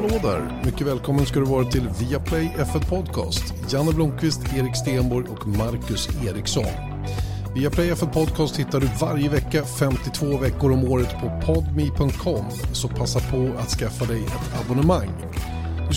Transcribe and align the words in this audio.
Hallå 0.00 0.18
där! 0.22 0.62
Mycket 0.64 0.86
välkommen 0.86 1.26
ska 1.26 1.40
du 1.40 1.46
vara 1.46 1.64
till 1.64 1.88
Viaplay 2.00 2.54
F1 2.58 2.88
Podcast. 2.88 3.54
Janne 3.72 3.92
Blomqvist, 3.92 4.40
Erik 4.56 4.76
Stenborg 4.76 5.26
och 5.28 5.48
Marcus 5.48 6.08
Eriksson. 6.26 6.64
Viaplay 7.54 7.92
F1 7.92 8.12
Podcast 8.12 8.56
hittar 8.56 8.80
du 8.80 8.88
varje 9.00 9.28
vecka 9.28 9.64
52 9.64 10.38
veckor 10.38 10.72
om 10.72 10.84
året 10.84 11.10
på 11.20 11.40
podme.com. 11.46 12.44
Så 12.72 12.88
passa 12.88 13.20
på 13.20 13.52
att 13.58 13.68
skaffa 13.68 14.04
dig 14.04 14.24
ett 14.24 14.60
abonnemang. 14.64 15.08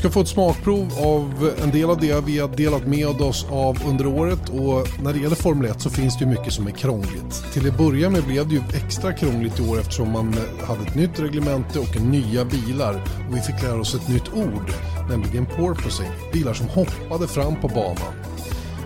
Ska 0.04 0.12
få 0.12 0.22
ett 0.22 0.28
smakprov 0.28 0.92
av 1.04 1.52
en 1.64 1.72
del 1.72 1.90
av 1.90 2.00
det 2.00 2.26
vi 2.26 2.40
har 2.40 2.48
delat 2.48 2.88
med 2.88 3.22
oss 3.22 3.46
av 3.50 3.78
under 3.88 4.08
året 4.08 4.50
och 4.50 5.04
när 5.04 5.14
det 5.14 5.20
gäller 5.20 5.36
Formel 5.36 5.72
1 5.72 5.82
så 5.82 5.90
finns 5.90 6.18
det 6.18 6.26
ju 6.26 6.32
mycket 6.32 6.54
som 6.54 6.68
är 6.68 6.72
krångligt. 6.72 7.54
Till 7.54 7.70
att 7.70 7.78
börja 7.78 8.10
med 8.10 8.24
blev 8.24 8.48
det 8.48 8.56
ju 8.56 8.62
extra 8.74 9.14
krångligt 9.14 9.60
i 9.60 9.70
år 9.70 9.80
eftersom 9.80 10.12
man 10.12 10.36
hade 10.68 10.82
ett 10.82 10.96
nytt 10.96 11.20
reglemente 11.20 11.80
och 11.80 12.02
nya 12.02 12.46
bilar 12.46 12.94
och 13.30 13.36
vi 13.36 13.42
fick 13.42 13.64
lära 13.64 13.80
oss 13.80 13.96
ett 13.96 14.08
nytt 14.08 14.34
ord, 14.34 14.74
nämligen 15.10 15.46
porpoising, 15.46 16.10
bilar 16.34 16.54
som 16.54 16.68
hoppade 16.68 17.28
fram 17.28 17.56
på 17.62 17.68
banan. 17.68 18.14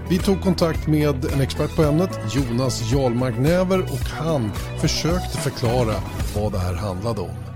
Vi 0.10 0.18
tog 0.18 0.42
kontakt 0.42 0.88
med 0.88 1.26
en 1.26 1.42
expert 1.42 1.76
på 1.76 1.84
ämnet, 1.84 2.20
Jonas 2.36 2.92
Jarlmark 2.92 3.38
Näver 3.40 3.82
och 3.82 4.10
han 4.10 4.52
försökte 4.82 5.38
förklara 5.38 5.94
vad 6.36 6.52
det 6.52 6.60
här 6.60 6.74
handlade 6.74 7.22
om. 7.22 7.47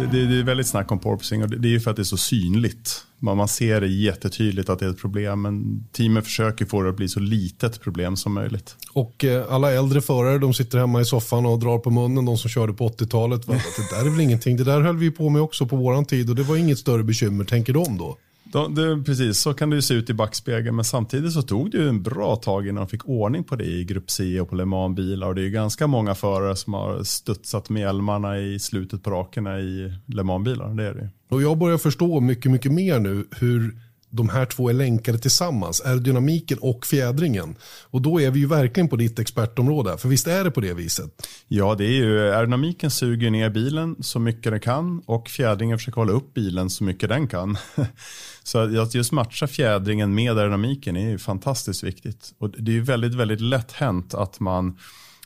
Det, 0.00 0.06
det, 0.06 0.26
det, 0.26 0.38
är 0.38 0.44
väldigt 0.44 0.66
snack 0.66 0.92
om 0.92 0.98
porpoising 0.98 1.42
och 1.42 1.50
det, 1.50 1.58
det 1.58 1.68
är 1.68 1.70
ju 1.70 1.80
för 1.80 1.90
att 1.90 1.96
det 1.96 2.02
är 2.02 2.04
så 2.04 2.16
synligt. 2.16 3.04
Man, 3.18 3.36
man 3.36 3.48
ser 3.48 3.80
det 3.80 3.86
jättetydligt 3.86 4.68
att 4.68 4.78
det 4.78 4.86
är 4.86 4.90
ett 4.90 5.00
problem 5.00 5.42
men 5.42 5.84
teamen 5.92 6.22
försöker 6.22 6.64
få 6.64 6.82
det 6.82 6.90
att 6.90 6.96
bli 6.96 7.08
så 7.08 7.20
litet 7.20 7.80
problem 7.80 8.16
som 8.16 8.34
möjligt. 8.34 8.76
Och 8.92 9.24
eh, 9.24 9.52
alla 9.52 9.72
äldre 9.72 10.00
förare 10.00 10.38
de 10.38 10.54
sitter 10.54 10.78
hemma 10.78 11.00
i 11.00 11.04
soffan 11.04 11.46
och 11.46 11.58
drar 11.58 11.78
på 11.78 11.90
munnen, 11.90 12.24
de 12.24 12.38
som 12.38 12.50
körde 12.50 12.72
på 12.72 12.88
80-talet. 12.88 13.46
Det 13.46 13.96
där 13.96 14.06
är 14.06 14.10
väl 14.10 14.20
ingenting, 14.20 14.56
det 14.56 14.64
där 14.64 14.80
höll 14.80 14.96
vi 14.96 15.10
på 15.10 15.28
med 15.28 15.42
också 15.42 15.66
på 15.66 15.76
våran 15.76 16.04
tid 16.04 16.30
och 16.30 16.36
det 16.36 16.42
var 16.42 16.56
inget 16.56 16.78
större 16.78 17.02
bekymmer, 17.02 17.44
tänker 17.44 17.72
de 17.72 17.98
då? 17.98 18.16
De, 18.52 18.74
de, 18.74 19.04
precis, 19.04 19.38
så 19.38 19.54
kan 19.54 19.70
det 19.70 19.76
ju 19.76 19.82
se 19.82 19.94
ut 19.94 20.10
i 20.10 20.14
backspegeln. 20.14 20.76
Men 20.76 20.84
samtidigt 20.84 21.32
så 21.32 21.42
tog 21.42 21.70
det 21.70 21.78
ju 21.78 21.88
en 21.88 22.02
bra 22.02 22.36
tag 22.36 22.68
innan 22.68 22.84
de 22.84 22.88
fick 22.88 23.08
ordning 23.08 23.44
på 23.44 23.56
det 23.56 23.64
i 23.64 23.84
Grupp 23.84 24.10
C 24.10 24.40
och 24.40 24.48
på 24.48 24.54
Le 24.54 24.64
Mans-bilar. 24.64 25.26
Och 25.26 25.34
det 25.34 25.40
är 25.40 25.44
ju 25.44 25.50
ganska 25.50 25.86
många 25.86 26.14
förare 26.14 26.56
som 26.56 26.74
har 26.74 27.02
studsat 27.02 27.70
med 27.70 27.80
hjälmarna 27.80 28.38
i 28.38 28.58
slutet 28.58 29.02
på 29.02 29.10
rakerna 29.10 29.60
i 29.60 29.92
Le 30.06 30.22
Mans-bilar. 30.22 30.74
Det 30.74 30.84
är 30.84 30.94
det. 30.94 31.08
Och 31.28 31.42
jag 31.42 31.58
börjar 31.58 31.78
förstå 31.78 32.20
mycket, 32.20 32.52
mycket 32.52 32.72
mer 32.72 32.98
nu 32.98 33.24
hur 33.40 33.76
de 34.10 34.28
här 34.28 34.46
två 34.46 34.68
är 34.68 34.72
länkade 34.72 35.18
tillsammans, 35.18 35.80
aerodynamiken 35.80 36.58
och 36.60 36.86
fjädringen. 36.86 37.56
Och 37.82 38.02
då 38.02 38.20
är 38.20 38.30
vi 38.30 38.40
ju 38.40 38.46
verkligen 38.46 38.88
på 38.88 38.96
ditt 38.96 39.18
expertområde, 39.18 39.98
för 39.98 40.08
visst 40.08 40.26
är 40.26 40.44
det 40.44 40.50
på 40.50 40.60
det 40.60 40.74
viset? 40.74 41.28
Ja, 41.48 41.74
det 41.74 41.84
är 41.84 41.92
ju, 41.92 42.20
aerodynamiken 42.20 42.90
suger 42.90 43.30
ner 43.30 43.50
bilen 43.50 43.96
så 44.00 44.18
mycket 44.18 44.52
den 44.52 44.60
kan 44.60 45.02
och 45.06 45.28
fjädringen 45.28 45.78
försöker 45.78 46.00
hålla 46.00 46.12
upp 46.12 46.34
bilen 46.34 46.70
så 46.70 46.84
mycket 46.84 47.08
den 47.08 47.28
kan. 47.28 47.58
Så 48.42 48.80
att 48.80 48.94
just 48.94 49.12
matcha 49.12 49.46
fjädringen 49.46 50.14
med 50.14 50.38
aerodynamiken 50.38 50.96
är 50.96 51.10
ju 51.10 51.18
fantastiskt 51.18 51.82
viktigt. 51.82 52.32
Och 52.38 52.50
det 52.50 52.70
är 52.70 52.74
ju 52.74 52.82
väldigt, 52.82 53.14
väldigt 53.14 53.40
lätt 53.40 53.72
hänt 53.72 54.14
att 54.14 54.40
man 54.40 54.78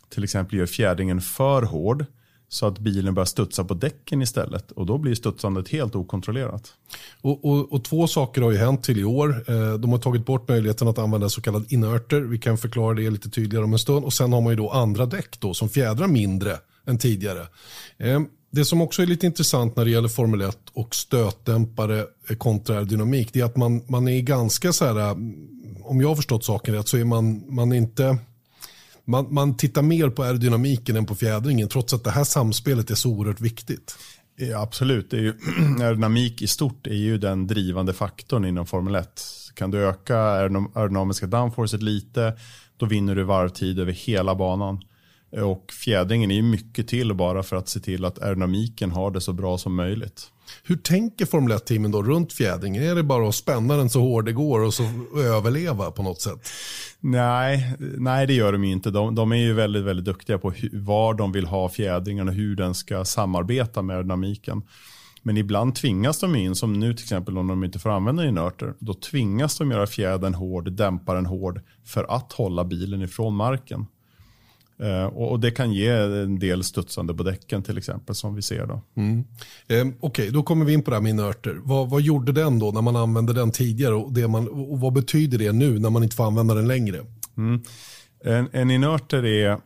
till 0.08 0.24
exempel 0.24 0.58
gör 0.58 0.66
fjädringen 0.66 1.20
för 1.20 1.62
hård 1.62 2.06
så 2.54 2.66
att 2.66 2.78
bilen 2.78 3.14
börjar 3.14 3.26
studsa 3.26 3.64
på 3.64 3.74
däcken 3.74 4.22
istället 4.22 4.70
och 4.70 4.86
då 4.86 4.98
blir 4.98 5.14
studsandet 5.14 5.68
helt 5.68 5.94
okontrollerat. 5.94 6.74
Och, 7.20 7.44
och, 7.44 7.72
och, 7.72 7.84
två 7.84 8.06
saker 8.06 8.42
har 8.42 8.50
ju 8.50 8.58
hänt 8.58 8.84
till 8.84 8.98
i 8.98 9.04
år. 9.04 9.44
Eh, 9.50 9.74
de 9.74 9.92
har 9.92 9.98
tagit 9.98 10.26
bort 10.26 10.48
möjligheten 10.48 10.88
att 10.88 10.98
använda 10.98 11.28
så 11.28 11.40
kallad 11.40 11.72
inörter. 11.72 12.20
Vi 12.20 12.38
kan 12.38 12.58
förklara 12.58 12.94
det 12.94 13.10
lite 13.10 13.30
tydligare 13.30 13.64
om 13.64 13.72
en 13.72 13.78
stund. 13.78 14.04
Och 14.04 14.12
sen 14.12 14.32
har 14.32 14.40
man 14.40 14.52
ju 14.52 14.56
då 14.56 14.70
andra 14.70 15.06
däck 15.06 15.40
då 15.40 15.54
som 15.54 15.68
fjädrar 15.68 16.06
mindre 16.06 16.58
än 16.86 16.98
tidigare. 16.98 17.46
Eh, 17.98 18.20
det 18.50 18.64
som 18.64 18.80
också 18.80 19.02
är 19.02 19.06
lite 19.06 19.26
intressant 19.26 19.76
när 19.76 19.84
det 19.84 19.90
gäller 19.90 20.08
Formel 20.08 20.40
1 20.40 20.58
och 20.72 20.94
stötdämpare 20.94 22.04
kontra 22.38 22.74
aerodynamik 22.74 23.32
det 23.32 23.40
är 23.40 23.44
att 23.44 23.56
man, 23.56 23.82
man 23.86 24.08
är 24.08 24.20
ganska 24.20 24.72
så 24.72 24.84
här, 24.84 24.98
eh, 24.98 25.16
om 25.84 26.00
jag 26.00 26.08
har 26.08 26.16
förstått 26.16 26.44
saken 26.44 26.74
rätt 26.74 26.88
så 26.88 26.96
är 26.96 27.04
man, 27.04 27.54
man 27.54 27.72
inte 27.72 28.18
man, 29.04 29.34
man 29.34 29.56
tittar 29.56 29.82
mer 29.82 30.10
på 30.10 30.22
aerodynamiken 30.22 30.96
än 30.96 31.06
på 31.06 31.14
fjädringen 31.14 31.68
trots 31.68 31.94
att 31.94 32.04
det 32.04 32.10
här 32.10 32.24
samspelet 32.24 32.90
är 32.90 32.94
så 32.94 33.10
oerhört 33.10 33.40
viktigt. 33.40 33.96
Ja, 34.36 34.62
absolut, 34.62 35.10
det 35.10 35.16
är 35.16 35.20
ju, 35.20 35.34
aerodynamik 35.80 36.42
i 36.42 36.46
stort 36.46 36.86
är 36.86 36.94
ju 36.94 37.18
den 37.18 37.46
drivande 37.46 37.92
faktorn 37.92 38.44
inom 38.44 38.66
Formel 38.66 38.94
1. 38.94 39.22
Kan 39.54 39.70
du 39.70 39.78
öka 39.78 40.18
aerodynamiska 40.18 41.26
downforcet 41.26 41.82
lite, 41.82 42.36
då 42.76 42.86
vinner 42.86 43.14
du 43.14 43.22
varvtid 43.22 43.78
över 43.78 43.92
hela 43.92 44.34
banan. 44.34 44.80
Och 45.30 45.72
fjädringen 45.72 46.30
är 46.30 46.34
ju 46.34 46.42
mycket 46.42 46.88
till 46.88 47.14
bara 47.14 47.42
för 47.42 47.56
att 47.56 47.68
se 47.68 47.80
till 47.80 48.04
att 48.04 48.22
aerodynamiken 48.22 48.90
har 48.90 49.10
det 49.10 49.20
så 49.20 49.32
bra 49.32 49.58
som 49.58 49.74
möjligt. 49.74 50.30
Hur 50.62 50.76
tänker 50.76 51.26
Formel 51.26 51.52
1-teamen 51.52 51.90
då 51.90 52.02
runt 52.02 52.32
fjädringen? 52.32 52.82
Är 52.82 52.94
det 52.94 53.02
bara 53.02 53.28
att 53.28 53.34
spänna 53.34 53.76
den 53.76 53.90
så 53.90 54.00
hårt 54.00 54.24
det 54.24 54.32
går 54.32 54.60
och 54.60 54.74
så 54.74 54.82
överleva 55.16 55.90
på 55.90 56.02
något 56.02 56.20
sätt? 56.20 56.48
Nej, 57.00 57.74
nej 57.78 58.26
det 58.26 58.34
gör 58.34 58.52
de 58.52 58.64
inte. 58.64 58.90
De, 58.90 59.14
de 59.14 59.32
är 59.32 59.36
ju 59.36 59.52
väldigt, 59.52 59.84
väldigt 59.84 60.04
duktiga 60.04 60.38
på 60.38 60.50
hur, 60.50 60.70
var 60.72 61.14
de 61.14 61.32
vill 61.32 61.46
ha 61.46 61.68
fjädringen 61.68 62.28
och 62.28 62.34
hur 62.34 62.56
den 62.56 62.74
ska 62.74 63.04
samarbeta 63.04 63.82
med 63.82 63.96
aerodynamiken. 63.96 64.62
Men 65.26 65.36
ibland 65.36 65.74
tvingas 65.74 66.20
de 66.20 66.36
in, 66.36 66.54
som 66.54 66.72
nu 66.72 66.94
till 66.94 67.04
exempel 67.04 67.38
om 67.38 67.46
de 67.46 67.64
inte 67.64 67.78
får 67.78 67.90
använda 67.90 68.26
inörter, 68.26 68.74
då 68.78 68.94
tvingas 68.94 69.58
de 69.58 69.70
göra 69.70 69.86
fjädern 69.86 70.34
hård, 70.34 70.72
dämpa 70.72 71.14
den 71.14 71.26
hård 71.26 71.60
för 71.84 72.04
att 72.04 72.32
hålla 72.32 72.64
bilen 72.64 73.02
ifrån 73.02 73.34
marken. 73.34 73.86
Uh, 74.84 75.04
och, 75.04 75.40
det 75.40 75.50
kan 75.50 75.72
ge 75.72 75.88
en 75.88 76.38
del 76.38 76.64
studsande 76.64 77.14
på 77.14 77.22
däcken 77.22 77.62
till 77.62 77.78
exempel 77.78 78.14
som 78.14 78.34
vi 78.34 78.42
ser 78.42 78.66
då. 78.66 78.82
Mm. 78.96 79.24
Eh, 79.68 79.80
Okej, 79.80 79.94
okay, 80.00 80.30
då 80.30 80.42
kommer 80.42 80.64
vi 80.64 80.72
in 80.72 80.82
på 80.82 80.90
det 80.90 80.96
här 80.96 81.02
med 81.02 81.10
inerter. 81.10 81.60
Vad, 81.62 81.90
vad, 81.90 82.02
gjorde 82.02 82.32
den 82.32 82.58
då 82.58 82.70
när 82.70 82.82
man 82.82 82.96
använde 82.96 83.32
den 83.32 83.50
tidigare 83.50 83.94
och, 83.94 84.12
det 84.12 84.28
man, 84.28 84.48
och 84.48 84.80
vad 84.80 84.92
betyder 84.92 85.38
det 85.38 85.52
nu 85.52 85.78
när 85.78 85.90
man 85.90 86.02
inte 86.02 86.16
får 86.16 86.26
använda 86.26 86.54
den 86.54 86.68
längre? 86.68 87.00
Mm. 87.36 87.62
En, 88.24 88.48
en 88.52 88.70
inerter 88.70 89.24
är 89.24 89.58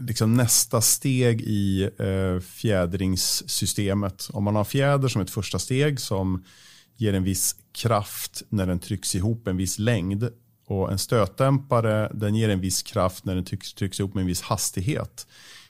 liksom 0.00 0.34
nästa 0.34 0.80
steg 0.80 1.40
i 1.40 1.90
eh, 1.98 2.40
fjädringssystemet. 2.40 4.28
Om 4.32 4.44
man 4.44 4.56
har 4.56 4.64
fjäder 4.64 5.08
som 5.08 5.22
ett 5.22 5.30
första 5.30 5.58
steg 5.58 6.00
som 6.00 6.44
ger 6.96 7.14
en 7.14 7.24
viss 7.24 7.56
kraft 7.72 8.42
när 8.48 8.66
den 8.66 8.78
trycks 8.78 9.14
ihop 9.14 9.48
en 9.48 9.56
viss 9.56 9.78
längd 9.78 10.28
och 10.72 10.92
en 10.92 10.98
stötdämpare 10.98 12.10
den 12.14 12.34
ger 12.34 12.48
en 12.48 12.60
viss 12.60 12.82
kraft 12.82 13.24
när 13.24 13.34
den 13.34 13.44
trycks, 13.44 13.74
trycks 13.74 14.00
ihop 14.00 14.14
med 14.14 14.20
en 14.20 14.26
viss 14.26 14.42
hastighet. 14.42 15.26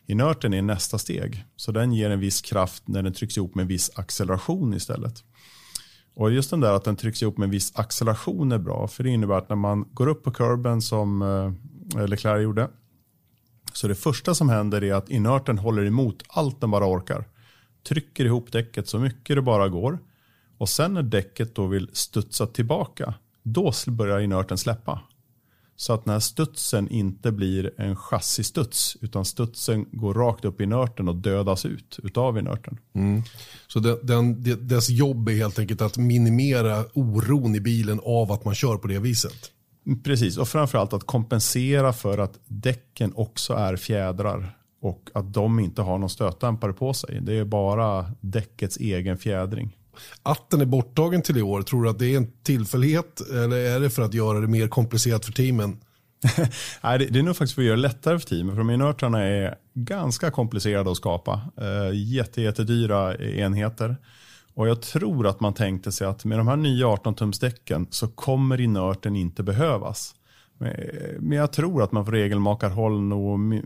Inerten 0.06 0.54
är 0.54 0.62
nästa 0.62 0.98
steg. 0.98 1.44
Så 1.56 1.72
den 1.72 1.92
ger 1.92 2.10
en 2.10 2.20
viss 2.20 2.40
kraft 2.40 2.88
när 2.88 3.02
den 3.02 3.12
trycks 3.12 3.36
ihop 3.36 3.54
med 3.54 3.62
en 3.62 3.68
viss 3.68 3.91
acceleration 3.94 4.74
istället. 4.74 5.24
Och 6.14 6.32
just 6.32 6.50
den 6.50 6.60
där 6.60 6.72
att 6.72 6.84
den 6.84 6.96
trycks 6.96 7.22
ihop 7.22 7.38
med 7.38 7.44
en 7.44 7.50
viss 7.50 7.72
acceleration 7.76 8.52
är 8.52 8.58
bra. 8.58 8.88
För 8.88 9.04
det 9.04 9.10
innebär 9.10 9.34
att 9.34 9.48
när 9.48 9.56
man 9.56 9.88
går 9.92 10.06
upp 10.06 10.24
på 10.24 10.30
kurben 10.30 10.82
som 10.82 11.22
eh, 11.96 12.06
Leclerc 12.06 12.42
gjorde. 12.42 12.68
Så 13.72 13.88
det 13.88 13.94
första 13.94 14.34
som 14.34 14.48
händer 14.48 14.84
är 14.84 14.94
att 14.94 15.10
inerten 15.10 15.58
håller 15.58 15.84
emot 15.84 16.22
allt 16.28 16.60
den 16.60 16.70
bara 16.70 16.86
orkar. 16.86 17.28
Trycker 17.88 18.24
ihop 18.24 18.52
däcket 18.52 18.88
så 18.88 18.98
mycket 18.98 19.36
det 19.36 19.42
bara 19.42 19.68
går. 19.68 19.98
Och 20.58 20.68
sen 20.68 20.94
när 20.94 21.02
däcket 21.02 21.54
då 21.54 21.66
vill 21.66 21.91
studsa 21.92 22.46
tillbaka 22.46 23.15
då 23.42 23.72
börjar 23.86 24.21
inerten 24.21 24.59
släppa. 24.59 25.00
Så 25.77 25.92
att 25.92 26.06
när 26.06 26.21
studsen 26.21 26.89
inte 26.89 27.33
blir 27.33 27.80
en 27.80 27.97
chassistuds 27.97 28.97
utan 29.00 29.24
studsen 29.24 29.86
går 29.92 30.15
rakt 30.15 30.44
upp 30.44 30.60
i 30.60 30.65
inerten 30.65 31.09
och 31.09 31.16
dödas 31.16 31.66
ut 31.66 31.98
utav 32.03 32.39
inerten. 32.39 32.78
Mm. 32.94 33.22
Så 33.66 33.80
den, 33.80 33.98
den, 34.03 34.44
dess 34.68 34.91
jobb 34.91 35.28
är 35.28 35.33
helt 35.33 35.59
enkelt 35.59 35.83
att 35.83 35.97
minimera 35.97 36.84
oron 36.92 37.54
i 37.54 37.60
bilen 37.60 38.00
av 38.04 38.33
att 38.33 38.44
man 38.44 38.54
kör 38.54 38.77
på 38.77 38.89
det 38.89 38.98
viset? 38.98 39.50
Precis, 40.04 40.39
och 40.39 40.48
framförallt 40.48 40.92
att 40.92 41.04
kompensera 41.04 41.92
för 41.92 42.18
att 42.18 42.39
däcken 42.47 43.12
också 43.15 43.54
är 43.54 43.77
fjädrar 43.77 44.56
och 44.83 45.10
att 45.15 45.34
de 45.34 45.60
inte 45.60 45.83
har 45.83 45.98
någon 45.98 46.10
stötdämpare 46.10 46.72
på 46.72 46.94
sig. 46.94 47.18
Det 47.22 47.39
är 47.39 47.44
bara 47.44 48.12
däckets 48.21 48.77
egen 48.77 49.18
fjädring. 49.18 49.77
Att 50.22 50.50
den 50.50 50.60
är 50.60 50.66
borttagen 50.66 51.22
till 51.22 51.39
i 51.39 51.42
år, 51.42 51.62
tror 51.62 51.83
du 51.83 51.91
att 51.91 51.98
det 51.98 52.06
är 52.06 52.16
en 52.16 52.33
tillfällighet 52.42 53.21
eller 53.21 53.56
är 53.56 53.80
det 53.80 53.91
för 53.91 54.03
att 54.03 54.15
göra 54.15 54.41
det 54.41 54.47
mer 54.47 54.68
komplicerat 54.68 55.24
för 55.24 55.33
teamen? 55.33 55.80
Nej, 56.83 56.98
det, 56.98 57.18
är 57.18 57.22
nog 57.22 57.36
faktiskt 57.36 57.54
för 57.54 57.62
att 57.62 57.66
göra 57.66 57.77
det 57.77 57.83
lättare 57.83 58.18
för 58.18 58.27
teamen. 58.27 58.56
För 58.56 58.98
de 59.00 59.15
är 59.15 59.54
ganska 59.74 60.30
komplicerade 60.30 60.91
att 60.91 60.97
skapa. 60.97 61.41
Uh, 61.62 61.91
jätte, 61.94 62.42
jättedyra 62.42 63.16
enheter. 63.16 63.97
Och 64.54 64.68
jag 64.68 64.83
tror 64.83 65.27
att 65.27 65.41
man 65.41 65.54
tänkte 65.54 65.92
sig 65.92 66.06
att 66.06 66.24
med 66.24 66.39
de 66.39 66.48
här 66.48 66.56
nya 66.56 66.86
18-tumsdäcken 66.86 67.86
så 67.91 68.09
kommer 68.09 68.60
inörten 68.60 69.16
inte 69.16 69.42
behövas. 69.42 70.15
Men 71.18 71.39
jag 71.39 71.53
tror 71.53 71.83
att 71.83 71.92
man 71.92 72.04
från 72.04 72.15
regelmakarhåll 72.15 73.03
nog 73.03 73.62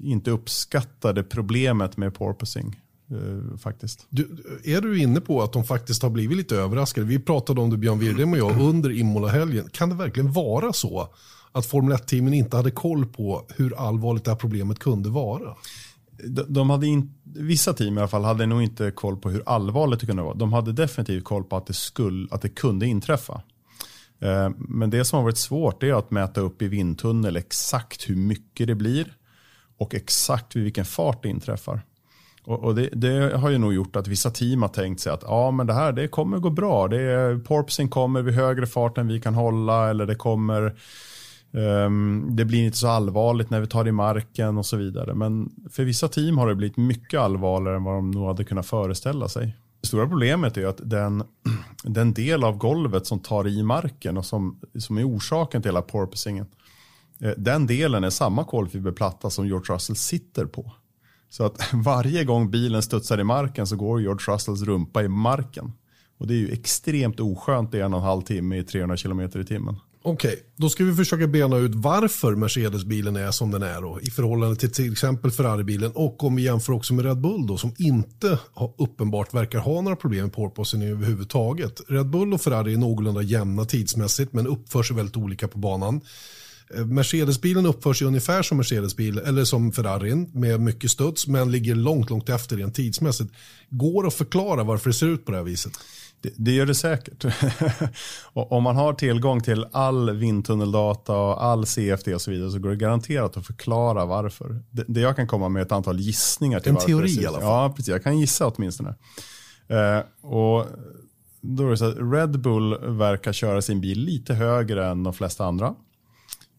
inte 0.00 0.30
uppskattade 0.30 1.22
problemet 1.22 1.96
med 1.96 2.14
porpoising 2.14 2.80
eh, 3.10 3.58
faktiskt. 3.58 4.06
Du, 4.08 4.28
är 4.64 4.80
du 4.80 4.98
inne 4.98 5.20
på 5.20 5.42
att 5.42 5.52
de 5.52 5.64
faktiskt 5.64 6.02
har 6.02 6.10
blivit 6.10 6.36
lite 6.36 6.56
överraskade? 6.56 7.06
Vi 7.06 7.18
pratade 7.18 7.60
om 7.60 7.70
det 7.70 7.76
Björn 7.76 7.98
Wirdheim 7.98 8.32
och 8.32 8.38
jag 8.38 8.60
under 8.68 8.90
Imola-helgen. 8.90 9.68
Kan 9.72 9.88
det 9.88 9.94
verkligen 9.94 10.32
vara 10.32 10.72
så 10.72 11.08
att 11.52 11.66
Formel 11.66 11.96
1-teamen 11.96 12.34
inte 12.34 12.56
hade 12.56 12.70
koll 12.70 13.06
på 13.06 13.46
hur 13.56 13.78
allvarligt 13.78 14.24
det 14.24 14.30
här 14.30 14.38
problemet 14.38 14.78
kunde 14.78 15.08
vara? 15.08 15.54
De, 16.24 16.42
de 16.48 16.70
hade 16.70 16.86
in, 16.86 17.14
vissa 17.22 17.72
team 17.72 17.98
i 17.98 18.00
alla 18.00 18.08
fall 18.08 18.24
hade 18.24 18.46
nog 18.46 18.62
inte 18.62 18.90
koll 18.90 19.16
på 19.16 19.30
hur 19.30 19.42
allvarligt 19.46 20.00
det 20.00 20.06
kunde 20.06 20.22
vara. 20.22 20.34
De 20.34 20.52
hade 20.52 20.72
definitivt 20.72 21.24
koll 21.24 21.44
på 21.44 21.56
att 21.56 21.66
det, 21.66 21.74
skulle, 21.74 22.28
att 22.30 22.42
det 22.42 22.48
kunde 22.48 22.86
inträffa. 22.86 23.42
Eh, 24.20 24.50
men 24.58 24.90
det 24.90 25.04
som 25.04 25.16
har 25.16 25.24
varit 25.24 25.38
svårt 25.38 25.82
är 25.82 25.92
att 25.92 26.10
mäta 26.10 26.40
upp 26.40 26.62
i 26.62 26.68
vindtunnel 26.68 27.36
exakt 27.36 28.10
hur 28.10 28.16
mycket 28.16 28.66
det 28.66 28.74
blir 28.74 29.16
och 29.78 29.94
exakt 29.94 30.56
vid 30.56 30.64
vilken 30.64 30.84
fart 30.84 31.22
det 31.22 31.28
inträffar. 31.28 31.80
Och, 32.48 32.64
och 32.64 32.74
det, 32.74 32.88
det, 32.92 33.36
har 33.36 33.50
ju 33.50 33.58
nog 33.58 33.74
gjort 33.74 33.96
att 33.96 34.08
vissa 34.08 34.30
team 34.30 34.62
har 34.62 34.68
tänkt 34.68 35.00
sig 35.00 35.12
att 35.12 35.22
ja, 35.22 35.50
men 35.50 35.66
det 35.66 35.72
här 35.72 35.92
det 35.92 36.08
kommer 36.08 36.38
gå 36.38 36.50
bra. 36.50 36.88
Det 36.88 37.02
är, 37.02 37.38
porpsing 37.38 37.88
kommer 37.88 38.22
vid 38.22 38.34
högre 38.34 38.66
fart 38.66 38.98
än 38.98 39.08
vi 39.08 39.20
kan 39.20 39.34
hålla 39.34 39.90
eller 39.90 40.06
det 40.06 40.14
kommer 40.14 40.74
um, 41.52 42.28
det 42.30 42.44
blir 42.44 42.64
inte 42.64 42.78
så 42.78 42.88
allvarligt 42.88 43.50
när 43.50 43.60
vi 43.60 43.66
tar 43.66 43.88
i 43.88 43.92
marken 43.92 44.58
och 44.58 44.66
så 44.66 44.76
vidare. 44.76 45.14
Men 45.14 45.50
för 45.70 45.84
vissa 45.84 46.08
team 46.08 46.38
har 46.38 46.48
det 46.48 46.54
blivit 46.54 46.76
mycket 46.76 47.20
allvarligare 47.20 47.76
än 47.76 47.84
vad 47.84 47.94
de 47.94 48.10
nog 48.10 48.26
hade 48.26 48.44
kunnat 48.44 48.66
föreställa 48.66 49.28
sig. 49.28 49.56
Det 49.80 49.86
stora 49.86 50.08
problemet 50.08 50.56
är 50.56 50.66
att 50.66 50.80
den, 50.90 51.22
den 51.82 52.12
del 52.12 52.44
av 52.44 52.56
golvet 52.56 53.06
som 53.06 53.20
tar 53.20 53.48
i 53.48 53.62
marken 53.62 54.16
och 54.16 54.26
som, 54.26 54.60
som 54.78 54.98
är 54.98 55.08
orsaken 55.08 55.62
till 55.62 55.68
hela 55.68 55.82
porpoisingen, 55.82 56.46
eh, 57.20 57.32
den 57.36 57.66
delen 57.66 58.04
är 58.04 58.10
samma 58.10 58.44
kolfiberplatta 58.44 59.30
som 59.30 59.46
George 59.46 59.74
Russell 59.74 59.96
sitter 59.96 60.44
på. 60.44 60.72
Så 61.30 61.44
att 61.44 61.68
varje 61.72 62.24
gång 62.24 62.50
bilen 62.50 62.82
studsar 62.82 63.20
i 63.20 63.24
marken 63.24 63.66
så 63.66 63.76
går 63.76 64.00
George 64.00 64.34
Russells 64.34 64.62
rumpa 64.62 65.02
i 65.02 65.08
marken. 65.08 65.72
Och 66.18 66.26
det 66.26 66.34
är 66.34 66.38
ju 66.38 66.52
extremt 66.52 67.20
oskönt 67.20 67.74
i 67.74 67.80
en 67.80 67.94
och 67.94 68.00
en 68.00 68.06
halv 68.06 68.22
timme 68.22 68.56
i 68.56 68.64
300 68.64 68.96
km 68.96 69.20
i 69.20 69.44
timmen. 69.44 69.76
Okej, 70.02 70.32
okay, 70.32 70.44
då 70.56 70.68
ska 70.68 70.84
vi 70.84 70.94
försöka 70.94 71.26
bena 71.26 71.56
ut 71.56 71.74
varför 71.74 72.34
Mercedes-bilen 72.34 73.16
är 73.16 73.30
som 73.30 73.50
den 73.50 73.62
är 73.62 73.80
då, 73.82 74.00
i 74.02 74.10
förhållande 74.10 74.56
till 74.56 74.72
till 74.72 74.92
exempel 74.92 75.30
Ferrari-bilen 75.30 75.92
och 75.94 76.24
om 76.24 76.36
vi 76.36 76.42
jämför 76.42 76.72
också 76.72 76.94
med 76.94 77.04
Red 77.04 77.20
Bull 77.20 77.46
då, 77.46 77.56
som 77.56 77.74
inte 77.78 78.38
har, 78.52 78.72
uppenbart 78.78 79.34
verkar 79.34 79.58
ha 79.58 79.80
några 79.80 79.96
problem 79.96 80.22
med 80.22 80.32
porpoisen 80.32 80.82
överhuvudtaget. 80.82 81.80
Red 81.88 82.10
Bull 82.10 82.34
och 82.34 82.40
Ferrari 82.40 82.72
är 82.72 82.78
någorlunda 82.78 83.22
jämna 83.22 83.64
tidsmässigt 83.64 84.32
men 84.32 84.46
uppför 84.46 84.82
sig 84.82 84.96
väldigt 84.96 85.16
olika 85.16 85.48
på 85.48 85.58
banan. 85.58 86.00
Eh, 86.74 86.86
Mercedes-bilen 86.86 87.66
uppför 87.66 87.92
sig 87.92 88.06
ungefär 88.06 88.42
som 88.42 88.56
Mercedes-bil 88.56 89.18
eller 89.18 89.44
som 89.44 89.72
Ferrarin 89.72 90.30
med 90.34 90.60
mycket 90.60 90.90
studs 90.90 91.26
men 91.26 91.50
ligger 91.50 91.74
långt, 91.74 92.10
långt 92.10 92.28
efter 92.28 92.56
rent 92.56 92.74
tidsmässigt. 92.74 93.32
Går 93.70 94.06
att 94.06 94.14
förklara 94.14 94.64
varför 94.64 94.90
det 94.90 94.94
ser 94.94 95.06
ut 95.06 95.24
på 95.24 95.30
det 95.30 95.36
här 95.36 95.44
viset? 95.44 95.72
Det, 96.20 96.32
det 96.36 96.52
gör 96.52 96.66
det 96.66 96.74
säkert. 96.74 97.24
om 98.32 98.62
man 98.62 98.76
har 98.76 98.92
tillgång 98.92 99.40
till 99.40 99.66
all 99.72 100.10
vindtunneldata 100.10 101.16
och 101.16 101.44
all 101.44 101.66
CFD 101.66 102.14
och 102.14 102.20
så 102.20 102.30
vidare 102.30 102.50
så 102.50 102.58
går 102.58 102.70
det 102.70 102.76
garanterat 102.76 103.36
att 103.36 103.46
förklara 103.46 104.04
varför. 104.04 104.60
Det, 104.70 104.84
det 104.88 105.00
jag 105.00 105.16
kan 105.16 105.26
komma 105.26 105.48
med 105.48 105.62
ett 105.62 105.72
antal 105.72 106.00
gissningar. 106.00 106.60
Till 106.60 106.68
en 106.68 106.74
varför 106.74 106.88
teori 106.88 107.22
i 107.22 107.26
alla 107.26 107.40
fall. 107.40 107.48
Ja, 107.48 107.72
precis. 107.76 107.88
Jag 107.88 108.02
kan 108.02 108.18
gissa 108.18 108.46
åtminstone. 108.46 108.94
Eh, 109.68 110.28
och 110.30 110.66
då 111.40 111.66
är 111.66 111.70
det 111.70 111.76
så 111.76 111.84
att 111.84 111.96
Red 111.98 112.40
Bull 112.40 112.96
verkar 112.98 113.32
köra 113.32 113.62
sin 113.62 113.80
bil 113.80 114.00
lite 114.00 114.34
högre 114.34 114.86
än 114.86 115.02
de 115.02 115.14
flesta 115.14 115.44
andra. 115.44 115.74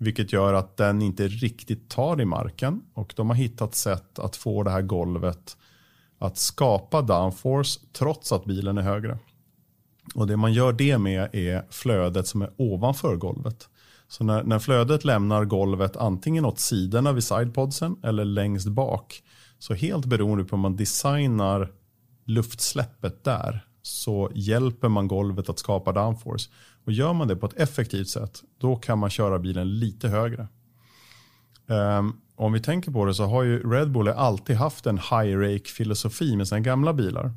Vilket 0.01 0.33
gör 0.33 0.53
att 0.53 0.77
den 0.77 1.01
inte 1.01 1.27
riktigt 1.27 1.89
tar 1.89 2.21
i 2.21 2.25
marken. 2.25 2.81
Och 2.93 3.13
de 3.15 3.29
har 3.29 3.35
hittat 3.35 3.75
sätt 3.75 4.19
att 4.19 4.35
få 4.35 4.63
det 4.63 4.71
här 4.71 4.81
golvet 4.81 5.57
att 6.19 6.37
skapa 6.37 7.01
downforce 7.01 7.79
trots 7.93 8.31
att 8.31 8.45
bilen 8.45 8.77
är 8.77 8.81
högre. 8.81 9.17
Och 10.15 10.27
Det 10.27 10.37
man 10.37 10.53
gör 10.53 10.73
det 10.73 10.97
med 10.97 11.29
är 11.33 11.65
flödet 11.69 12.27
som 12.27 12.41
är 12.41 12.51
ovanför 12.57 13.15
golvet. 13.15 13.69
Så 14.07 14.23
när, 14.23 14.43
när 14.43 14.59
flödet 14.59 15.05
lämnar 15.05 15.45
golvet 15.45 15.97
antingen 15.97 16.45
åt 16.45 16.59
sidorna 16.59 17.11
vid 17.11 17.23
sidepodsen 17.23 17.95
eller 18.03 18.25
längst 18.25 18.67
bak. 18.67 19.23
Så 19.59 19.73
helt 19.73 20.05
beroende 20.05 20.43
på 20.43 20.55
hur 20.55 20.61
man 20.61 20.75
designar 20.75 21.71
luftsläppet 22.25 23.23
där 23.23 23.65
så 23.81 24.31
hjälper 24.35 24.89
man 24.89 25.07
golvet 25.07 25.49
att 25.49 25.59
skapa 25.59 25.91
downforce. 25.91 26.49
Och 26.89 26.93
gör 26.93 27.13
man 27.13 27.27
det 27.27 27.35
på 27.35 27.45
ett 27.45 27.59
effektivt 27.59 28.07
sätt, 28.07 28.43
då 28.57 28.75
kan 28.75 28.99
man 28.99 29.09
köra 29.09 29.39
bilen 29.39 29.79
lite 29.79 30.07
högre. 30.07 30.47
Um, 31.67 32.21
om 32.35 32.53
vi 32.53 32.59
tänker 32.59 32.91
på 32.91 33.05
det 33.05 33.13
så 33.13 33.23
har 33.25 33.43
ju 33.43 33.71
Red 33.71 33.91
Bull 33.91 34.07
alltid 34.07 34.55
haft 34.55 34.85
en 34.85 34.97
high 34.97 35.37
rake 35.37 35.69
filosofi 35.69 36.35
med 36.35 36.47
sina 36.47 36.59
gamla 36.59 36.93
bilar. 36.93 37.31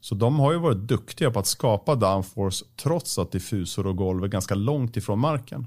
Så 0.00 0.14
de 0.14 0.38
har 0.38 0.52
ju 0.52 0.58
varit 0.58 0.78
duktiga 0.78 1.30
på 1.30 1.38
att 1.38 1.46
skapa 1.46 1.94
downforce 1.94 2.64
trots 2.82 3.18
att 3.18 3.32
diffusor 3.32 3.86
och 3.86 3.96
golv 3.96 4.24
är 4.24 4.28
ganska 4.28 4.54
långt 4.54 4.96
ifrån 4.96 5.18
marken. 5.18 5.66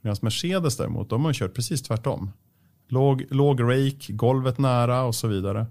Medan 0.00 0.16
Mercedes 0.22 0.76
däremot, 0.76 1.10
de 1.10 1.24
har 1.24 1.32
kört 1.32 1.54
precis 1.54 1.82
tvärtom. 1.82 2.30
Låg, 2.88 3.24
låg 3.30 3.62
rake, 3.62 4.12
golvet 4.12 4.58
nära 4.58 5.02
och 5.02 5.14
så 5.14 5.28
vidare. 5.28 5.66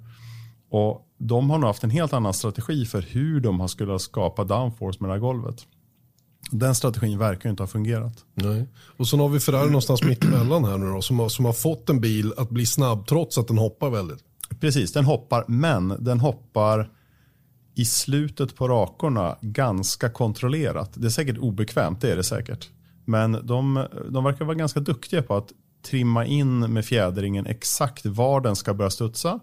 Och 0.69 1.07
de 1.17 1.49
har 1.49 1.57
nog 1.57 1.67
haft 1.67 1.83
en 1.83 1.89
helt 1.89 2.13
annan 2.13 2.33
strategi 2.33 2.85
för 2.85 3.01
hur 3.01 3.39
de 3.39 3.69
skulle 3.69 3.99
skapa 3.99 4.43
downforce 4.43 4.97
med 5.01 5.09
det 5.09 5.13
här 5.13 5.19
golvet. 5.19 5.67
Den 6.51 6.75
strategin 6.75 7.17
verkar 7.17 7.49
inte 7.49 7.63
ha 7.63 7.67
fungerat. 7.67 8.25
Nej. 8.33 8.67
Och 8.97 9.07
så 9.07 9.17
har 9.17 9.29
vi 9.29 9.39
Ferrari 9.39 9.65
någonstans 9.65 10.03
mitt 10.03 10.23
emellan 10.23 10.65
här 10.65 10.77
nu 10.77 10.85
då, 10.85 11.01
som 11.01 11.19
har, 11.19 11.29
som 11.29 11.45
har 11.45 11.53
fått 11.53 11.89
en 11.89 12.01
bil 12.01 12.33
att 12.37 12.49
bli 12.49 12.65
snabb 12.65 13.07
trots 13.07 13.37
att 13.37 13.47
den 13.47 13.57
hoppar 13.57 13.89
väldigt. 13.89 14.19
Precis, 14.59 14.93
den 14.93 15.05
hoppar, 15.05 15.45
men 15.47 15.95
den 15.99 16.19
hoppar 16.19 16.89
i 17.75 17.85
slutet 17.85 18.55
på 18.55 18.67
rakorna 18.67 19.37
ganska 19.41 20.09
kontrollerat. 20.09 20.91
Det 20.93 21.07
är 21.07 21.09
säkert 21.09 21.37
obekvämt, 21.37 22.01
det 22.01 22.11
är 22.11 22.15
det 22.15 22.23
säkert. 22.23 22.69
Men 23.05 23.31
de, 23.31 23.85
de 24.09 24.23
verkar 24.23 24.45
vara 24.45 24.55
ganska 24.55 24.79
duktiga 24.79 25.21
på 25.21 25.35
att 25.37 25.51
trimma 25.85 26.25
in 26.25 26.59
med 26.59 26.85
fjädringen 26.85 27.45
exakt 27.45 28.05
var 28.05 28.41
den 28.41 28.55
ska 28.55 28.73
börja 28.73 28.89
studsa 28.89 29.39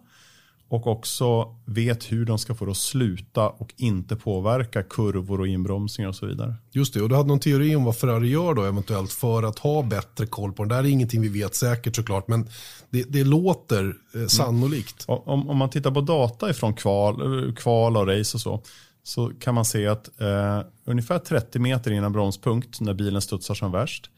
och 0.68 0.86
också 0.86 1.56
vet 1.64 2.12
hur 2.12 2.24
de 2.24 2.38
ska 2.38 2.54
få 2.54 2.64
det 2.64 2.70
att 2.70 2.76
sluta 2.76 3.48
och 3.48 3.74
inte 3.76 4.16
påverka 4.16 4.82
kurvor 4.82 5.40
och 5.40 5.48
inbromsningar 5.48 6.08
och 6.08 6.16
så 6.16 6.26
vidare. 6.26 6.54
Just 6.72 6.94
det, 6.94 7.02
och 7.02 7.08
du 7.08 7.14
hade 7.14 7.28
någon 7.28 7.40
teori 7.40 7.76
om 7.76 7.84
vad 7.84 7.96
Ferrari 7.96 8.28
gör 8.28 8.54
då 8.54 8.62
eventuellt 8.62 9.12
för 9.12 9.42
att 9.42 9.58
ha 9.58 9.82
bättre 9.82 10.26
koll 10.26 10.52
på 10.52 10.62
den. 10.62 10.68
Det 10.68 10.74
här 10.74 10.82
är 10.82 10.88
ingenting 10.88 11.22
vi 11.22 11.28
vet 11.28 11.54
säkert 11.54 11.96
såklart, 11.96 12.28
men 12.28 12.48
det, 12.90 13.02
det 13.02 13.24
låter 13.24 13.96
eh, 14.14 14.26
sannolikt. 14.26 15.08
Mm. 15.08 15.20
Om, 15.24 15.50
om, 15.50 15.56
man 15.56 15.70
tittar 15.70 15.90
på 15.90 16.00
data 16.00 16.50
ifrån 16.50 16.74
kval, 16.74 17.52
kval 17.56 17.96
och 17.96 18.06
race 18.06 18.36
och 18.36 18.40
så, 18.40 18.62
så 19.02 19.32
kan 19.40 19.54
man 19.54 19.64
se 19.64 19.86
att 19.86 20.20
eh, 20.20 20.60
ungefär 20.84 21.18
30 21.18 21.58
meter 21.58 21.90
innan 21.90 22.12
bromspunkt 22.12 22.80
när 22.80 22.94
bilen 22.94 23.22
studsar 23.22 23.54
som 23.54 23.72
värst, 23.72 24.10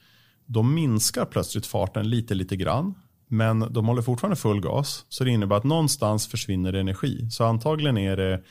då 0.46 0.62
minskar 0.62 1.24
plötsligt 1.24 1.66
farten 1.66 2.10
lite, 2.10 2.34
lite 2.34 2.56
grann 2.56 2.94
men 3.28 3.72
de 3.72 3.86
håller 3.86 4.02
fortfarande 4.02 4.36
full 4.36 4.60
gas. 4.60 5.04
Så 5.08 5.24
det 5.24 5.30
innebär 5.30 5.56
att 5.56 5.64
någonstans 5.64 6.26
försvinner 6.26 6.72
energi. 6.72 7.30
Så 7.30 7.44
antagligen 7.44 7.98
är 7.98 8.16
det 8.16 8.42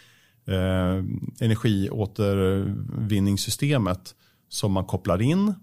eh, 0.46 1.04
energiåtervinningssystemet 1.40 4.16
som 4.50 4.72
man 4.72 4.86
kopplar 4.86 5.22
in. 5.22 5.54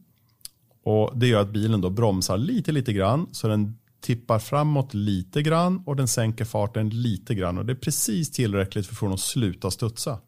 Och 0.84 1.18
Det 1.18 1.26
gör 1.26 1.40
att 1.40 1.52
bilen 1.52 1.80
då 1.80 1.90
bromsar 1.90 2.38
lite, 2.38 2.72
lite 2.72 2.92
grann. 2.92 3.26
Så 3.32 3.48
den 3.48 3.78
tippar 4.00 4.38
framåt 4.38 4.94
lite 4.94 5.42
grann 5.42 5.82
och 5.86 5.96
den 5.96 6.08
sänker 6.08 6.44
farten 6.44 6.88
lite 6.88 7.34
grann. 7.34 7.58
Och 7.58 7.66
Det 7.66 7.72
är 7.72 7.76
precis 7.76 8.30
tillräckligt 8.30 8.86
för 8.86 8.94
att 8.94 8.98
få 8.98 9.06
den 9.06 9.14
att 9.14 9.20
sluta 9.20 9.70
studsa. 9.70 10.18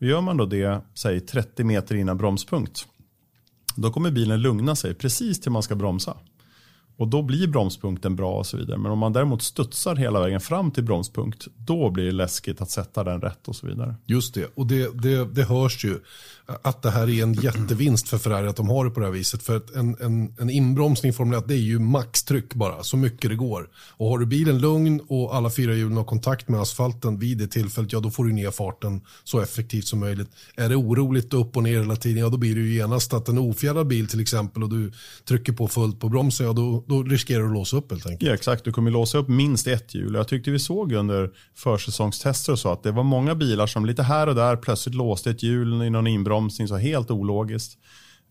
Och 0.00 0.06
gör 0.06 0.20
man 0.20 0.36
då 0.36 0.46
det, 0.46 0.80
säg 0.94 1.20
30 1.20 1.64
meter 1.64 1.94
innan 1.94 2.16
bromspunkt. 2.16 2.86
Då 3.76 3.90
kommer 3.90 4.10
bilen 4.10 4.42
lugna 4.42 4.76
sig 4.76 4.94
precis 4.94 5.40
till 5.40 5.52
man 5.52 5.62
ska 5.62 5.74
bromsa. 5.74 6.16
Och 6.98 7.08
då 7.08 7.22
blir 7.22 7.46
bromspunkten 7.46 8.16
bra 8.16 8.38
och 8.38 8.46
så 8.46 8.56
vidare. 8.56 8.78
Men 8.78 8.92
om 8.92 8.98
man 8.98 9.12
däremot 9.12 9.42
studsar 9.42 9.96
hela 9.96 10.20
vägen 10.20 10.40
fram 10.40 10.70
till 10.70 10.84
bromspunkt, 10.84 11.46
då 11.56 11.90
blir 11.90 12.04
det 12.04 12.12
läskigt 12.12 12.60
att 12.60 12.70
sätta 12.70 13.04
den 13.04 13.20
rätt 13.20 13.48
och 13.48 13.56
så 13.56 13.66
vidare. 13.66 13.94
Just 14.06 14.34
det, 14.34 14.50
och 14.54 14.66
det, 14.66 15.02
det, 15.02 15.24
det 15.24 15.44
hörs 15.44 15.84
ju 15.84 15.98
att 16.62 16.82
det 16.82 16.90
här 16.90 17.08
är 17.08 17.22
en 17.22 17.32
jättevinst 17.32 18.08
för 18.08 18.18
Ferrari 18.18 18.48
att 18.48 18.56
de 18.56 18.68
har 18.68 18.84
det 18.84 18.90
på 18.90 19.00
det 19.00 19.06
här 19.06 19.12
viset. 19.12 19.42
För 19.42 19.56
att 19.56 19.70
en, 19.70 19.96
en, 20.00 20.34
en 20.38 20.50
inbromsning 20.50 21.10
i 21.10 21.12
Formel 21.12 21.38
1 21.38 21.48
det 21.48 21.54
är 21.54 21.58
ju 21.58 21.78
maxtryck 21.78 22.54
bara, 22.54 22.82
så 22.82 22.96
mycket 22.96 23.30
det 23.30 23.36
går. 23.36 23.68
Och 23.96 24.08
har 24.08 24.18
du 24.18 24.26
bilen 24.26 24.58
lugn 24.58 25.00
och 25.08 25.36
alla 25.36 25.50
fyra 25.50 25.74
hjulen 25.74 25.96
har 25.96 26.04
kontakt 26.04 26.48
med 26.48 26.60
asfalten 26.60 27.18
vid 27.18 27.38
det 27.38 27.46
tillfället, 27.46 27.92
ja 27.92 28.00
då 28.00 28.10
får 28.10 28.24
du 28.24 28.32
ner 28.32 28.50
farten 28.50 29.00
så 29.24 29.40
effektivt 29.40 29.86
som 29.86 30.00
möjligt. 30.00 30.30
Är 30.56 30.68
det 30.68 30.76
oroligt 30.76 31.34
upp 31.34 31.56
och 31.56 31.62
ner 31.62 31.78
hela 31.78 31.96
tiden, 31.96 32.22
ja 32.22 32.28
då 32.28 32.36
blir 32.36 32.54
det 32.54 32.60
ju 32.60 32.74
genast 32.74 33.14
att 33.14 33.28
en 33.28 33.38
ofjädrad 33.38 33.86
bil 33.86 34.08
till 34.08 34.20
exempel 34.20 34.62
och 34.62 34.68
du 34.68 34.92
trycker 35.24 35.52
på 35.52 35.68
fullt 35.68 36.00
på 36.00 36.08
bromsen, 36.08 36.46
ja 36.46 36.52
då, 36.52 36.84
då 36.88 37.02
riskerar 37.02 37.40
du 37.40 37.46
att 37.48 37.54
låsa 37.54 37.76
upp 37.76 37.90
helt 37.90 38.06
enkelt. 38.06 38.28
Ja 38.28 38.34
exakt, 38.34 38.64
du 38.64 38.72
kommer 38.72 38.90
låsa 38.90 39.18
upp 39.18 39.28
minst 39.28 39.66
ett 39.66 39.94
hjul. 39.94 40.14
Jag 40.14 40.28
tyckte 40.28 40.50
vi 40.50 40.58
såg 40.58 40.92
under 40.92 41.30
försäsongstester 41.54 42.52
och 42.52 42.58
så 42.58 42.72
att 42.72 42.82
det 42.82 42.92
var 42.92 43.02
många 43.02 43.34
bilar 43.34 43.66
som 43.66 43.86
lite 43.86 44.02
här 44.02 44.26
och 44.26 44.34
där 44.34 44.56
plötsligt 44.56 44.94
låste 44.94 45.30
ett 45.30 45.42
hjul 45.42 45.82
i 45.82 45.90
någon 45.90 46.06
inbromsning, 46.06 46.68
så 46.68 46.76
helt 46.76 47.10
ologiskt. 47.10 47.78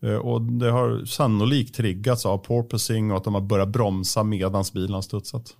Eh, 0.02 0.14
och 0.14 0.42
det 0.42 0.70
har 0.70 1.04
sannolikt 1.04 1.74
triggats 1.74 2.26
av 2.26 2.38
porpoising 2.38 3.10
och 3.10 3.16
att 3.16 3.24
de 3.24 3.34
har 3.34 3.40
börjat 3.40 3.68
bromsa 3.68 4.22
medan 4.22 4.64
bilen 4.74 4.94
har 4.94 5.02
studsat. 5.02 5.54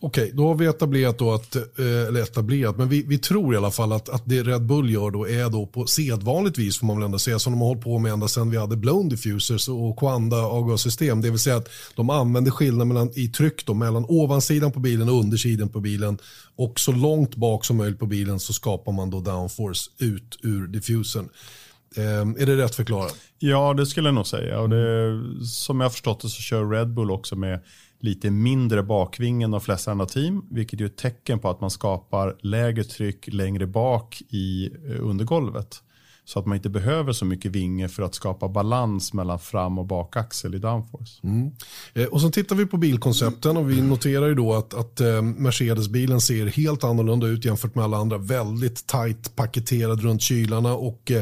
Okej, 0.00 0.30
då 0.34 0.48
har 0.48 0.54
vi 0.54 0.66
etablerat 0.66 1.18
då 1.18 1.32
att, 1.32 1.56
eh, 1.56 1.62
eller 2.08 2.22
etablerat, 2.22 2.78
men 2.78 2.88
vi, 2.88 3.02
vi 3.02 3.18
tror 3.18 3.54
i 3.54 3.56
alla 3.56 3.70
fall 3.70 3.92
att, 3.92 4.08
att 4.08 4.22
det 4.24 4.42
Red 4.42 4.66
Bull 4.66 4.90
gör 4.90 5.10
då 5.10 5.28
är 5.28 5.50
då 5.50 5.66
på 5.66 5.86
sedvanligt 5.86 6.58
vis 6.58 6.78
får 6.78 6.86
man 6.86 6.96
väl 6.96 7.04
ändå 7.04 7.18
säga 7.18 7.38
som 7.38 7.52
de 7.52 7.60
har 7.60 7.68
hållit 7.68 7.84
på 7.84 7.98
med 7.98 8.12
ända 8.12 8.28
sedan 8.28 8.50
vi 8.50 8.56
hade 8.56 8.76
blown 8.76 9.08
diffusers 9.08 9.68
och 9.68 9.98
Quanda 9.98 10.36
avgassystem. 10.36 11.20
Det 11.20 11.30
vill 11.30 11.38
säga 11.38 11.56
att 11.56 11.68
de 11.94 12.10
använder 12.10 12.50
skillnaden 12.50 12.88
mellan, 12.88 13.10
i 13.14 13.28
tryck 13.28 13.66
då, 13.66 13.74
mellan 13.74 14.04
ovansidan 14.08 14.72
på 14.72 14.80
bilen 14.80 15.08
och 15.08 15.20
undersidan 15.20 15.68
på 15.68 15.80
bilen 15.80 16.18
och 16.56 16.80
så 16.80 16.92
långt 16.92 17.36
bak 17.36 17.64
som 17.64 17.76
möjligt 17.76 17.98
på 17.98 18.06
bilen 18.06 18.40
så 18.40 18.52
skapar 18.52 18.92
man 18.92 19.10
då 19.10 19.20
downforce 19.20 19.90
ut 19.98 20.38
ur 20.42 20.66
diffusern. 20.66 21.28
Eh, 21.96 22.42
är 22.42 22.46
det 22.46 22.56
rätt 22.56 22.74
förklarat? 22.74 23.16
Ja, 23.38 23.74
det 23.74 23.86
skulle 23.86 24.08
jag 24.08 24.14
nog 24.14 24.26
säga. 24.26 24.60
Och 24.60 24.68
det, 24.68 25.22
som 25.44 25.80
jag 25.80 25.84
har 25.84 25.90
förstått 25.90 26.20
det 26.20 26.28
så 26.28 26.42
kör 26.42 26.70
Red 26.70 26.94
Bull 26.94 27.10
också 27.10 27.36
med 27.36 27.60
lite 28.00 28.30
mindre 28.30 28.82
bakving 28.82 29.42
än 29.42 29.50
de 29.50 29.60
flesta 29.60 29.90
andra 29.90 30.06
team, 30.06 30.42
vilket 30.50 30.80
är 30.80 30.84
ett 30.84 30.96
tecken 30.96 31.38
på 31.38 31.50
att 31.50 31.60
man 31.60 31.70
skapar 31.70 32.36
lägre 32.40 32.84
tryck 32.84 33.28
längre 33.32 33.66
bak 33.66 34.22
i 34.28 34.70
eh, 34.88 35.08
undergolvet. 35.08 35.82
Så 36.24 36.38
att 36.38 36.46
man 36.46 36.56
inte 36.56 36.68
behöver 36.68 37.12
så 37.12 37.24
mycket 37.24 37.52
vinge 37.52 37.88
för 37.88 38.02
att 38.02 38.14
skapa 38.14 38.48
balans 38.48 39.12
mellan 39.12 39.38
fram 39.38 39.78
och 39.78 39.86
bakaxel 39.86 40.54
i 40.54 40.58
downforce. 40.58 41.20
Mm. 41.22 41.50
Eh, 41.94 42.04
och 42.04 42.20
så 42.20 42.30
tittar 42.30 42.56
vi 42.56 42.66
på 42.66 42.76
bilkoncepten 42.76 43.56
och 43.56 43.70
vi 43.70 43.82
noterar 43.82 44.26
ju 44.26 44.34
då 44.34 44.54
att, 44.54 44.74
att 44.74 45.00
eh, 45.00 45.22
Mercedes-bilen 45.22 46.20
ser 46.20 46.46
helt 46.46 46.84
annorlunda 46.84 47.26
ut 47.26 47.44
jämfört 47.44 47.74
med 47.74 47.84
alla 47.84 47.96
andra. 47.96 48.18
Väldigt 48.18 48.86
tajt 48.86 49.36
paketerad 49.36 50.02
runt 50.02 50.22
kylarna 50.22 50.74
och 50.74 51.12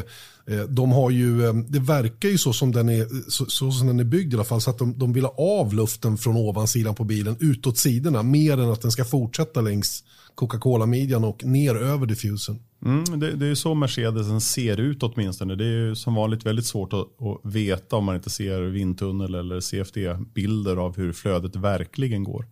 Eh, 0.47 0.59
de 0.59 0.91
har 0.91 1.09
ju, 1.09 1.45
eh, 1.45 1.53
det 1.53 1.79
verkar 1.79 2.29
ju 2.29 2.37
så 2.37 2.53
som 2.53 2.71
den 2.71 2.89
är, 2.89 3.29
så, 3.29 3.45
så 3.45 3.71
som 3.71 3.87
den 3.87 3.99
är 3.99 4.03
byggd 4.03 4.33
i 4.33 4.35
alla 4.35 4.43
fall, 4.43 4.61
så 4.61 4.69
att 4.69 4.77
de, 4.77 4.99
de 4.99 5.13
vill 5.13 5.25
ha 5.25 5.35
av 5.37 5.73
luften 5.73 6.17
från 6.17 6.37
ovansidan 6.37 6.95
på 6.95 7.03
bilen 7.03 7.37
utåt 7.39 7.77
sidorna, 7.77 8.23
mer 8.23 8.53
än 8.53 8.71
att 8.71 8.81
den 8.81 8.91
ska 8.91 9.05
fortsätta 9.05 9.61
längs 9.61 10.03
Coca-Cola-midjan 10.35 11.23
och 11.23 11.43
ner 11.43 11.75
över 11.75 12.05
diffusen. 12.05 12.59
Mm, 12.85 13.19
det, 13.19 13.31
det, 13.31 13.47
är 13.47 13.55
så 13.55 13.73
Mercedesen 13.73 14.41
ser 14.41 14.79
ut 14.79 15.03
åtminstone. 15.03 15.55
Det 15.55 15.65
är 15.65 15.87
ju 15.87 15.95
som 15.95 16.15
vanligt 16.15 16.45
väldigt 16.45 16.65
svårt 16.65 16.93
att, 16.93 16.99
att 16.99 17.55
veta 17.55 17.95
om 17.95 18.05
man 18.05 18.15
inte 18.15 18.29
ser 18.29 18.61
vindtunnel 18.61 19.35
eller 19.35 19.59
CFD-bilder 19.59 20.77
av 20.77 20.97
hur 20.97 21.13
flödet 21.13 21.55
verkligen 21.55 22.23
går. 22.23 22.45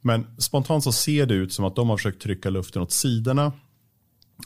Men 0.00 0.26
spontant 0.38 0.84
så 0.84 0.92
ser 0.92 1.26
det 1.26 1.34
ut 1.34 1.52
som 1.52 1.64
att 1.64 1.76
de 1.76 1.88
har 1.88 1.96
försökt 1.96 2.22
trycka 2.22 2.50
luften 2.50 2.82
åt 2.82 2.92
sidorna 2.92 3.52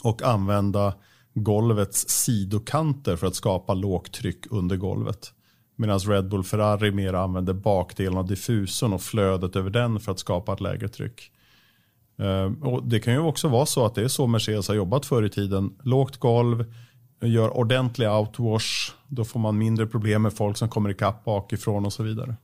och 0.02 0.22
använda 0.22 0.94
golvets 1.34 2.08
sidokanter 2.08 3.16
för 3.16 3.26
att 3.26 3.34
skapa 3.34 3.74
lågt 3.74 4.12
tryck 4.12 4.46
under 4.50 4.76
golvet. 4.76 5.32
Medan 5.76 5.98
Red 5.98 6.28
Bull 6.28 6.44
Ferrari 6.44 6.90
mer 6.90 7.14
använder 7.14 7.52
bakdelen 7.52 8.18
av 8.18 8.26
diffusorn 8.26 8.92
och 8.92 9.02
flödet 9.02 9.56
över 9.56 9.70
den 9.70 10.00
för 10.00 10.12
att 10.12 10.18
skapa 10.18 10.52
ett 10.52 10.60
lägre 10.60 10.88
tryck. 10.88 11.30
Eh, 12.18 12.68
och 12.68 12.88
det 12.88 13.00
kan 13.00 13.12
ju 13.12 13.18
också 13.18 13.48
vara 13.48 13.66
så 13.66 13.86
att 13.86 13.94
det 13.94 14.02
är 14.02 14.08
så 14.08 14.26
Mercedes 14.26 14.68
har 14.68 14.74
jobbat 14.74 15.06
förr 15.06 15.22
i 15.22 15.30
tiden. 15.30 15.74
Lågt 15.82 16.16
golv, 16.16 16.74
gör 17.20 17.56
ordentlig 17.56 18.10
outwash, 18.10 18.92
då 19.08 19.24
får 19.24 19.40
man 19.40 19.58
mindre 19.58 19.86
problem 19.86 20.22
med 20.22 20.32
folk 20.32 20.56
som 20.56 20.68
kommer 20.68 20.90
ikapp 20.90 21.24
bakifrån 21.24 21.86
och 21.86 21.92
så 21.92 22.02
vidare. 22.02 22.36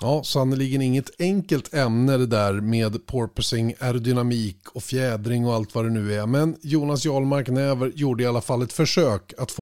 Ja, 0.00 0.22
sannerligen 0.24 0.82
inget 0.82 1.20
enkelt 1.20 1.74
ämne 1.74 2.16
det 2.16 2.26
där 2.26 2.52
med 2.52 3.06
porpoising, 3.06 3.74
aerodynamik 3.80 4.68
och 4.68 4.82
fjädring 4.82 5.46
och 5.46 5.54
allt 5.54 5.74
vad 5.74 5.84
det 5.84 5.90
nu 5.90 6.14
är. 6.14 6.26
Men 6.26 6.56
Jonas 6.62 7.04
Jarlmark 7.04 7.48
Näver 7.48 7.92
gjorde 7.94 8.22
i 8.22 8.26
alla 8.26 8.40
fall 8.40 8.62
ett 8.62 8.72
försök 8.72 9.32
att 9.38 9.50
få... 9.50 9.58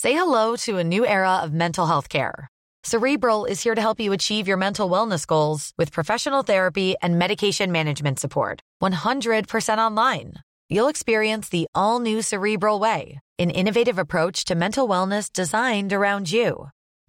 Say 0.00 0.12
hello 0.12 0.56
to 0.56 0.78
a 0.78 0.82
new 0.82 1.04
era 1.04 1.44
of 1.44 1.50
mental 1.50 1.86
health 1.86 2.08
care. 2.08 2.48
Cerebral 2.84 3.46
is 3.46 3.64
here 3.64 3.74
to 3.74 3.80
help 3.80 4.00
you 4.00 4.12
achieve 4.12 4.48
your 4.48 4.58
mental 4.58 4.90
wellness 4.90 5.26
goals 5.26 5.72
with 5.78 5.92
professional 5.92 6.42
therapy 6.42 6.94
and 7.02 7.18
medication 7.18 7.72
management 7.72 8.18
support. 8.18 8.60
100% 8.82 9.78
online. 9.78 10.32
You'll 10.68 10.88
experience 10.90 11.48
the 11.48 11.66
all 11.74 12.00
new 12.00 12.22
Cerebral 12.22 12.80
way, 12.80 13.20
an 13.38 13.50
innovative 13.50 13.98
approach 13.98 14.44
to 14.46 14.54
mental 14.54 14.88
wellness 14.88 15.32
designed 15.32 15.92
around 15.92 16.32
you. 16.32 16.70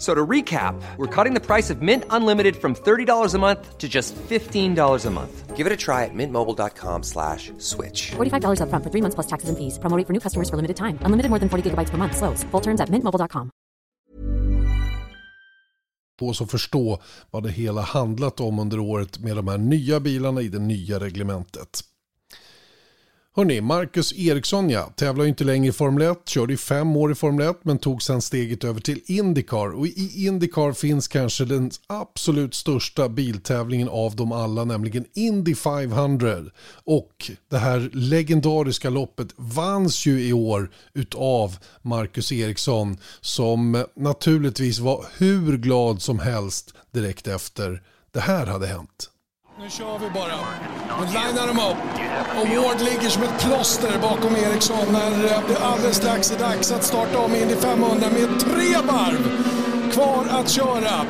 So 0.00 0.14
to 0.14 0.26
recap, 0.26 0.80
we're 0.96 1.14
cutting 1.14 1.34
the 1.34 1.44
price 1.46 1.68
of 1.68 1.82
Mint 1.82 2.04
Unlimited 2.08 2.56
from 2.56 2.74
$30 2.74 3.34
a 3.34 3.38
month 3.38 3.76
to 3.76 3.86
just 3.86 4.16
$15 4.16 5.06
a 5.06 5.10
month. 5.10 5.56
Give 5.56 5.66
it 5.66 5.72
a 5.74 5.76
try 5.76 6.04
at 6.06 6.14
mintmobile.com 6.14 7.02
slash 7.02 7.52
switch. 7.58 8.12
$45 8.12 8.62
up 8.62 8.70
front 8.70 8.82
for 8.82 8.90
three 8.90 9.02
months 9.02 9.14
plus 9.14 9.26
taxes 9.26 9.50
and 9.50 9.58
fees. 9.58 9.78
Promoting 9.78 10.06
for 10.06 10.14
new 10.14 10.20
customers 10.20 10.48
for 10.48 10.56
limited 10.56 10.78
time. 10.78 10.98
Unlimited 11.02 11.28
more 11.28 11.38
than 11.38 11.50
40 11.50 11.70
gigabytes 11.70 11.90
per 11.90 11.98
month. 11.98 12.16
Slows. 12.16 12.44
Full 12.44 12.62
terms 12.62 12.80
at 12.80 12.88
mintmobile.com. 12.88 13.50
På 16.18 16.28
oss 16.28 16.42
att 16.42 16.50
förstå 16.50 17.00
vad 17.30 17.42
det 17.42 17.50
hela 17.50 17.80
handlat 17.80 18.40
om 18.40 18.58
under 18.58 18.78
året 18.78 19.18
med 19.18 19.36
de 19.36 19.48
här 19.48 19.58
nya 19.58 20.00
bilarna 20.00 20.40
i 20.40 20.48
det 20.48 20.58
nya 20.58 20.98
reglementet. 21.00 21.89
Hörrni, 23.40 23.60
Marcus 23.60 24.12
Eriksson 24.12 24.70
ja, 24.70 24.92
tävlar 24.96 25.24
inte 25.24 25.44
längre 25.44 25.68
i 25.68 25.72
Formel 25.72 26.10
1, 26.10 26.28
körde 26.28 26.52
i 26.52 26.56
fem 26.56 26.96
år 26.96 27.12
i 27.12 27.14
Formel 27.14 27.46
1 27.46 27.56
men 27.62 27.78
tog 27.78 28.02
sen 28.02 28.22
steget 28.22 28.64
över 28.64 28.80
till 28.80 29.00
Indycar. 29.06 29.70
Och 29.70 29.86
i 29.86 30.26
Indycar 30.26 30.72
finns 30.72 31.08
kanske 31.08 31.44
den 31.44 31.70
absolut 31.86 32.54
största 32.54 33.08
biltävlingen 33.08 33.88
av 33.88 34.16
dem 34.16 34.32
alla, 34.32 34.64
nämligen 34.64 35.04
Indy 35.14 35.54
500. 35.54 36.36
Och 36.84 37.30
det 37.50 37.58
här 37.58 37.90
legendariska 37.92 38.90
loppet 38.90 39.28
vanns 39.36 40.06
ju 40.06 40.26
i 40.26 40.32
år 40.32 40.70
utav 40.94 41.56
Marcus 41.82 42.32
Eriksson 42.32 42.96
som 43.20 43.84
naturligtvis 43.96 44.78
var 44.78 45.06
hur 45.18 45.58
glad 45.58 46.02
som 46.02 46.18
helst 46.18 46.74
direkt 46.90 47.26
efter 47.26 47.82
det 48.12 48.20
här 48.20 48.46
hade 48.46 48.66
hänt. 48.66 49.09
Nu 49.62 49.70
kör 49.70 49.98
vi 49.98 50.10
bara. 50.10 50.36
Nu 51.00 51.06
linar 51.06 51.46
de 51.46 51.58
upp. 51.58 51.82
Och 52.40 52.64
Ward 52.64 52.80
ligger 52.80 53.08
som 53.08 53.22
ett 53.22 53.40
plåster 53.40 53.98
bakom 54.02 54.36
Eriksson 54.36 54.92
när 54.92 55.24
eh, 55.24 55.40
det 55.48 55.64
alldeles 55.64 55.96
strax 55.96 56.30
är 56.30 56.38
dags 56.38 56.72
att 56.72 56.84
starta 56.84 57.18
om 57.18 57.34
Indy 57.34 57.54
500 57.54 58.06
med 58.12 58.40
tre 58.40 58.76
varv 58.86 59.22
kvar 59.92 60.24
att 60.30 60.48
köra. 60.48 61.06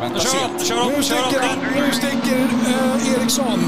Vänta, 0.00 0.20
kör, 0.20 0.64
kör, 0.64 0.96
nu 0.96 1.02
sticker, 1.02 1.42
nu 1.76 1.92
sticker 1.92 2.40
eh, 2.66 3.14
Eriksson 3.14 3.60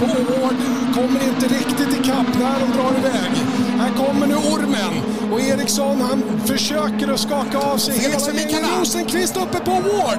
på 0.00 0.06
Ward. 0.06 0.56
Kommer 0.94 1.20
inte 1.28 1.46
riktigt 1.54 2.00
ikapp 2.00 2.26
när 2.40 2.60
de 2.60 2.78
drar 2.78 2.98
iväg. 2.98 3.32
Här 3.78 3.90
kommer 3.96 4.26
nu 4.26 4.34
ormen 4.34 4.94
och 5.32 5.40
Eriksson 5.40 6.00
han 6.00 6.22
försöker 6.46 7.12
att 7.12 7.20
skaka 7.20 7.58
av 7.58 7.76
sig 7.78 7.94
Felix 7.94 8.28
hela 8.28 8.80
Rosenqvist 8.80 9.36
uppe 9.36 9.58
på 9.58 9.70
Ward. 9.70 10.18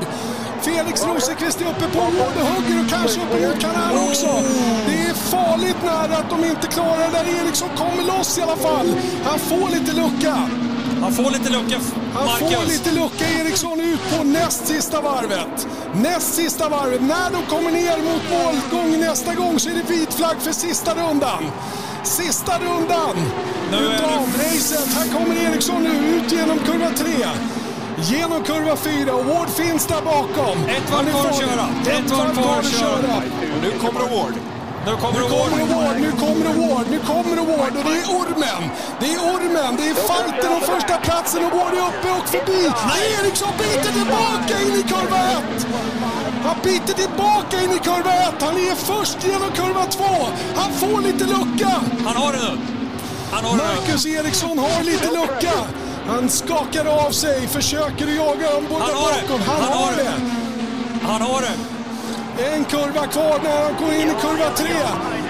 Felix 0.62 1.06
Rosenqvist 1.06 1.62
är 1.62 1.66
uppe 1.66 1.88
på 1.94 2.00
Ward 2.00 2.36
och 2.42 2.48
hugger 2.54 2.84
och 2.84 2.90
kanske 2.90 3.22
uppe 3.22 3.48
mot 3.48 3.60
Kanar 3.60 3.94
också. 4.10 4.44
Det 4.88 5.02
är 5.10 5.14
farligt 5.14 5.84
nära 5.84 6.18
att 6.18 6.30
de 6.30 6.46
inte 6.46 6.68
klarar 6.68 6.98
det 6.98 7.18
där. 7.18 7.46
Eriksson 7.46 7.70
kommer 7.78 8.04
loss 8.04 8.38
i 8.38 8.42
alla 8.42 8.56
fall. 8.56 8.88
Han 9.24 9.40
får 9.40 9.70
lite 9.70 9.94
lucka. 9.94 10.50
Han 11.02 11.14
får 11.14 11.32
lite 11.32 11.50
lucka, 11.50 11.80
Han 12.20 12.40
får 12.40 12.68
lite 12.68 12.92
lucka. 12.92 13.26
Eriksson 13.40 13.80
ut 13.80 14.18
på 14.18 14.24
näst 14.24 14.68
sista 14.68 15.02
varvet. 15.02 15.68
Näst 15.94 16.34
sista 16.34 16.70
varvet. 16.70 17.02
När 17.02 17.30
de 17.32 17.46
kommer 17.56 17.72
ner 17.72 17.98
mot 17.98 18.24
målgång 18.32 19.00
nästa 19.00 19.36
gång 19.36 19.60
så 19.60 19.70
är 19.70 19.74
det 19.74 19.94
vit 19.94 20.14
flagg 20.14 20.38
för 20.40 20.52
sista 20.52 20.96
rundan. 20.96 21.44
Sista 22.04 22.52
rundan 22.60 23.16
Nu 23.72 23.78
är 23.78 23.94
utav 23.96 24.30
det- 24.38 24.44
racet. 24.44 24.94
Här 24.94 25.20
kommer 25.20 25.36
Eriksson 25.52 25.84
nu 25.84 25.90
ut 26.18 26.32
genom 26.32 26.60
kurva 26.60 26.90
3. 26.90 27.06
Genom 28.04 28.44
kurva 28.44 28.76
4 28.76 29.14
och 29.14 29.26
Ward 29.26 29.50
finns 29.50 29.86
där 29.88 30.02
bakom. 30.02 30.58
Ett 30.68 30.92
varv 30.92 31.10
kvar 31.12 31.30
att 31.30 31.38
köra. 31.40 31.98
Ett 31.98 32.12
varv 32.12 32.34
kvar 32.34 32.60
att 32.60 32.72
köra. 32.80 33.22
Nu 33.62 33.72
kommer 33.72 34.00
Award. 34.00 34.34
Nu 34.86 34.96
kommer. 34.96 35.20
Award, 35.22 35.52
nu 36.02 36.12
kommer 36.12 36.46
Award, 36.46 36.86
nu 36.92 37.00
kommer 37.00 37.38
Award 37.38 37.78
och 37.78 37.84
det 37.84 37.98
är 38.04 38.08
ormen. 38.22 38.62
Det 39.00 39.14
är 39.14 39.20
ormen, 39.20 39.76
det 39.78 39.90
är 39.90 39.94
fighten 39.94 40.52
om 40.54 40.62
första 40.62 40.98
platsen 40.98 41.46
och 41.46 41.52
Ward 41.58 41.74
är 41.74 41.88
uppe 41.90 42.10
och 42.20 42.28
förbi. 42.30 42.62
Eriksson 43.20 43.50
biter 43.58 43.92
tillbaka 43.92 44.54
in 44.66 44.74
i 44.80 44.84
kurva 44.84 45.20
1. 45.32 45.68
Han 46.46 46.56
biter 46.64 46.94
tillbaka 46.94 47.62
in 47.64 47.72
i 47.72 47.80
kurva 47.80 48.14
1. 48.14 48.42
Han 48.42 48.56
är 48.58 48.76
först 48.76 49.18
genom 49.26 49.52
kurva 49.52 49.86
2. 49.86 50.04
Han 50.56 50.74
får 50.74 51.02
lite 51.02 51.24
lucka. 51.26 51.72
Han 52.06 52.16
har 52.16 52.32
det 52.34 52.40
nu. 52.40 52.58
Han 53.32 53.46
har 53.46 53.58
det 53.58 53.64
nu. 53.64 53.76
Marcus 53.76 54.06
Eriksson 54.06 54.60
har 54.60 54.84
lite 54.84 55.08
lucka. 55.08 55.54
Han 56.08 56.30
skakar 56.30 56.86
av 56.86 57.12
sig, 57.12 57.48
försöker 57.48 58.08
jaga 58.08 58.52
dem 58.54 58.66
båda 58.70 58.86
Han 58.86 58.94
har 58.96 59.12
det. 59.12 59.28
bakom. 59.28 59.42
Han, 59.48 59.62
Han 59.64 59.74
har 59.84 59.92
det. 59.92 60.12
Han 61.08 61.22
har 61.22 61.42
det. 61.42 61.79
En 62.40 62.66
kurva 62.66 63.08
kvar 63.08 63.40
när 63.44 63.64
han 63.64 63.76
går 63.80 63.94
in 63.94 64.10
i 64.10 64.16
kurva 64.22 64.50
tre. 64.56 64.76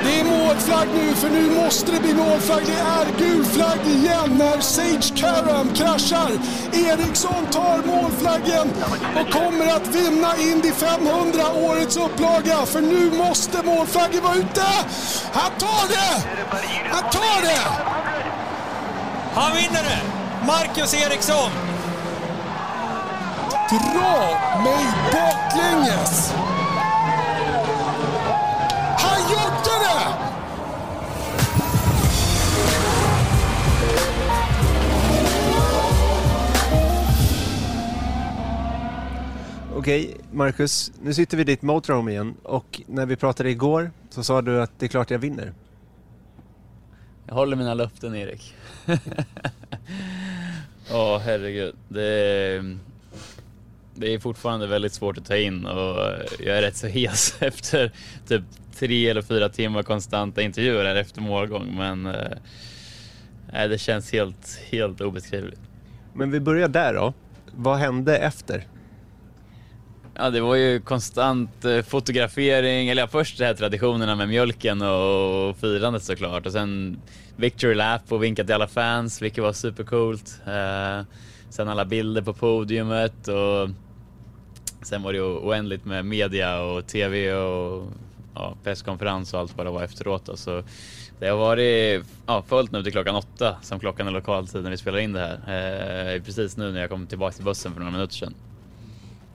Det 0.03 0.19
är 0.19 0.23
målflagg 0.23 0.87
nu, 0.93 1.13
för 1.13 1.29
nu 1.29 1.49
måste 1.49 1.91
det 1.91 1.99
bli 1.99 2.13
målflagg. 2.13 2.63
Det 2.65 2.73
är 2.73 3.05
gul 3.17 3.45
flagg 3.45 3.79
igen 3.87 4.37
när 4.37 4.61
Sage 4.61 5.13
Karam 5.15 5.73
kraschar. 5.73 6.31
Eriksson 6.73 7.45
tar 7.51 7.77
målflaggen 7.85 8.67
och 9.19 9.33
kommer 9.33 9.67
att 9.67 9.87
vinna 9.87 10.37
Indy 10.37 10.71
500, 10.71 11.43
årets 11.53 11.97
upplaga. 11.97 12.65
För 12.65 12.81
nu 12.81 13.11
måste 13.11 13.63
målflaggen 13.63 14.23
vara 14.23 14.35
ute. 14.35 14.65
Han 15.33 15.51
tar 15.59 15.87
det! 15.89 16.23
Han 16.91 17.11
tar 17.11 17.41
det! 17.41 17.61
Han 19.33 19.55
vinner 19.55 19.83
det. 19.83 20.01
Marcus 20.47 20.93
Eriksson. 20.93 21.51
Dra 23.69 24.61
mig 24.63 24.85
baklänges! 25.11 26.33
Okej, 39.89 40.17
Marcus, 40.31 40.91
nu 41.01 41.13
sitter 41.13 41.37
vi 41.37 41.41
i 41.41 41.43
ditt 41.43 41.61
motorhome 41.61 42.11
igen 42.11 42.35
och 42.43 42.81
när 42.87 43.05
vi 43.05 43.15
pratade 43.15 43.49
igår 43.49 43.91
så 44.09 44.23
sa 44.23 44.41
du 44.41 44.61
att 44.61 44.71
det 44.79 44.85
är 44.85 44.87
klart 44.87 45.11
jag 45.11 45.19
vinner. 45.19 45.53
Jag 47.27 47.33
håller 47.33 47.55
mina 47.55 47.73
löften 47.73 48.15
Erik. 48.15 48.55
Åh 50.91 51.19
herregud. 51.19 51.75
Det 51.87 52.03
är, 52.03 52.77
det 53.95 54.13
är 54.13 54.19
fortfarande 54.19 54.67
väldigt 54.67 54.93
svårt 54.93 55.17
att 55.17 55.25
ta 55.25 55.37
in 55.37 55.65
och 55.65 55.97
jag 56.39 56.57
är 56.57 56.61
rätt 56.61 56.77
så 56.77 56.87
hes 56.87 57.35
efter 57.41 57.91
typ 58.27 58.43
tre 58.75 59.09
eller 59.09 59.21
fyra 59.21 59.49
timmar 59.49 59.83
konstanta 59.83 60.41
intervjuer 60.41 60.85
här 60.85 60.95
efter 60.95 61.21
målgång. 61.21 61.75
Men 61.77 62.05
eh, 62.05 63.67
det 63.69 63.81
känns 63.81 64.11
helt, 64.11 64.59
helt 64.71 65.01
obeskrivligt. 65.01 65.61
Men 66.13 66.31
vi 66.31 66.39
börjar 66.39 66.67
där 66.67 66.93
då. 66.93 67.13
Vad 67.55 67.77
hände 67.77 68.17
efter? 68.17 68.65
Ja, 70.21 70.29
det 70.29 70.41
var 70.41 70.55
ju 70.55 70.79
konstant 70.79 71.65
eh, 71.65 71.81
fotografering, 71.81 72.89
eller 72.89 73.01
ja, 73.01 73.07
först 73.07 73.37
de 73.37 73.45
här 73.45 73.53
traditionerna 73.53 74.15
med 74.15 74.27
mjölken 74.27 74.81
och 74.81 75.57
firandet 75.57 76.03
såklart 76.03 76.45
och 76.45 76.51
sen 76.51 77.01
victory 77.35 77.75
lap 77.75 78.01
och 78.11 78.23
vinka 78.23 78.43
till 78.43 78.53
alla 78.53 78.67
fans, 78.67 79.21
vilket 79.21 79.43
var 79.43 79.53
supercoolt. 79.53 80.41
Eh, 80.47 81.05
sen 81.49 81.67
alla 81.67 81.85
bilder 81.85 82.21
på 82.21 82.33
podiumet 82.33 83.27
och 83.27 83.69
sen 84.81 85.03
var 85.03 85.13
det 85.13 85.17
ju 85.17 85.23
oändligt 85.23 85.85
med 85.85 86.05
media 86.05 86.61
och 86.61 86.87
tv 86.87 87.33
och 87.33 87.87
ja, 88.35 88.55
presskonferens 88.63 89.33
och 89.33 89.39
allt 89.39 89.57
vad 89.57 89.65
det 89.65 89.71
var 89.71 89.83
efteråt. 89.83 90.25
Då. 90.25 90.37
Så 90.37 90.63
det 91.19 91.27
har 91.27 91.37
varit 91.37 92.03
ja, 92.25 92.43
fullt 92.47 92.71
nu 92.71 92.83
till 92.83 92.91
klockan 92.91 93.15
åtta 93.15 93.57
som 93.61 93.79
klockan 93.79 94.07
är 94.07 94.11
lokaltid 94.11 94.63
när 94.63 94.71
vi 94.71 94.77
spelar 94.77 94.99
in 94.99 95.13
det 95.13 95.19
här. 95.19 96.15
Eh, 96.15 96.21
precis 96.21 96.57
nu 96.57 96.71
när 96.71 96.79
jag 96.81 96.89
kom 96.89 97.07
tillbaka 97.07 97.35
till 97.35 97.45
bussen 97.45 97.73
för 97.73 97.79
några 97.79 97.91
minuter 97.91 98.15
sedan. 98.15 98.33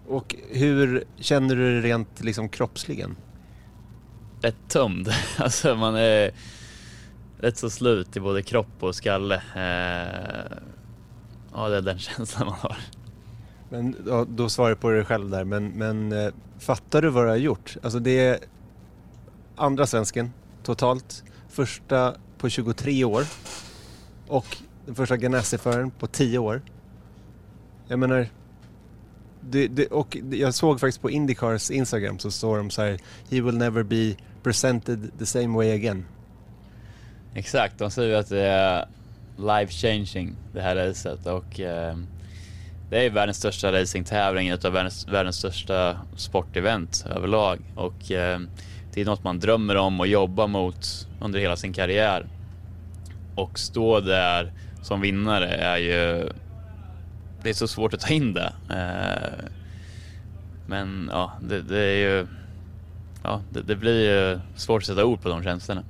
Och 0.08 0.36
hur 0.50 1.04
känner 1.16 1.56
du 1.56 1.80
det 1.80 1.88
rent 1.88 2.24
liksom 2.24 2.48
kroppsligen? 2.48 3.16
rätt 4.44 4.68
tömd. 4.68 5.08
Alltså 5.38 5.74
man 5.74 5.94
är 5.96 6.30
rätt 7.38 7.58
så 7.58 7.70
slut 7.70 8.16
i 8.16 8.20
både 8.20 8.42
kropp 8.42 8.82
och 8.82 8.94
skalle. 8.94 9.34
Eh, 9.34 10.56
ja, 11.54 11.68
det 11.68 11.76
är 11.76 11.82
den 11.82 11.98
känslan 12.08 12.46
man 12.46 12.58
har. 12.58 12.76
Men, 13.68 13.96
ja, 14.06 14.26
då 14.28 14.48
svarar 14.48 14.70
du 14.70 14.76
på 14.76 14.90
det 14.90 15.04
själv 15.04 15.30
där, 15.30 15.44
men, 15.44 15.68
men 15.68 16.12
eh, 16.12 16.32
fattar 16.58 17.02
du 17.02 17.08
vad 17.08 17.24
du 17.24 17.28
har 17.28 17.36
gjort? 17.36 17.76
Alltså 17.82 17.98
det 17.98 18.26
är 18.26 18.38
andra 19.56 19.86
svensken 19.86 20.32
totalt, 20.62 21.24
första 21.48 22.14
på 22.38 22.48
23 22.48 23.04
år 23.04 23.24
och 24.28 24.56
den 24.86 24.94
första 24.94 25.16
Ganassi-föraren 25.16 25.90
på 25.90 26.06
10 26.06 26.38
år. 26.38 26.62
Jag 27.88 27.98
menar, 27.98 28.28
det, 29.50 29.68
det, 29.68 29.86
och 29.86 30.16
jag 30.30 30.54
såg 30.54 30.80
faktiskt 30.80 31.02
på 31.02 31.10
Indycars 31.10 31.70
Instagram 31.70 32.18
så 32.18 32.30
står 32.30 32.56
de 32.56 32.70
så 32.70 32.82
här 32.82 32.98
He 33.30 33.40
will 33.40 33.58
never 33.58 33.82
be 33.82 34.14
presented 34.42 35.10
the 35.18 35.26
same 35.26 35.56
way 35.56 35.72
again. 35.72 36.04
Exakt, 37.34 37.78
de 37.78 37.90
säger 37.90 38.16
att 38.16 38.28
det 38.28 38.46
är 38.46 38.86
life 39.36 39.72
changing 39.72 40.36
det 40.52 40.60
här 40.60 40.76
racet 40.76 41.26
och 41.26 41.60
eh, 41.60 41.96
det 42.90 43.06
är 43.06 43.10
världens 43.10 43.36
största 43.36 43.72
racingtävling, 43.72 44.50
utav 44.50 44.72
världens, 44.72 45.08
världens 45.08 45.36
största 45.36 45.98
sportevent 46.16 47.04
överlag 47.16 47.58
och 47.74 48.10
eh, 48.10 48.40
det 48.94 49.00
är 49.00 49.04
något 49.04 49.24
man 49.24 49.40
drömmer 49.40 49.76
om 49.76 50.00
och 50.00 50.06
jobbar 50.06 50.46
mot 50.46 51.08
under 51.20 51.40
hela 51.40 51.56
sin 51.56 51.72
karriär. 51.72 52.26
Och 53.34 53.58
stå 53.58 54.00
där 54.00 54.52
som 54.82 55.00
vinnare 55.00 55.48
är 55.48 55.76
ju 55.76 56.28
det 57.44 57.50
är 57.50 57.54
så 57.54 57.68
svårt 57.68 57.94
att 57.94 58.00
ta 58.00 58.08
in 58.08 58.34
det. 58.34 58.52
Eh, 58.70 59.44
men 60.66 61.10
ja, 61.12 61.32
det, 61.40 61.62
det 61.62 61.78
är 61.78 61.96
ju 61.96 62.26
ja, 63.22 63.40
det, 63.50 63.62
det 63.62 63.76
blir 63.76 64.10
ju 64.10 64.40
svårt 64.56 64.82
att 64.82 64.86
sätta 64.86 65.04
ord 65.04 65.22
på 65.22 65.28
de 65.28 65.42
känslorna. 65.42 65.82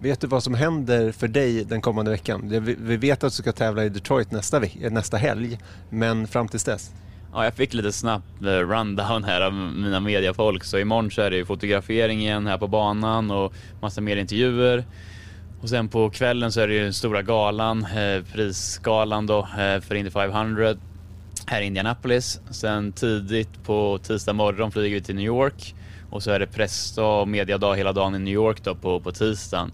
Vet 0.00 0.20
du 0.20 0.26
vad 0.26 0.42
som 0.42 0.54
händer 0.54 1.12
för 1.12 1.28
dig 1.28 1.64
den 1.64 1.80
kommande 1.80 2.10
veckan? 2.10 2.48
Vi 2.78 2.96
vet 2.96 3.24
att 3.24 3.32
du 3.32 3.36
ska 3.36 3.52
tävla 3.52 3.84
i 3.84 3.88
Detroit 3.88 4.30
nästa, 4.30 4.64
eh, 4.64 4.92
nästa 4.92 5.16
helg, 5.16 5.58
men 5.90 6.26
fram 6.26 6.48
tills 6.48 6.64
dess? 6.64 6.90
Ja, 7.32 7.44
jag 7.44 7.54
fick 7.54 7.74
lite 7.74 7.92
snabbt 7.92 8.42
eh, 8.42 8.46
rundown 8.46 9.24
här 9.24 9.40
av 9.40 9.52
mina 9.52 10.00
mediafolk, 10.00 10.64
så 10.64 10.78
imorgon 10.78 11.10
så 11.10 11.22
är 11.22 11.30
det 11.30 11.44
fotografering 11.44 12.20
igen 12.20 12.46
här 12.46 12.58
på 12.58 12.68
banan 12.68 13.30
och 13.30 13.52
massa 13.80 14.00
mer 14.00 14.16
intervjuer. 14.16 14.84
Och 15.66 15.70
sen 15.70 15.88
på 15.88 16.10
kvällen 16.10 16.52
så 16.52 16.60
är 16.60 16.68
det 16.68 16.74
ju 16.74 16.82
den 16.82 16.92
stora 16.92 17.22
galan, 17.22 17.84
eh, 17.84 18.24
prisgalan 18.32 19.26
då 19.26 19.38
eh, 19.38 19.80
för 19.80 19.94
Indy 19.94 20.10
500 20.10 20.74
här 21.46 21.62
i 21.62 21.64
Indianapolis. 21.64 22.40
Sen 22.50 22.92
tidigt 22.92 23.64
på 23.64 23.98
tisdag 24.02 24.32
morgon 24.32 24.72
flyger 24.72 24.94
vi 24.94 25.02
till 25.02 25.14
New 25.14 25.24
York 25.24 25.74
och 26.10 26.22
så 26.22 26.30
är 26.30 26.38
det 26.38 26.46
pressdag 26.46 27.20
och 27.20 27.28
mediadag 27.28 27.76
hela 27.76 27.92
dagen 27.92 28.14
i 28.14 28.18
New 28.18 28.34
York 28.34 28.64
då 28.64 28.74
på, 28.74 29.00
på 29.00 29.12
tisdagen. 29.12 29.72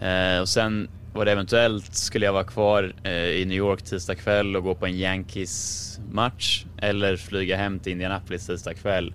Eh, 0.00 0.40
och 0.40 0.48
sen 0.48 0.88
var 1.14 1.24
det 1.24 1.32
eventuellt 1.32 1.94
skulle 1.94 2.26
jag 2.26 2.32
vara 2.32 2.44
kvar 2.44 2.94
eh, 3.02 3.12
i 3.12 3.44
New 3.44 3.58
York 3.58 3.82
tisdag 3.82 4.14
kväll 4.14 4.56
och 4.56 4.62
gå 4.62 4.74
på 4.74 4.86
en 4.86 4.94
Yankees-match 4.94 6.64
eller 6.78 7.16
flyga 7.16 7.56
hem 7.56 7.78
till 7.78 7.92
Indianapolis 7.92 8.46
tisdag 8.46 8.74
kväll. 8.74 9.14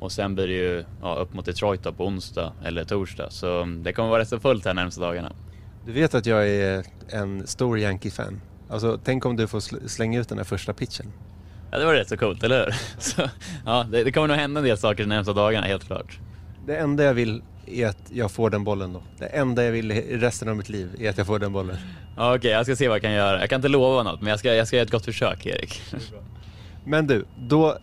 Och 0.00 0.12
sen 0.12 0.34
blir 0.34 0.46
det 0.46 0.54
ju 0.54 0.84
ja, 1.02 1.14
upp 1.14 1.34
mot 1.34 1.44
Detroit 1.44 1.82
då 1.82 1.92
på 1.92 2.06
onsdag 2.06 2.52
eller 2.64 2.84
torsdag. 2.84 3.30
Så 3.30 3.62
mm, 3.62 3.82
det 3.82 3.92
kommer 3.92 4.08
vara 4.08 4.20
rätt 4.20 4.28
så 4.28 4.40
fullt 4.40 4.64
här 4.64 4.74
närmsta 4.74 5.00
dagarna. 5.00 5.32
Du 5.86 5.92
vet 5.92 6.14
att 6.14 6.26
jag 6.26 6.48
är 6.48 6.84
en 7.08 7.46
stor 7.46 7.78
Yankee-fan. 7.78 8.40
Alltså, 8.70 9.00
tänk 9.04 9.24
om 9.26 9.36
du 9.36 9.46
får 9.46 9.60
sl- 9.60 9.88
slänga 9.88 10.20
ut 10.20 10.28
den 10.28 10.38
här 10.38 10.44
första 10.44 10.72
pitchen. 10.72 11.12
Ja, 11.70 11.78
det 11.78 11.84
var 11.84 11.94
rätt 11.94 12.08
så 12.08 12.16
coolt, 12.16 12.42
eller 12.42 12.64
hur? 12.64 12.74
Så, 12.98 13.22
ja, 13.66 13.86
det, 13.92 14.04
det 14.04 14.12
kommer 14.12 14.28
nog 14.28 14.36
hända 14.36 14.60
en 14.60 14.64
del 14.66 14.78
saker 14.78 15.02
de 15.02 15.08
närmsta 15.08 15.32
dagarna, 15.32 15.66
helt 15.66 15.84
klart. 15.84 16.18
Det 16.66 16.76
enda 16.76 17.04
jag 17.04 17.14
vill 17.14 17.42
är 17.66 17.86
att 17.86 17.98
jag 18.12 18.30
får 18.30 18.50
den 18.50 18.64
bollen 18.64 18.92
då. 18.92 19.02
Det 19.18 19.26
enda 19.26 19.64
jag 19.64 19.72
vill 19.72 19.92
i 19.92 20.16
resten 20.16 20.48
av 20.48 20.56
mitt 20.56 20.68
liv 20.68 20.90
är 20.98 21.10
att 21.10 21.18
jag 21.18 21.26
får 21.26 21.38
den 21.38 21.52
bollen. 21.52 21.76
Ja, 22.16 22.36
Okej, 22.36 22.50
jag 22.50 22.66
ska 22.66 22.76
se 22.76 22.88
vad 22.88 22.94
jag 22.94 23.02
kan 23.02 23.12
göra. 23.12 23.40
Jag 23.40 23.50
kan 23.50 23.58
inte 23.58 23.68
lova 23.68 24.02
något, 24.02 24.20
men 24.20 24.30
jag 24.30 24.38
ska, 24.38 24.54
jag 24.54 24.66
ska 24.66 24.76
göra 24.76 24.84
ett 24.84 24.90
gott 24.90 25.04
försök, 25.04 25.46
Erik. 25.46 25.82
Men 26.84 27.06
du, 27.06 27.24
då 27.38 27.78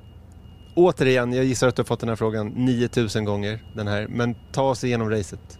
återigen, 0.75 1.33
jag 1.33 1.45
gissar 1.45 1.67
att 1.67 1.75
du 1.75 1.79
har 1.81 1.85
fått 1.85 1.99
den 1.99 2.09
här 2.09 2.15
frågan 2.15 2.47
9000 2.47 3.25
gånger, 3.25 3.63
den 3.75 3.87
här. 3.87 4.07
Men 4.09 4.35
ta 4.51 4.63
oss 4.63 4.83
igenom 4.83 5.09
racet. 5.09 5.59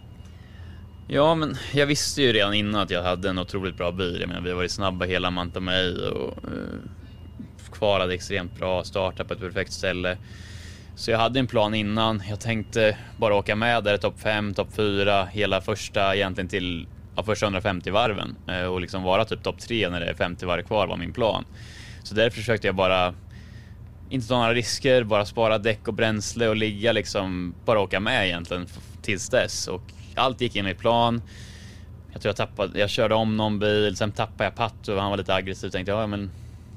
Ja, 1.06 1.34
men 1.34 1.56
jag 1.72 1.86
visste 1.86 2.22
ju 2.22 2.32
redan 2.32 2.54
innan 2.54 2.80
att 2.80 2.90
jag 2.90 3.02
hade 3.02 3.28
en 3.28 3.38
otroligt 3.38 3.76
bra 3.76 3.92
bil. 3.92 4.16
Jag 4.20 4.28
menar, 4.28 4.40
vi 4.40 4.50
har 4.50 4.56
varit 4.56 4.70
snabba 4.70 5.04
hela 5.04 5.30
Manta 5.30 5.60
May 5.60 6.08
och 6.08 6.44
eh, 6.44 6.78
kvalade 7.72 8.14
extremt 8.14 8.58
bra, 8.58 8.84
startade 8.84 9.28
på 9.28 9.34
ett 9.34 9.40
perfekt 9.40 9.72
ställe. 9.72 10.18
Så 10.96 11.10
jag 11.10 11.18
hade 11.18 11.40
en 11.40 11.46
plan 11.46 11.74
innan. 11.74 12.22
Jag 12.28 12.40
tänkte 12.40 12.98
bara 13.16 13.34
åka 13.34 13.56
med 13.56 13.84
där, 13.84 13.96
topp 13.96 14.20
5, 14.20 14.54
topp 14.54 14.68
4, 14.76 15.24
hela 15.24 15.60
första 15.60 16.14
egentligen 16.14 16.48
till 16.48 16.86
ja, 17.16 17.22
första 17.22 17.46
150 17.46 17.90
varven 17.90 18.36
eh, 18.48 18.64
och 18.64 18.80
liksom 18.80 19.02
vara 19.02 19.24
typ 19.24 19.42
topp 19.42 19.58
3 19.58 19.88
när 19.88 20.00
det 20.00 20.06
är 20.06 20.14
50 20.14 20.46
varv 20.46 20.62
kvar 20.62 20.86
var 20.86 20.96
min 20.96 21.12
plan. 21.12 21.44
Så 22.02 22.14
därför 22.14 22.38
försökte 22.38 22.66
jag 22.66 22.74
bara 22.74 23.14
inte 24.10 24.28
ta 24.28 24.38
några 24.38 24.54
risker, 24.54 25.04
bara 25.04 25.24
spara 25.24 25.58
däck 25.58 25.88
och 25.88 25.94
bränsle 25.94 26.48
och 26.48 26.56
ligga 26.56 26.92
liksom, 26.92 27.54
bara 27.64 27.80
åka 27.80 28.00
med 28.00 28.26
egentligen 28.26 28.66
tills 29.02 29.28
dess. 29.28 29.68
Och 29.68 29.82
allt 30.14 30.40
gick 30.40 30.56
enligt 30.56 30.78
plan. 30.78 31.22
Jag 32.12 32.22
tror 32.22 32.28
jag 32.28 32.36
tappade, 32.36 32.78
jag 32.78 32.90
körde 32.90 33.14
om 33.14 33.36
någon 33.36 33.58
bil, 33.58 33.96
sen 33.96 34.12
tappade 34.12 34.44
jag 34.44 34.54
Patto 34.54 34.92
och 34.92 35.00
han 35.00 35.10
var 35.10 35.16
lite 35.16 35.34
aggressiv. 35.34 35.70
Tänkte 35.70 35.92
jag, 35.92 36.02
ja 36.02 36.06
men 36.06 36.30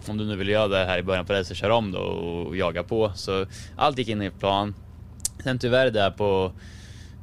om 0.07 0.17
du 0.17 0.25
nu 0.25 0.35
vill 0.35 0.49
göra 0.49 0.67
det 0.67 0.85
här 0.85 0.97
i 0.97 1.03
början 1.03 1.25
på 1.25 1.33
racet, 1.33 1.57
kör 1.57 1.69
om 1.69 1.91
då 1.91 1.99
och 1.99 2.57
jaga 2.57 2.83
på. 2.83 3.11
Så 3.15 3.45
allt 3.75 3.97
gick 3.97 4.09
enligt 4.09 4.39
plan. 4.39 4.75
Sen 5.43 5.59
tyvärr 5.59 5.91
där 5.91 6.11
på, 6.11 6.51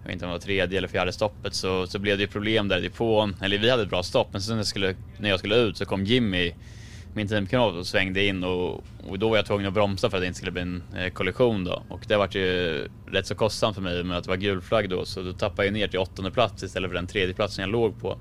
jag 0.03 0.07
vet 0.07 0.12
inte 0.12 0.24
om 0.24 0.29
det 0.31 0.35
var 0.35 0.40
tredje 0.40 0.79
eller 0.79 0.88
fjärde 0.88 1.12
stoppet 1.12 1.55
så, 1.55 1.87
så 1.87 1.98
blev 1.98 2.16
det 2.16 2.22
ju 2.22 2.29
problem 2.29 2.68
där 2.68 2.79
i 2.79 2.83
depån. 2.83 3.37
Eller 3.42 3.59
vi 3.59 3.70
hade 3.70 3.83
ett 3.83 3.90
bra 3.90 4.03
stopp 4.03 4.29
men 4.33 4.42
sen 4.42 4.55
när 4.55 4.61
jag 4.61 4.66
skulle, 4.66 4.94
när 5.18 5.31
jag 5.31 5.38
skulle 5.38 5.57
ut 5.57 5.77
så 5.77 5.85
kom 5.85 6.05
Jimmy, 6.05 6.53
min 7.16 7.29
teamkamrat 7.29 7.74
och 7.74 7.87
svängde 7.87 8.24
in 8.24 8.44
och, 8.44 8.85
och 9.09 9.18
då 9.18 9.29
var 9.29 9.37
jag 9.37 9.46
tvungen 9.46 9.66
att 9.66 9.74
bromsa 9.74 10.11
för 10.11 10.16
att 10.16 10.22
det 10.22 10.27
inte 10.27 10.37
skulle 10.37 10.53
bli 10.53 10.62
en 10.62 10.83
eh, 10.96 11.11
kollision 11.11 11.64
då. 11.64 11.83
Och 11.88 12.05
det 12.09 12.16
vart 12.16 12.35
ju 12.35 12.88
rätt 13.07 13.27
så 13.27 13.35
kostsamt 13.35 13.74
för 13.74 13.83
mig 13.83 14.05
med 14.05 14.16
att 14.16 14.24
det 14.24 14.31
var 14.31 14.37
gul 14.37 14.61
flagg 14.61 14.90
då 14.90 15.05
så 15.05 15.22
då 15.22 15.33
tappade 15.33 15.66
jag 15.66 15.74
ner 15.74 15.88
till 15.88 15.98
åttonde 15.98 16.31
plats 16.31 16.62
istället 16.62 16.90
för 16.90 16.94
den 16.94 17.07
tredje 17.07 17.35
platsen 17.35 17.62
jag 17.62 17.70
låg 17.70 18.00
på. 18.00 18.18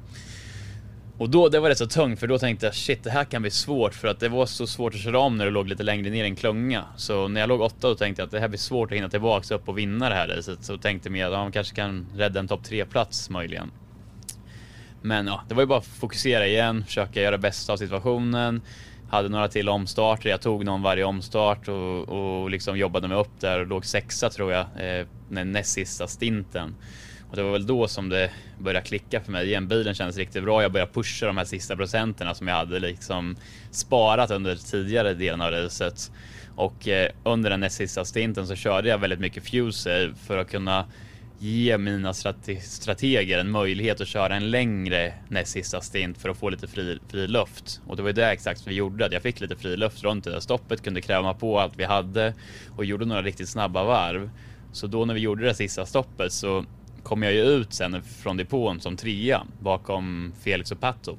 Och 1.18 1.30
då, 1.30 1.50
det 1.50 1.60
var 1.60 1.70
rätt 1.70 1.78
så 1.78 1.88
tungt 1.88 2.20
för 2.20 2.28
då 2.28 2.38
tänkte 2.38 2.66
jag 2.66 2.76
shit 2.76 3.04
det 3.04 3.10
här 3.10 3.24
kan 3.26 3.42
bli 3.42 3.52
svårt 3.52 3.94
för 3.94 4.08
att 4.08 4.20
det 4.20 4.30
var 4.30 4.46
så 4.46 4.68
svårt 4.68 4.94
att 4.94 5.00
köra 5.00 5.20
om 5.20 5.38
när 5.38 5.46
du 5.46 5.52
låg 5.52 5.68
lite 5.68 5.84
längre 5.84 6.10
ner 6.10 6.24
i 6.24 6.28
en 6.28 6.36
klunga. 6.36 6.84
Så 6.96 7.28
när 7.28 7.42
jag 7.42 7.48
låg 7.48 7.62
åtta 7.62 7.90
då 7.90 7.96
tänkte 7.96 8.22
jag 8.22 8.28
att 8.28 8.32
det 8.32 8.40
här 8.40 8.48
blir 8.48 8.60
svårt 8.60 8.92
att 8.92 8.98
hinna 8.98 9.10
tillbaks 9.10 9.52
upp 9.52 9.70
och 9.70 9.78
vinna 9.78 10.10
det 10.10 10.16
här 10.16 10.28
racet. 10.28 10.64
Så 10.64 10.78
tänkte 10.78 11.10
jag 11.10 11.22
att 11.22 11.34
ja, 11.34 11.44
man 11.44 11.52
kanske 11.52 11.76
kan 11.76 12.08
rädda 12.16 12.40
en 12.40 12.48
topp 12.48 12.64
tre 12.64 12.86
plats 12.86 13.30
möjligen. 13.30 13.72
Men 15.06 15.28
ja, 15.28 15.44
det 15.48 15.56
var 15.56 15.62
ju 15.62 15.68
bara 15.68 15.80
att 15.80 15.86
fokusera 15.86 16.48
igen, 16.48 16.84
försöka 16.86 17.22
göra 17.22 17.38
bästa 17.38 17.74
av 17.74 17.78
situationen. 17.78 18.62
Hade 19.10 19.30
några 19.30 19.48
till 19.48 19.70
omstarter, 19.70 20.30
jag 20.30 20.42
tog 20.42 20.66
någon 20.66 20.82
varje 20.82 21.04
omstart 21.04 21.68
och, 21.68 22.10
och 22.10 22.50
liksom 22.50 22.78
jobbade 22.78 23.08
mig 23.08 23.18
upp 23.18 23.40
där 23.40 23.60
och 23.60 23.68
låg 23.68 23.86
sexa 23.86 24.30
tror 24.30 24.52
jag, 24.52 24.66
eh, 24.78 25.06
den 25.30 25.52
näst 25.52 25.74
sista 25.74 26.08
stinten. 26.08 26.76
Och 27.30 27.36
det 27.36 27.44
var 27.44 27.52
väl 27.52 27.68
då 27.68 27.88
som 27.88 28.10
det 28.10 28.32
började 28.60 28.86
klicka 28.86 29.22
för 29.22 29.32
mig 29.32 29.48
igen. 29.48 29.68
Bilen 29.68 29.94
kändes 29.94 30.18
riktigt 30.18 30.44
bra. 30.44 30.62
Jag 30.62 30.72
började 30.72 30.92
pusha 30.92 31.26
de 31.26 31.38
här 31.38 31.46
sista 31.46 31.76
procenterna 31.76 32.34
som 32.34 32.48
jag 32.48 32.56
hade 32.56 32.80
liksom 32.80 33.36
sparat 33.72 34.32
under 34.32 34.56
tidigare 34.56 35.14
delen 35.14 35.42
av 35.42 35.52
racet. 35.52 36.12
Och 36.56 36.88
eh, 36.88 37.10
under 37.24 37.50
den 37.50 37.60
näst 37.60 37.76
sista 37.76 38.06
stinten 38.06 38.48
så 38.48 38.56
körde 38.56 38.90
jag 38.90 38.98
väldigt 38.98 39.20
mycket 39.20 39.50
fuse 39.50 40.14
för 40.28 40.38
att 40.38 40.52
kunna 40.52 40.86
ge 41.44 41.78
mina 41.78 42.14
strate 42.14 42.56
strateger 42.56 43.40
en 43.40 43.52
möjlighet 43.52 44.02
att 44.02 44.08
köra 44.08 44.36
en 44.36 44.52
längre 44.52 45.14
näst 45.28 45.52
sista 45.52 45.82
stint 45.82 46.18
för 46.18 46.30
att 46.30 46.38
få 46.38 46.50
lite 46.50 46.68
fri, 46.68 47.00
fri 47.08 47.28
luft. 47.28 47.82
Och 47.88 47.96
det 47.96 48.02
var 48.02 48.10
ju 48.10 48.14
det 48.14 48.32
exakt 48.32 48.60
som 48.60 48.70
vi 48.70 48.76
gjorde, 48.76 49.06
att 49.06 49.14
jag 49.14 49.22
fick 49.22 49.40
lite 49.40 49.56
fri 49.56 49.78
luft 49.78 50.04
runt 50.04 50.24
det 50.24 50.32
där 50.32 50.40
stoppet, 50.40 50.84
kunde 50.84 51.02
kräma 51.02 51.34
på 51.34 51.60
allt 51.60 51.74
vi 51.78 51.84
hade 51.84 52.34
och 52.76 52.86
gjorde 52.86 53.06
några 53.06 53.22
riktigt 53.22 53.50
snabba 53.50 53.84
varv. 53.84 54.30
Så 54.72 54.88
då 54.88 55.06
när 55.06 55.14
vi 55.14 55.20
gjorde 55.20 55.46
det 55.46 55.56
sista 55.56 55.86
stoppet 55.86 56.32
så 56.32 56.66
kom 57.04 57.24
jag 57.24 57.34
ju 57.34 57.42
ut 57.42 57.74
sen 57.74 58.04
från 58.04 58.38
depån 58.38 58.80
som 58.80 58.98
trea 58.98 59.44
bakom 59.60 60.34
Felix 60.44 60.72
och 60.72 60.80
Pato. 60.80 61.18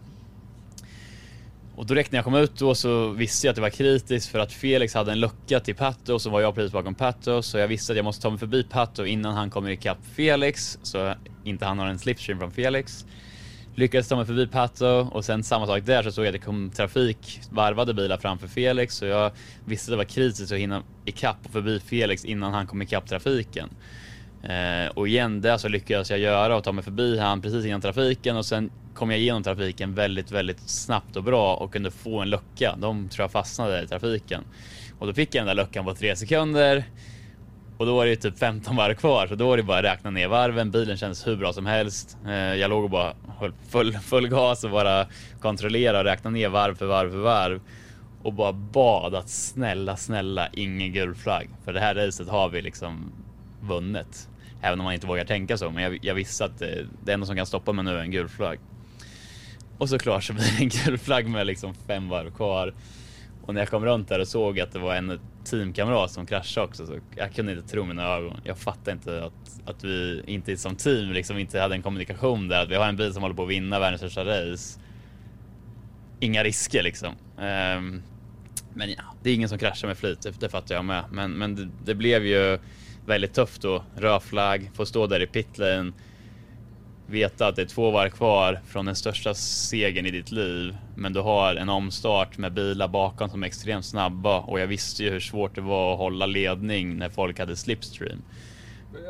Och 1.76 1.86
direkt 1.86 2.12
när 2.12 2.18
jag 2.18 2.24
kom 2.24 2.34
ut 2.34 2.58
då 2.58 2.74
så 2.74 3.08
visste 3.08 3.46
jag 3.46 3.52
att 3.52 3.56
det 3.56 3.62
var 3.62 3.70
kritiskt 3.70 4.30
för 4.30 4.38
att 4.38 4.52
Felix 4.52 4.94
hade 4.94 5.12
en 5.12 5.20
lucka 5.20 5.60
till 5.60 5.74
Pato 5.74 6.14
och 6.14 6.22
så 6.22 6.30
var 6.30 6.40
jag 6.40 6.54
precis 6.54 6.72
bakom 6.72 6.94
Pato 6.94 7.42
så 7.42 7.58
jag 7.58 7.68
visste 7.68 7.92
att 7.92 7.96
jag 7.96 8.04
måste 8.04 8.22
ta 8.22 8.30
mig 8.30 8.38
förbi 8.38 8.64
Pato 8.64 9.04
innan 9.04 9.34
han 9.34 9.50
kommer 9.50 9.70
ikapp 9.70 9.98
Felix 10.16 10.78
så 10.82 11.14
inte 11.44 11.64
han 11.66 11.78
har 11.78 11.86
en 11.86 11.98
slipstream 11.98 12.38
från 12.38 12.50
Felix. 12.50 13.06
Lyckades 13.74 14.08
ta 14.08 14.16
mig 14.16 14.26
förbi 14.26 14.46
Pato 14.46 14.86
och 14.86 15.24
sen 15.24 15.44
samma 15.44 15.66
sak 15.66 15.86
där 15.86 16.02
så 16.02 16.12
såg 16.12 16.24
jag 16.24 16.28
att 16.28 16.40
det 16.40 16.46
kom 16.46 16.70
trafik, 16.70 17.40
varvade 17.50 17.94
bilar 17.94 18.18
framför 18.18 18.48
Felix 18.48 18.94
så 18.96 19.04
jag 19.04 19.30
visste 19.64 19.90
att 19.90 19.92
det 19.92 19.96
var 19.96 20.04
kritiskt 20.04 20.52
att 20.52 20.58
hinna 20.58 20.82
ikapp 21.04 21.38
och 21.44 21.52
förbi 21.52 21.80
Felix 21.80 22.24
innan 22.24 22.52
han 22.52 22.66
kom 22.66 22.82
ikapp 22.82 23.08
trafiken. 23.08 23.68
Eh, 24.48 24.90
och 24.94 25.08
igen, 25.08 25.40
det 25.40 25.52
alltså 25.52 25.64
så 25.64 25.68
lyckades 25.68 26.10
jag 26.10 26.18
göra 26.18 26.56
och 26.56 26.64
ta 26.64 26.72
mig 26.72 26.84
förbi 26.84 27.18
han 27.18 27.42
precis 27.42 27.66
innan 27.66 27.80
trafiken 27.80 28.36
och 28.36 28.46
sen 28.46 28.70
kom 28.94 29.10
jag 29.10 29.20
igenom 29.20 29.42
trafiken 29.42 29.94
väldigt, 29.94 30.30
väldigt 30.30 30.60
snabbt 30.60 31.16
och 31.16 31.24
bra 31.24 31.54
och 31.56 31.72
kunde 31.72 31.90
få 31.90 32.20
en 32.20 32.30
lucka. 32.30 32.76
De 32.78 33.08
tror 33.08 33.22
jag 33.24 33.30
fastnade 33.30 33.82
i 33.82 33.86
trafiken 33.86 34.44
och 34.98 35.06
då 35.06 35.14
fick 35.14 35.34
jag 35.34 35.46
den 35.46 35.56
där 35.56 35.64
luckan 35.64 35.84
på 35.84 35.94
tre 35.94 36.16
sekunder 36.16 36.84
och 37.76 37.86
då 37.86 37.94
var 37.94 38.04
det 38.04 38.10
ju 38.10 38.16
typ 38.16 38.38
15 38.38 38.76
varv 38.76 38.94
kvar 38.94 39.26
så 39.26 39.34
då 39.34 39.48
var 39.48 39.56
det 39.56 39.62
bara 39.62 39.78
att 39.78 39.84
räkna 39.84 40.10
ner 40.10 40.28
varven. 40.28 40.70
Bilen 40.70 40.96
kändes 40.96 41.26
hur 41.26 41.36
bra 41.36 41.52
som 41.52 41.66
helst. 41.66 42.18
Eh, 42.26 42.32
jag 42.34 42.70
låg 42.70 42.84
och 42.84 42.90
bara 42.90 43.14
höll 43.38 43.52
full, 43.68 43.92
full 43.92 44.28
gas 44.28 44.64
och 44.64 44.70
bara 44.70 45.06
kontrollera 45.40 45.98
och 45.98 46.04
räkna 46.04 46.30
ner 46.30 46.48
varv 46.48 46.74
för 46.74 46.86
varv 46.86 47.10
för 47.10 47.18
varv 47.18 47.60
och 48.22 48.32
bara 48.32 48.52
bad 48.52 49.14
att 49.14 49.28
snälla, 49.28 49.96
snälla 49.96 50.48
ingen 50.52 50.92
gul 50.92 51.14
flagg. 51.14 51.48
För 51.64 51.72
det 51.72 51.80
här 51.80 51.94
racet 51.94 52.28
har 52.28 52.48
vi 52.48 52.62
liksom 52.62 53.12
vunnit. 53.60 54.28
Även 54.64 54.80
om 54.80 54.84
man 54.84 54.94
inte 54.94 55.06
vågar 55.06 55.24
tänka 55.24 55.58
så, 55.58 55.70
men 55.70 55.82
jag, 55.82 55.98
jag 56.02 56.14
visste 56.14 56.44
att 56.44 56.58
det, 56.58 56.86
det 57.04 57.12
enda 57.12 57.26
som 57.26 57.36
kan 57.36 57.46
stoppa 57.46 57.72
mig 57.72 57.84
nu 57.84 57.90
är 57.90 58.00
en 58.00 58.10
gul 58.10 58.28
flagg. 58.28 58.58
Och 59.78 59.88
såklart 59.88 60.24
så 60.24 60.32
blir 60.32 60.44
det 60.44 60.64
en 60.64 60.68
gul 60.68 60.98
flagg 60.98 61.28
med 61.28 61.46
liksom 61.46 61.74
fem 61.74 62.08
varv 62.08 62.30
kvar. 62.30 62.74
Och 63.42 63.54
när 63.54 63.60
jag 63.60 63.68
kom 63.68 63.84
runt 63.84 64.08
där 64.08 64.20
och 64.20 64.28
såg 64.28 64.60
att 64.60 64.72
det 64.72 64.78
var 64.78 64.94
en 64.94 65.20
teamkamrat 65.44 66.10
som 66.10 66.26
kraschade 66.26 66.66
också, 66.66 66.86
så 66.86 66.98
jag 67.16 67.34
kunde 67.34 67.52
inte 67.52 67.68
tro 67.68 67.84
mina 67.84 68.04
ögon. 68.04 68.40
Jag 68.44 68.58
fattade 68.58 68.92
inte 68.92 69.24
att, 69.24 69.60
att 69.70 69.84
vi 69.84 70.22
inte 70.26 70.56
som 70.56 70.76
team 70.76 71.12
liksom 71.12 71.38
inte 71.38 71.60
hade 71.60 71.74
en 71.74 71.82
kommunikation 71.82 72.48
där. 72.48 72.62
Att 72.62 72.70
vi 72.70 72.74
har 72.74 72.88
en 72.88 72.96
bil 72.96 73.12
som 73.12 73.22
håller 73.22 73.34
på 73.34 73.42
att 73.42 73.48
vinna 73.48 73.78
världens 73.78 74.00
största 74.00 74.24
race. 74.24 74.80
Inga 76.20 76.44
risker 76.44 76.82
liksom. 76.82 77.14
Um, 77.36 78.02
men 78.74 78.90
ja, 78.90 79.02
det 79.22 79.30
är 79.30 79.34
ingen 79.34 79.48
som 79.48 79.58
kraschar 79.58 79.88
med 79.88 79.98
flit, 79.98 80.22
det, 80.22 80.40
det 80.40 80.48
fattar 80.48 80.74
jag 80.74 80.84
med. 80.84 81.04
Men, 81.10 81.32
men 81.32 81.54
det, 81.54 81.68
det 81.84 81.94
blev 81.94 82.26
ju 82.26 82.58
väldigt 83.06 83.34
tufft 83.34 83.62
då. 83.62 83.84
Röd 83.96 84.22
flagg, 84.22 84.70
få 84.74 84.86
stå 84.86 85.06
där 85.06 85.22
i 85.22 85.26
pitlane. 85.26 85.92
Veta 87.06 87.46
att 87.46 87.56
det 87.56 87.62
är 87.62 87.66
två 87.66 87.90
varv 87.90 88.10
kvar 88.10 88.60
från 88.66 88.84
den 88.84 88.96
största 88.96 89.34
segern 89.34 90.06
i 90.06 90.10
ditt 90.10 90.30
liv. 90.30 90.76
Men 90.96 91.12
du 91.12 91.20
har 91.20 91.54
en 91.54 91.68
omstart 91.68 92.38
med 92.38 92.52
bilar 92.52 92.88
bakom 92.88 93.30
som 93.30 93.42
är 93.42 93.46
extremt 93.46 93.84
snabba. 93.84 94.40
Och 94.40 94.60
jag 94.60 94.66
visste 94.66 95.02
ju 95.02 95.10
hur 95.10 95.20
svårt 95.20 95.54
det 95.54 95.60
var 95.60 95.92
att 95.92 95.98
hålla 95.98 96.26
ledning 96.26 96.96
när 96.96 97.08
folk 97.08 97.38
hade 97.38 97.56
slipstream. 97.56 98.22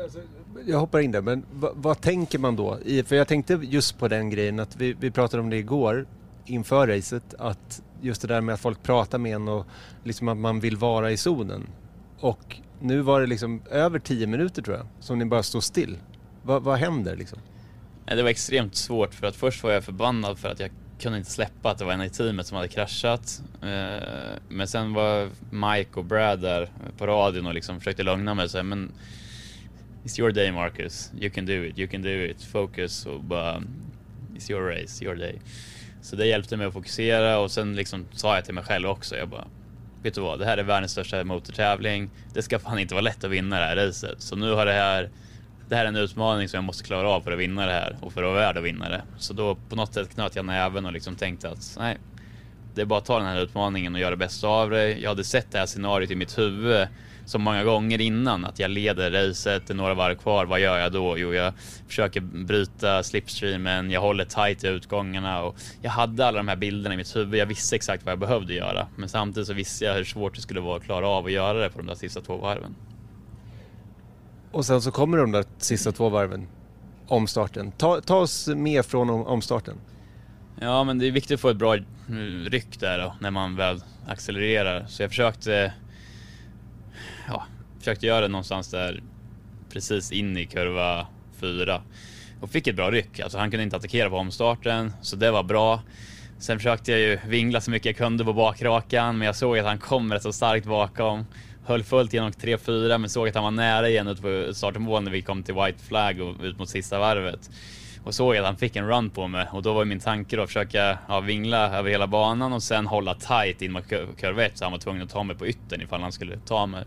Alltså, 0.03 0.19
jag 0.65 0.79
hoppar 0.79 0.99
in 0.99 1.11
där, 1.11 1.21
men 1.21 1.45
vad, 1.51 2.01
tänker 2.01 2.39
man 2.39 2.55
då? 2.55 2.79
I, 2.85 3.03
för 3.03 3.15
jag 3.15 3.27
tänkte 3.27 3.59
just 3.63 3.99
på 3.99 4.07
den 4.07 4.29
grejen 4.29 4.59
att 4.59 4.75
vi, 4.75 4.93
vi 4.93 5.11
pratade 5.11 5.43
om 5.43 5.49
det 5.49 5.57
igår 5.57 6.07
inför 6.45 6.87
racet. 6.87 7.33
Att 7.39 7.83
just 8.01 8.21
det 8.21 8.27
där 8.27 8.41
med 8.41 8.53
att 8.53 8.61
folk 8.61 8.83
pratar 8.83 9.17
med 9.17 9.35
en 9.35 9.47
och 9.47 9.65
liksom 10.03 10.27
att 10.27 10.37
man 10.37 10.59
vill 10.59 10.77
vara 10.77 11.11
i 11.11 11.17
zonen. 11.17 11.67
Och 12.19 12.57
nu 12.81 13.01
var 13.01 13.21
det 13.21 13.27
liksom 13.27 13.61
över 13.71 13.99
10 13.99 14.27
minuter 14.27 14.61
tror 14.61 14.77
jag 14.77 14.87
som 14.99 15.19
ni 15.19 15.25
bara 15.25 15.43
står 15.43 15.61
still. 15.61 15.97
Va, 16.43 16.59
vad 16.59 16.77
händer 16.77 17.15
liksom? 17.15 17.39
Det 18.05 18.23
var 18.23 18.29
extremt 18.29 18.75
svårt 18.75 19.13
för 19.13 19.27
att 19.27 19.35
först 19.35 19.63
var 19.63 19.71
jag 19.71 19.83
förbannad 19.83 20.39
för 20.39 20.49
att 20.49 20.59
jag 20.59 20.71
kunde 20.99 21.17
inte 21.17 21.31
släppa 21.31 21.71
att 21.71 21.77
det 21.77 21.85
var 21.85 21.93
en 21.93 22.01
i 22.01 22.09
teamet 22.09 22.47
som 22.47 22.55
hade 22.55 22.67
kraschat. 22.67 23.41
Eh, 23.61 24.37
men 24.49 24.67
sen 24.67 24.93
var 24.93 25.29
Mike 25.49 25.99
och 25.99 26.05
Brad 26.05 26.41
där 26.41 26.69
på 26.97 27.07
radion 27.07 27.47
och 27.47 27.53
liksom 27.53 27.79
försökte 27.79 28.03
lugna 28.03 28.33
mig 28.33 28.45
och 28.45 28.51
säga 28.51 28.63
men 28.63 28.91
It's 30.03 30.19
your 30.19 30.31
day 30.31 30.51
Marcus, 30.51 31.11
you 31.19 31.29
can 31.29 31.45
do 31.45 31.53
it, 31.53 31.79
you 31.79 31.87
can 31.87 32.01
do 32.01 32.09
it, 32.09 32.43
focus 32.43 33.05
och 33.05 33.23
bara 33.23 33.63
It's 34.35 34.51
your 34.51 34.69
race, 34.69 35.05
your 35.05 35.15
day. 35.15 35.41
Så 36.01 36.15
det 36.15 36.25
hjälpte 36.27 36.57
mig 36.57 36.67
att 36.67 36.73
fokusera 36.73 37.39
och 37.39 37.51
sen 37.51 37.75
liksom 37.75 38.05
sa 38.11 38.35
jag 38.35 38.45
till 38.45 38.53
mig 38.53 38.63
själv 38.63 38.89
också, 38.89 39.15
jag 39.15 39.29
bara 39.29 39.47
Vet 40.05 40.13
du 40.13 40.21
vad, 40.21 40.39
det 40.39 40.45
här 40.45 40.57
är 40.57 40.63
världens 40.63 40.91
största 40.91 41.23
motortävling. 41.23 42.09
Det 42.33 42.41
ska 42.41 42.59
fan 42.59 42.79
inte 42.79 42.93
vara 42.93 43.01
lätt 43.01 43.23
att 43.23 43.31
vinna 43.31 43.59
det 43.59 43.65
här 43.65 43.75
racet. 43.75 44.21
Så 44.21 44.35
nu 44.35 44.51
har 44.51 44.65
det 44.65 44.73
här 44.73 45.09
det 45.69 45.75
här 45.75 45.83
är 45.83 45.87
en 45.87 45.95
utmaning 45.95 46.49
som 46.49 46.57
jag 46.57 46.63
måste 46.63 46.83
klara 46.83 47.09
av 47.09 47.21
för 47.21 47.31
att 47.31 47.39
vinna 47.39 47.65
det 47.65 47.71
här 47.71 47.97
och 48.01 48.13
för 48.13 48.23
att 48.23 48.27
vara 48.27 48.39
värd 48.39 48.57
att 48.57 48.63
vinna 48.63 48.89
det. 48.89 49.03
Så 49.17 49.33
då 49.33 49.55
på 49.69 49.75
något 49.75 49.93
sätt 49.93 50.13
knöt 50.13 50.35
jag 50.35 50.45
näven 50.45 50.85
och 50.85 50.91
liksom 50.91 51.15
tänkte 51.15 51.49
att 51.49 51.75
nej, 51.79 51.97
det 52.75 52.81
är 52.81 52.85
bara 52.85 52.99
att 52.99 53.05
ta 53.05 53.17
den 53.17 53.27
här 53.27 53.41
utmaningen 53.41 53.95
och 53.95 54.01
göra 54.01 54.09
det 54.09 54.17
bästa 54.17 54.47
av 54.47 54.69
det. 54.69 54.97
Jag 54.97 55.09
hade 55.09 55.23
sett 55.23 55.51
det 55.51 55.57
här 55.57 55.65
scenariot 55.65 56.11
i 56.11 56.15
mitt 56.15 56.37
huvud 56.37 56.87
så 57.25 57.39
många 57.39 57.63
gånger 57.63 58.01
innan 58.01 58.45
att 58.45 58.59
jag 58.59 58.71
leder 58.71 59.11
racet, 59.11 59.67
det 59.67 59.73
är 59.73 59.75
några 59.75 59.93
varv 59.93 60.15
kvar, 60.15 60.45
vad 60.45 60.59
gör 60.59 60.77
jag 60.77 60.91
då? 60.91 61.17
Jo, 61.17 61.33
jag 61.33 61.53
försöker 61.87 62.21
bryta 62.21 63.03
slipstreamen, 63.03 63.91
jag 63.91 64.01
håller 64.01 64.25
tight 64.25 64.63
i 64.63 64.67
utgångarna 64.67 65.43
och 65.43 65.55
jag 65.81 65.91
hade 65.91 66.25
alla 66.27 66.37
de 66.37 66.47
här 66.47 66.55
bilderna 66.55 66.93
i 66.93 66.97
mitt 66.97 67.15
huvud. 67.15 67.39
Jag 67.39 67.45
visste 67.45 67.75
exakt 67.75 68.05
vad 68.05 68.11
jag 68.11 68.19
behövde 68.19 68.53
göra, 68.53 68.87
men 68.95 69.09
samtidigt 69.09 69.47
så 69.47 69.53
visste 69.53 69.85
jag 69.85 69.93
hur 69.93 70.03
svårt 70.03 70.35
det 70.35 70.41
skulle 70.41 70.59
vara 70.59 70.77
att 70.77 70.83
klara 70.83 71.07
av 71.07 71.25
att 71.25 71.31
göra 71.31 71.59
det 71.59 71.69
på 71.69 71.77
de 71.77 71.87
där 71.87 71.95
sista 71.95 72.21
två 72.21 72.37
varven. 72.37 72.75
Och 74.51 74.65
sen 74.65 74.81
så 74.81 74.91
kommer 74.91 75.17
de 75.17 75.31
där 75.31 75.45
sista 75.57 75.91
två 75.91 76.09
varven, 76.09 76.47
omstarten. 77.07 77.71
Ta, 77.71 78.01
ta 78.01 78.15
oss 78.15 78.47
med 78.47 78.85
från 78.85 79.09
om, 79.09 79.27
omstarten. 79.27 79.75
Ja, 80.59 80.83
men 80.83 80.99
det 80.99 81.07
är 81.07 81.11
viktigt 81.11 81.35
att 81.35 81.41
få 81.41 81.49
ett 81.49 81.57
bra 81.57 81.77
ryck 82.45 82.79
där 82.79 82.99
då, 82.99 83.15
när 83.19 83.31
man 83.31 83.55
väl 83.55 83.81
accelererar. 84.07 84.85
Så 84.87 85.03
jag 85.03 85.09
försökte, 85.09 85.73
ja, 87.27 87.43
försökte 87.79 88.05
göra 88.05 88.21
det 88.21 88.27
någonstans 88.27 88.71
där 88.71 89.03
precis 89.69 90.11
in 90.11 90.37
i 90.37 90.45
kurva 90.45 91.07
fyra 91.39 91.81
och 92.41 92.49
fick 92.49 92.67
ett 92.67 92.75
bra 92.75 92.91
ryck. 92.91 93.19
Alltså 93.19 93.37
han 93.37 93.51
kunde 93.51 93.63
inte 93.63 93.75
attackera 93.75 94.09
på 94.09 94.17
omstarten, 94.17 94.93
så 95.01 95.15
det 95.15 95.31
var 95.31 95.43
bra. 95.43 95.81
Sen 96.39 96.57
försökte 96.59 96.91
jag 96.91 96.99
ju 96.99 97.19
vingla 97.27 97.61
så 97.61 97.71
mycket 97.71 97.85
jag 97.85 97.97
kunde 97.97 98.25
på 98.25 98.33
bakrakan, 98.33 99.17
men 99.17 99.25
jag 99.25 99.35
såg 99.35 99.57
att 99.57 99.65
han 99.65 99.77
kom 99.77 100.13
rätt 100.13 100.23
så 100.23 100.33
starkt 100.33 100.65
bakom. 100.65 101.25
Höll 101.65 101.83
fullt 101.83 102.13
genom 102.13 102.31
3-4, 102.31 102.97
men 102.97 103.09
såg 103.09 103.27
att 103.27 103.35
han 103.35 103.43
var 103.43 103.51
nära 103.51 103.89
igen 103.89 104.07
ut 104.07 104.21
på 104.21 104.53
startmål 104.53 105.03
när 105.03 105.11
vi 105.11 105.21
kom 105.21 105.43
till 105.43 105.53
White 105.53 105.83
Flag 105.83 106.21
och 106.21 106.43
ut 106.43 106.59
mot 106.59 106.69
sista 106.69 106.99
varvet. 106.99 107.49
Och 108.03 108.13
såg 108.13 108.37
att 108.37 108.45
han 108.45 108.57
fick 108.57 108.75
en 108.75 108.87
run 108.87 109.09
på 109.09 109.27
mig 109.27 109.47
och 109.51 109.63
då 109.63 109.73
var 109.73 109.85
min 109.85 109.99
tanke 109.99 110.35
då 110.35 110.41
att 110.41 110.49
försöka 110.49 110.97
ja, 111.07 111.19
vingla 111.19 111.77
över 111.77 111.89
hela 111.89 112.07
banan 112.07 112.53
och 112.53 112.63
sen 112.63 112.87
hålla 112.87 113.15
tight 113.15 113.61
in 113.61 113.71
mot 113.71 113.87
kurva 114.17 114.45
1 114.45 114.57
så 114.57 114.65
han 114.65 114.71
var 114.71 114.79
tvungen 114.79 115.01
att 115.01 115.09
ta 115.09 115.23
mig 115.23 115.35
på 115.35 115.47
yttern 115.47 115.81
ifall 115.81 116.01
han 116.01 116.11
skulle 116.11 116.37
ta 116.37 116.65
mig. 116.65 116.83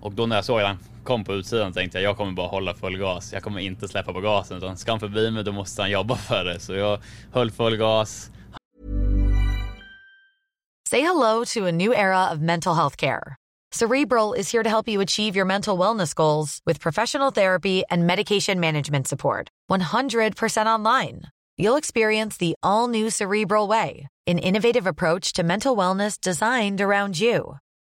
Och 0.00 0.12
då 0.12 0.26
när 0.26 0.36
jag 0.36 0.44
såg 0.44 0.60
att 0.60 0.66
han 0.66 0.78
kom 1.04 1.24
på 1.24 1.34
utsidan 1.34 1.72
tänkte 1.72 1.98
jag 1.98 2.10
jag 2.10 2.16
kommer 2.16 2.32
bara 2.32 2.48
hålla 2.48 2.74
full 2.74 2.98
gas. 2.98 3.32
Jag 3.32 3.42
kommer 3.42 3.60
inte 3.60 3.88
släppa 3.88 4.12
på 4.12 4.20
gasen 4.20 4.56
utan 4.56 4.76
ska 4.76 4.90
han 4.90 5.00
förbi 5.00 5.30
mig 5.30 5.44
då 5.44 5.52
måste 5.52 5.82
han 5.82 5.90
jobba 5.90 6.16
för 6.16 6.44
det. 6.44 6.60
Så 6.60 6.74
jag 6.74 7.00
höll 7.32 7.50
full 7.50 7.76
gas. 7.76 8.30
Say 10.88 11.00
hello 11.00 11.44
to 11.44 11.66
a 11.66 11.72
new 11.72 11.92
era 11.92 12.32
of 12.32 12.40
mental 12.40 12.74
health 12.74 12.96
care. 12.96 13.36
Cerebral 13.72 14.34
is 14.34 14.50
here 14.50 14.64
to 14.64 14.68
help 14.68 14.88
you 14.88 15.00
achieve 15.00 15.36
your 15.36 15.46
mental 15.46 15.78
wellness 15.78 16.14
goals 16.14 16.60
with 16.66 16.80
professional 16.80 17.30
therapy 17.30 17.84
and 17.90 18.06
medication 18.06 18.58
management 18.60 19.06
support. 19.06 19.48
100% 19.70 20.66
online. 20.66 21.22
You'll 21.56 21.76
experience 21.78 22.36
the 22.36 22.54
all 22.64 22.88
new 22.88 23.10
Cerebral 23.10 23.68
Way, 23.68 24.08
an 24.26 24.38
innovative 24.38 24.86
approach 24.88 25.32
to 25.34 25.44
mental 25.44 25.76
wellness 25.76 26.20
designed 26.20 26.80
around 26.80 27.20
you. 27.20 27.58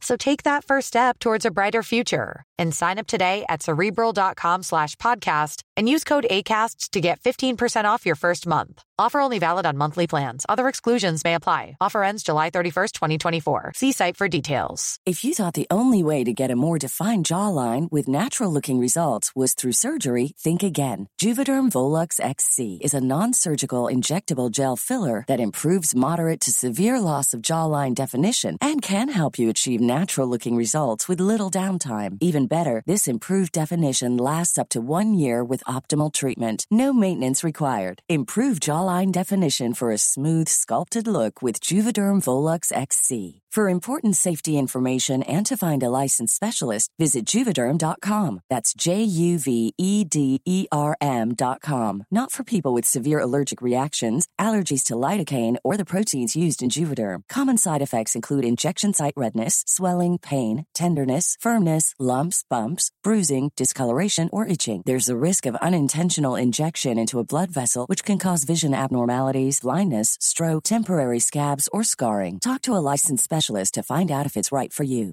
So 0.00 0.16
take 0.16 0.42
that 0.44 0.64
first 0.64 0.88
step 0.88 1.18
towards 1.18 1.44
a 1.44 1.50
brighter 1.50 1.82
future 1.82 2.44
and 2.58 2.74
sign 2.74 2.98
up 2.98 3.06
today 3.06 3.44
at 3.48 3.62
cerebral.com 3.62 4.62
slash 4.62 4.94
podcast 4.96 5.62
and 5.76 5.88
use 5.88 6.04
code 6.04 6.26
ACasts 6.30 6.88
to 6.90 7.00
get 7.00 7.20
15% 7.20 7.84
off 7.84 8.06
your 8.06 8.16
first 8.16 8.46
month. 8.46 8.85
Offer 8.98 9.20
only 9.20 9.38
valid 9.38 9.66
on 9.66 9.76
monthly 9.76 10.06
plans. 10.06 10.46
Other 10.48 10.68
exclusions 10.68 11.22
may 11.22 11.34
apply. 11.34 11.76
Offer 11.82 12.02
ends 12.02 12.22
July 12.22 12.48
31st, 12.48 12.92
2024. 12.92 13.72
See 13.76 13.92
site 13.92 14.16
for 14.16 14.26
details. 14.26 14.96
If 15.04 15.22
you 15.22 15.34
thought 15.34 15.52
the 15.52 15.66
only 15.70 16.02
way 16.02 16.24
to 16.24 16.32
get 16.32 16.50
a 16.50 16.56
more 16.56 16.78
defined 16.78 17.26
jawline 17.26 17.92
with 17.92 18.08
natural 18.08 18.50
looking 18.50 18.80
results 18.80 19.36
was 19.36 19.52
through 19.52 19.72
surgery, 19.72 20.32
think 20.38 20.62
again. 20.62 21.10
Juvederm 21.20 21.68
Volux 21.68 22.18
XC 22.18 22.78
is 22.80 22.94
a 22.94 23.02
non 23.02 23.34
surgical 23.34 23.84
injectable 23.84 24.50
gel 24.50 24.76
filler 24.76 25.24
that 25.28 25.40
improves 25.40 25.94
moderate 25.94 26.40
to 26.40 26.50
severe 26.50 26.98
loss 26.98 27.34
of 27.34 27.42
jawline 27.42 27.94
definition 27.94 28.56
and 28.62 28.80
can 28.80 29.10
help 29.10 29.38
you 29.38 29.50
achieve 29.50 29.78
natural 29.78 30.26
looking 30.26 30.56
results 30.56 31.06
with 31.06 31.20
little 31.20 31.50
downtime. 31.50 32.16
Even 32.22 32.46
better, 32.46 32.82
this 32.86 33.06
improved 33.06 33.52
definition 33.52 34.16
lasts 34.16 34.56
up 34.56 34.70
to 34.70 34.80
one 34.80 35.12
year 35.12 35.44
with 35.44 35.62
optimal 35.64 36.12
treatment. 36.12 36.66
No 36.70 36.94
maintenance 36.94 37.44
required. 37.44 38.00
Improve 38.08 38.58
jawline 38.58 38.85
definition 39.12 39.74
for 39.74 39.92
a 39.92 39.98
smooth, 39.98 40.48
sculpted 40.48 41.06
look 41.06 41.40
with 41.40 41.60
Juvederm 41.60 42.20
Volux 42.24 42.72
XC. 42.72 43.42
For 43.56 43.70
important 43.70 44.16
safety 44.16 44.58
information 44.58 45.22
and 45.22 45.46
to 45.46 45.56
find 45.56 45.82
a 45.82 45.88
licensed 45.88 46.36
specialist, 46.36 46.92
visit 46.98 47.24
juvederm.com. 47.24 48.40
That's 48.50 48.74
J 48.76 49.02
U 49.02 49.38
V 49.38 49.72
E 49.78 50.04
D 50.04 50.42
E 50.44 50.66
R 50.70 50.94
M.com. 51.00 52.04
Not 52.10 52.30
for 52.30 52.44
people 52.44 52.74
with 52.74 52.84
severe 52.84 53.18
allergic 53.18 53.62
reactions, 53.62 54.28
allergies 54.38 54.84
to 54.84 54.94
lidocaine, 54.94 55.56
or 55.64 55.78
the 55.78 55.86
proteins 55.86 56.36
used 56.36 56.62
in 56.62 56.68
Juvederm. 56.68 57.20
Common 57.30 57.56
side 57.56 57.80
effects 57.80 58.14
include 58.14 58.44
injection 58.44 58.92
site 58.92 59.16
redness, 59.16 59.64
swelling, 59.66 60.18
pain, 60.18 60.66
tenderness, 60.74 61.34
firmness, 61.40 61.94
lumps, 61.98 62.44
bumps, 62.50 62.90
bruising, 63.02 63.52
discoloration, 63.56 64.28
or 64.34 64.46
itching. 64.46 64.82
There's 64.84 65.08
a 65.08 65.16
risk 65.16 65.46
of 65.46 65.62
unintentional 65.68 66.36
injection 66.36 66.98
into 66.98 67.18
a 67.18 67.24
blood 67.24 67.52
vessel, 67.52 67.86
which 67.86 68.04
can 68.04 68.18
cause 68.18 68.44
vision 68.44 68.74
abnormalities, 68.84 69.62
blindness, 69.62 70.16
stroke, 70.20 70.68
temporary 70.68 71.20
scabs, 71.20 71.68
or 71.72 71.82
scarring. 71.82 72.38
Talk 72.40 72.62
to 72.62 72.76
a 72.76 72.92
licensed 72.92 73.24
specialist 73.24 73.74
to 73.74 73.82
find 73.82 74.10
out 74.10 74.26
if 74.26 74.36
it's 74.36 74.52
right 74.60 74.72
for 74.72 74.86
you. 74.86 75.12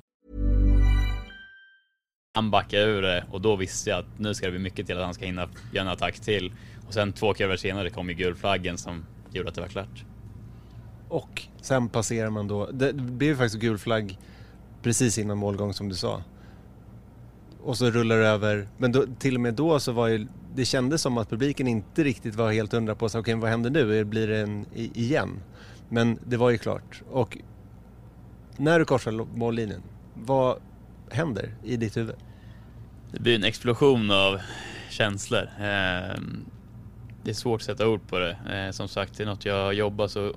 Han 2.36 2.52
backade 2.52 2.84
ur 2.84 3.02
det 3.02 3.26
och 3.32 3.42
då 3.42 3.56
visste 3.56 3.90
jag 3.90 4.00
att 4.00 4.20
nu 4.20 4.34
ska 4.34 4.46
det 4.46 4.52
bli 4.52 4.60
mycket 4.60 4.88
till 4.88 4.98
att 4.98 5.06
han 5.06 5.14
ska 5.14 5.26
hinna 5.26 5.50
göra 5.74 5.86
en 5.86 5.88
attack 5.88 6.20
till. 6.20 6.54
Och 6.88 6.94
sen 6.94 7.14
två 7.14 7.34
kurvor 7.34 7.56
senare 7.56 7.90
kom 7.90 8.10
ju 8.10 8.16
gulflaggen 8.16 8.78
som 8.78 9.06
gjorde 9.32 9.50
att 9.50 9.56
det 9.56 9.62
var 9.62 9.68
klart. 9.68 10.06
Och 11.10 11.42
sen 11.62 11.90
passerar 11.90 12.30
man 12.30 12.48
då, 12.48 12.66
det 12.72 12.94
blev 12.94 13.30
ju 13.30 13.36
faktiskt 13.36 13.62
gul 13.62 13.78
flagg 13.78 14.20
precis 14.82 15.18
innan 15.18 15.38
målgång 15.38 15.74
som 15.74 15.90
du 15.90 15.96
sa. 15.96 16.24
Och 17.64 17.78
så 17.78 17.90
rullar 17.90 18.18
det 18.18 18.28
över, 18.28 18.68
men 18.78 18.92
då, 18.92 19.06
till 19.20 19.36
och 19.36 19.42
med 19.42 19.54
då 19.54 19.80
så 19.80 19.92
var 19.92 20.08
ju, 20.08 20.28
det 20.56 20.66
kändes 20.66 21.02
som 21.02 21.18
att 21.18 21.30
publiken 21.30 21.68
inte 21.68 22.04
riktigt 22.04 22.36
var 22.36 22.52
helt 22.52 22.72
hundra 22.72 22.96
på 22.96 23.10
sig, 23.10 23.20
okej 23.20 23.34
okay, 23.34 23.42
vad 23.42 23.50
händer 23.50 23.70
nu, 23.70 24.04
blir 24.04 24.28
det 24.28 24.42
en 24.42 24.66
igen? 24.74 25.40
Men 25.90 26.20
det 26.26 26.38
var 26.38 26.50
ju 26.50 26.58
klart. 26.58 27.02
Och 27.12 27.38
när 28.58 28.80
du 28.80 28.86
korsar 28.86 29.12
mållinjen, 29.12 29.82
vad 30.14 30.58
händer 31.12 31.52
i 31.64 31.78
ditt 31.78 31.98
huvud? 31.98 32.16
Det 33.12 33.20
blir 33.20 33.36
en 33.36 33.44
explosion 33.44 34.12
av 34.12 34.40
känslor. 34.90 35.50
Ehm, 35.60 36.46
det 37.24 37.30
är 37.30 37.34
svårt 37.34 37.62
att 37.62 37.66
sätta 37.66 37.88
ord 37.88 38.08
på 38.08 38.20
det. 38.20 38.38
Ehm, 38.52 38.74
som 38.74 38.88
sagt, 38.88 39.18
det 39.18 39.24
är 39.24 39.28
något 39.28 39.46
jag 39.46 39.66
har 39.66 39.72
jobbat 39.72 40.12
så 40.12 40.34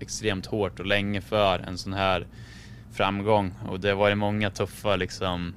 extremt 0.00 0.46
hårt 0.46 0.80
och 0.80 0.86
länge 0.86 1.20
för, 1.20 1.58
en 1.58 1.78
sån 1.78 1.92
här 1.92 2.26
framgång. 2.92 3.54
Och 3.68 3.80
det 3.80 3.88
har 3.88 3.96
varit 3.96 4.18
många 4.18 4.50
tuffa 4.50 4.96
liksom, 4.96 5.54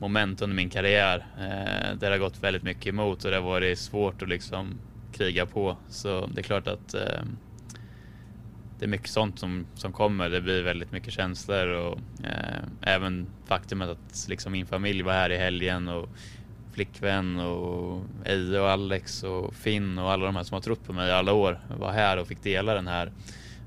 moment 0.00 0.42
under 0.42 0.56
min 0.56 0.70
karriär 0.70 1.26
eh, 1.38 1.96
där 1.96 2.10
det 2.10 2.10
har 2.10 2.18
gått 2.18 2.42
väldigt 2.42 2.62
mycket 2.62 2.86
emot 2.86 3.24
och 3.24 3.30
det 3.30 3.36
har 3.36 3.44
varit 3.44 3.78
svårt 3.78 4.22
att 4.22 4.28
liksom 4.28 4.78
kriga 5.12 5.46
på. 5.46 5.76
Så 5.88 6.26
det 6.26 6.40
är 6.40 6.42
klart 6.42 6.66
att 6.66 6.94
eh, 6.94 7.22
det 8.78 8.84
är 8.84 8.88
mycket 8.88 9.10
sånt 9.10 9.38
som, 9.38 9.66
som 9.74 9.92
kommer. 9.92 10.30
Det 10.30 10.40
blir 10.40 10.62
väldigt 10.62 10.92
mycket 10.92 11.12
känslor 11.12 11.66
och 11.66 11.98
eh, 12.24 12.62
även 12.80 13.26
faktumet 13.46 13.88
att 13.88 14.26
liksom 14.28 14.52
min 14.52 14.66
familj 14.66 15.02
var 15.02 15.12
här 15.12 15.30
i 15.30 15.36
helgen 15.36 15.88
och 15.88 16.08
flickvän 16.72 17.40
och 17.40 18.04
Eje 18.24 18.60
och 18.60 18.70
Alex 18.70 19.22
och 19.22 19.54
Finn 19.54 19.98
och 19.98 20.12
alla 20.12 20.26
de 20.26 20.36
här 20.36 20.42
som 20.42 20.54
har 20.54 20.60
trott 20.60 20.84
på 20.84 20.92
mig 20.92 21.08
i 21.08 21.12
alla 21.12 21.32
år 21.32 21.60
var 21.78 21.92
här 21.92 22.16
och 22.16 22.28
fick 22.28 22.42
dela 22.42 22.74
den 22.74 22.86
här 22.86 23.12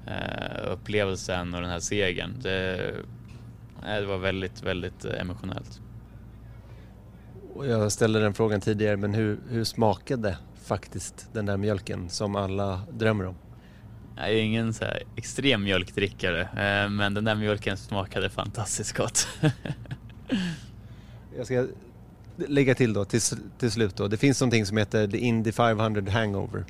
eh, 0.07 0.71
upplevelsen 0.71 1.53
och 1.53 1.61
den 1.61 1.69
här 1.69 1.79
segern. 1.79 2.35
Det, 2.41 2.93
eh, 3.85 3.99
det 3.99 4.05
var 4.05 4.17
väldigt, 4.17 4.63
väldigt 4.63 5.05
eh, 5.05 5.21
emotionellt. 5.21 5.82
Jag 7.61 7.91
ställde 7.91 8.19
den 8.19 8.33
frågan 8.33 8.61
tidigare, 8.61 8.97
men 8.97 9.13
hur, 9.13 9.39
hur 9.49 9.63
smakade 9.63 10.37
faktiskt 10.63 11.27
den 11.33 11.45
där 11.45 11.57
mjölken 11.57 12.09
som 12.09 12.35
alla 12.35 12.81
drömmer 12.91 13.25
om? 13.25 13.35
Jag 14.17 14.29
är 14.29 14.35
ingen 14.35 14.73
så 14.73 14.85
här 14.85 15.03
extrem 15.15 15.63
mjölkdrickare, 15.63 16.41
eh, 16.41 16.89
men 16.89 17.13
den 17.13 17.23
där 17.23 17.35
mjölken 17.35 17.77
smakade 17.77 18.29
fantastiskt 18.29 18.97
gott. 18.97 19.27
Jag 21.37 21.45
ska 21.45 21.67
lägga 22.35 22.75
till 22.75 22.93
då 22.93 23.05
till, 23.05 23.21
till 23.59 23.71
slut 23.71 23.95
då. 23.95 24.07
Det 24.07 24.17
finns 24.17 24.41
någonting 24.41 24.65
som 24.65 24.77
heter 24.77 25.07
The 25.07 25.17
Indy 25.17 25.51
500 25.51 26.11
Hangover. 26.11 26.65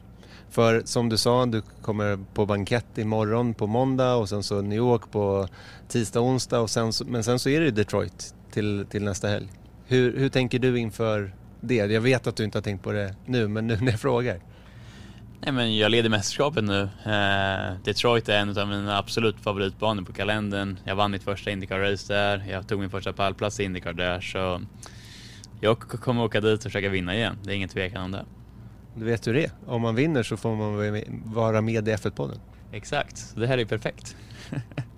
För 0.50 0.82
som 0.86 1.10
du 1.10 1.17
sa, 1.17 1.46
du 1.46 1.62
kommer 1.82 2.19
på 2.34 2.46
bankett 2.46 2.98
imorgon 2.98 3.54
på 3.54 3.67
måndag 3.67 4.15
och 4.15 4.30
sen 4.30 4.43
så 4.43 4.62
New 4.62 4.78
York 4.78 5.12
på 5.12 5.48
tisdag, 5.88 6.22
onsdag 6.22 6.60
och 6.60 6.69
sen 6.69 6.93
så, 6.93 7.06
men 7.06 7.24
sen 7.24 7.39
så 7.39 7.50
är 7.50 7.62
det 7.62 7.72
Detroit 7.72 8.36
till, 8.52 8.86
till 8.89 9.04
nästa 9.04 9.28
helg. 9.28 9.50
Hur, 9.93 10.17
hur 10.17 10.29
tänker 10.29 10.60
du 10.60 10.79
inför 10.79 11.34
det? 11.62 11.75
Jag 11.75 12.01
vet 12.01 12.27
att 12.27 12.36
du 12.36 12.43
inte 12.43 12.58
har 12.58 12.63
tänkt 12.63 12.84
på 12.84 12.91
det 12.91 13.15
nu, 13.25 13.47
men 13.47 13.67
nu 13.67 13.77
när 13.82 13.91
jag 13.91 13.99
frågar. 13.99 14.39
Nej, 15.41 15.51
men 15.51 15.77
jag 15.77 15.91
leder 15.91 16.10
mästerskapet 16.10 16.63
nu. 16.63 16.82
Eh, 16.82 17.77
Detroit 17.84 18.29
är 18.29 18.38
en 18.38 18.58
av 18.58 18.67
mina 18.67 18.97
absolut 18.97 19.39
favoritbanor 19.39 20.03
på 20.03 20.13
kalendern. 20.13 20.79
Jag 20.84 20.95
vann 20.95 21.12
mitt 21.12 21.23
första 21.23 21.51
Indycar-race 21.51 22.08
där. 22.08 22.45
Jag 22.49 22.67
tog 22.67 22.79
min 22.79 22.89
första 22.89 23.13
pallplats 23.13 23.60
i 23.60 23.63
Indycar 23.63 23.93
där. 23.93 24.21
Så 24.21 24.62
jag 25.62 25.79
kommer 25.79 26.23
åka 26.23 26.41
dit 26.41 26.58
och 26.58 26.63
försöka 26.63 26.89
vinna 26.89 27.15
igen. 27.15 27.38
Det 27.43 27.51
är 27.51 27.56
ingen 27.56 27.69
tvekan 27.69 28.03
om 28.03 28.12
det. 28.12 28.25
Du 28.95 29.06
vet 29.06 29.27
hur 29.27 29.34
det 29.34 29.43
är. 29.43 29.51
Om 29.65 29.82
man 29.82 29.95
vinner 29.95 30.23
så 30.23 30.38
får 30.38 30.56
man 30.56 30.75
vara 31.34 31.62
med 31.62 31.88
i 31.88 31.91
F1-podden. 31.91 32.39
Exakt, 32.71 33.36
det 33.36 33.47
här 33.47 33.58
är 33.58 33.65
perfekt. 33.65 34.15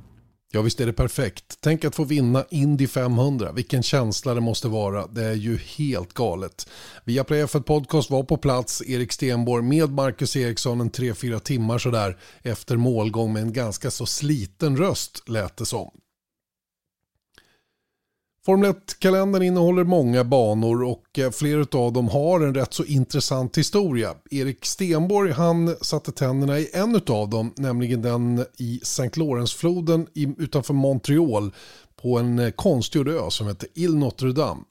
Ja 0.55 0.61
visst 0.61 0.79
är 0.79 0.85
det 0.85 0.93
perfekt. 0.93 1.57
Tänk 1.59 1.85
att 1.85 1.95
få 1.95 2.03
vinna 2.03 2.45
Indy 2.49 2.87
500. 2.87 3.51
Vilken 3.51 3.83
känsla 3.83 4.33
det 4.33 4.41
måste 4.41 4.67
vara. 4.67 5.07
Det 5.07 5.25
är 5.25 5.33
ju 5.33 5.57
helt 5.57 6.13
galet. 6.13 6.67
Viaplay 7.03 7.43
F1 7.43 7.61
Podcast 7.61 8.09
var 8.09 8.23
på 8.23 8.37
plats. 8.37 8.81
Erik 8.87 9.11
Stenborg 9.11 9.63
med 9.63 9.89
Marcus 9.89 10.35
Eriksson 10.35 10.81
en 10.81 10.91
3-4 10.91 11.39
timmar 11.39 11.77
sådär 11.77 12.17
efter 12.43 12.77
målgång 12.77 13.33
med 13.33 13.41
en 13.41 13.53
ganska 13.53 13.91
så 13.91 14.05
sliten 14.05 14.77
röst 14.77 15.29
lät 15.29 15.57
det 15.57 15.65
som. 15.65 15.91
Formel 18.45 18.71
1-kalendern 18.71 19.43
innehåller 19.43 19.84
många 19.84 20.23
banor 20.23 20.84
och 20.84 21.19
eh, 21.19 21.31
flera 21.31 21.79
av 21.79 21.93
dem 21.93 22.08
har 22.08 22.41
en 22.41 22.55
rätt 22.55 22.73
så 22.73 22.84
intressant 22.84 23.58
historia. 23.58 24.13
Erik 24.31 24.65
Stenborg 24.65 25.31
han 25.31 25.75
satte 25.81 26.12
tänderna 26.12 26.60
i 26.60 26.69
en 26.73 27.01
av 27.08 27.29
dem, 27.29 27.53
nämligen 27.58 28.01
den 28.01 28.45
i 28.58 28.79
St. 28.81 29.10
Lawrence-floden 29.15 30.08
utanför 30.38 30.73
Montreal 30.73 31.53
på 32.01 32.19
en 32.19 32.39
eh, 32.39 32.51
konstgjord 32.51 33.08
ö 33.08 33.29
som 33.29 33.47
heter 33.47 33.69
Ile 33.73 33.97
Notre 33.97 34.31
Dame. 34.31 34.62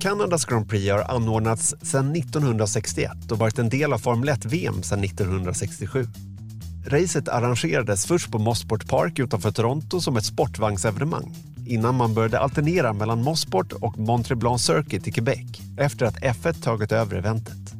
Kanadas 0.00 0.44
Grand 0.44 0.68
Prix 0.68 0.92
har 0.92 1.14
anordnats 1.16 1.74
sedan 1.82 2.16
1961 2.16 3.10
och 3.30 3.38
varit 3.38 3.58
en 3.58 3.68
del 3.68 3.92
av 3.92 3.98
Formel 3.98 4.28
1-VM 4.28 4.82
sedan 4.82 5.04
1967. 5.04 6.06
Racet 6.88 7.28
arrangerades 7.28 8.06
först 8.06 8.30
på 8.30 8.38
Mossport 8.38 8.88
Park 8.88 9.18
utanför 9.18 9.50
Toronto 9.50 10.00
som 10.00 10.16
ett 10.16 10.24
sportvagnsevenemang 10.24 11.34
innan 11.66 11.94
man 11.94 12.14
började 12.14 12.38
alternera 12.38 12.92
mellan 12.92 13.22
Mossport 13.22 13.72
och 13.72 13.98
Montreblanc 13.98 14.62
Circuit 14.62 15.08
i 15.08 15.12
Quebec 15.12 15.46
efter 15.78 16.06
att 16.06 16.16
F1 16.16 16.62
tagit 16.62 16.92
över 16.92 17.16
eventet. 17.16 17.74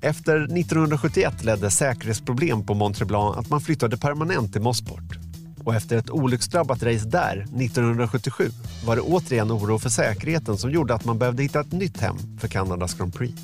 Efter 0.00 0.36
1971 0.36 1.44
ledde 1.44 1.70
säkerhetsproblem 1.70 2.66
på 2.66 2.74
Montreblanc 2.74 3.36
att 3.36 3.50
man 3.50 3.60
flyttade 3.60 3.96
permanent 3.96 4.52
till 4.52 4.62
Mossport. 4.62 5.18
Och 5.64 5.74
efter 5.74 5.96
ett 5.96 6.10
olycksdrabbat 6.10 6.82
race 6.82 7.08
där 7.08 7.36
1977 7.36 8.50
var 8.86 8.96
det 8.96 9.02
återigen 9.02 9.52
oro 9.52 9.78
för 9.78 9.88
säkerheten 9.88 10.58
som 10.58 10.70
gjorde 10.70 10.94
att 10.94 11.04
man 11.04 11.18
behövde 11.18 11.42
hitta 11.42 11.60
ett 11.60 11.72
nytt 11.72 12.00
hem 12.00 12.16
för 12.40 12.48
Kanadas 12.48 12.94
Grand 12.94 13.14
Prix. 13.14 13.34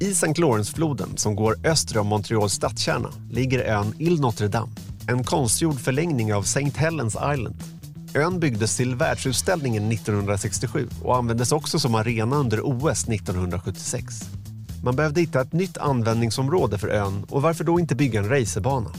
I 0.00 0.10
St. 0.10 0.40
Lawrence-floden 0.40 1.16
som 1.16 1.36
går 1.36 1.56
öster 1.64 1.98
om 1.98 2.06
Montreals 2.06 2.52
stadskärna 2.52 3.08
ligger 3.30 3.58
ön 3.58 3.94
Ile 3.98 4.20
Notre 4.20 4.48
Dame, 4.48 4.72
en 5.08 5.24
konstgjord 5.24 5.80
förlängning 5.80 6.34
av 6.34 6.42
St. 6.42 6.72
Helens 6.76 7.14
Island. 7.14 7.56
Ön 8.14 8.40
byggdes 8.40 8.76
till 8.76 8.94
världsutställningen 8.94 9.92
1967 9.92 10.88
och 11.02 11.16
användes 11.16 11.52
också 11.52 11.78
som 11.78 11.94
arena 11.94 12.36
under 12.36 12.60
OS 12.62 13.08
1976. 13.08 14.20
Man 14.84 14.96
behövde 14.96 15.20
hitta 15.20 15.40
ett 15.40 15.52
nytt 15.52 15.78
användningsområde 15.78 16.78
för 16.78 16.88
ön 16.88 17.24
och 17.28 17.42
varför 17.42 17.64
då 17.64 17.80
inte 17.80 17.94
bygga 17.94 18.20
en 18.20 18.28
racerbana? 18.28 18.90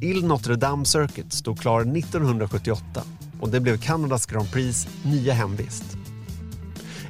Ile 0.00 0.26
Notre 0.26 0.56
Dame 0.56 0.84
Circuit 0.84 1.32
stod 1.32 1.60
klar 1.60 1.80
1978 1.80 3.02
och 3.40 3.48
det 3.48 3.60
blev 3.60 3.78
Kanadas 3.78 4.26
Grand 4.26 4.50
Prix 4.50 4.88
nya 5.04 5.34
hemvist. 5.34 5.84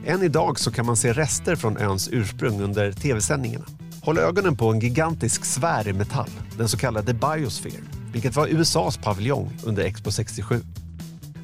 Än 0.04 0.22
idag 0.22 0.60
så 0.60 0.70
kan 0.70 0.86
man 0.86 0.96
se 0.96 1.12
rester 1.12 1.56
från 1.56 1.76
öns 1.76 2.08
ursprung 2.12 2.60
under 2.60 2.92
tv-sändningarna. 2.92 3.64
Håll 4.02 4.18
ögonen 4.18 4.56
på 4.56 4.70
en 4.70 4.80
gigantisk 4.80 5.44
sfär 5.44 5.88
i 5.88 5.92
metall, 5.92 6.30
den 6.58 6.68
så 6.68 6.76
kallade 6.76 7.14
Biosphere, 7.14 7.82
vilket 8.12 8.36
var 8.36 8.48
USAs 8.48 8.96
paviljong 8.96 9.50
under 9.64 9.82
Expo 9.84 10.10
67. 10.10 10.60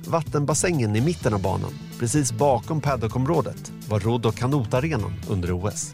Vattenbassängen 0.07 0.97
i 0.97 1.01
mitten 1.01 1.35
av 1.35 1.43
banan, 1.43 1.79
precis 1.99 2.33
bakom 2.33 2.81
paddockområdet, 2.81 3.73
var 3.89 4.01
rodd 4.01 4.27
och 4.27 4.35
kanotarenan 4.35 5.13
under 5.29 5.53
OS. 5.53 5.93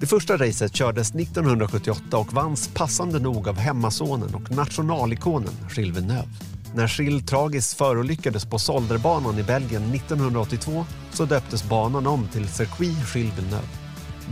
Det 0.00 0.06
första 0.06 0.36
racet 0.36 0.74
kördes 0.74 1.14
1978 1.14 2.18
och 2.18 2.32
vanns 2.32 2.68
passande 2.68 3.18
nog 3.18 3.48
av 3.48 3.56
hemmasonen 3.56 4.34
och 4.34 4.50
nationalikonen 4.50 5.54
Gilles 5.76 5.96
Villeneuve. 5.96 6.28
När 6.74 7.00
Gilles 7.00 7.24
tragiskt 7.24 7.78
förolyckades 7.78 8.44
på 8.44 8.58
Solderbanan 8.58 9.38
i 9.38 9.42
Belgien 9.42 9.94
1982 9.94 10.86
så 11.12 11.24
döptes 11.24 11.64
banan 11.64 12.06
om 12.06 12.28
till 12.28 12.48
Circuit 12.48 12.80
Gilles 12.80 13.16
Villeneuve. 13.16 13.68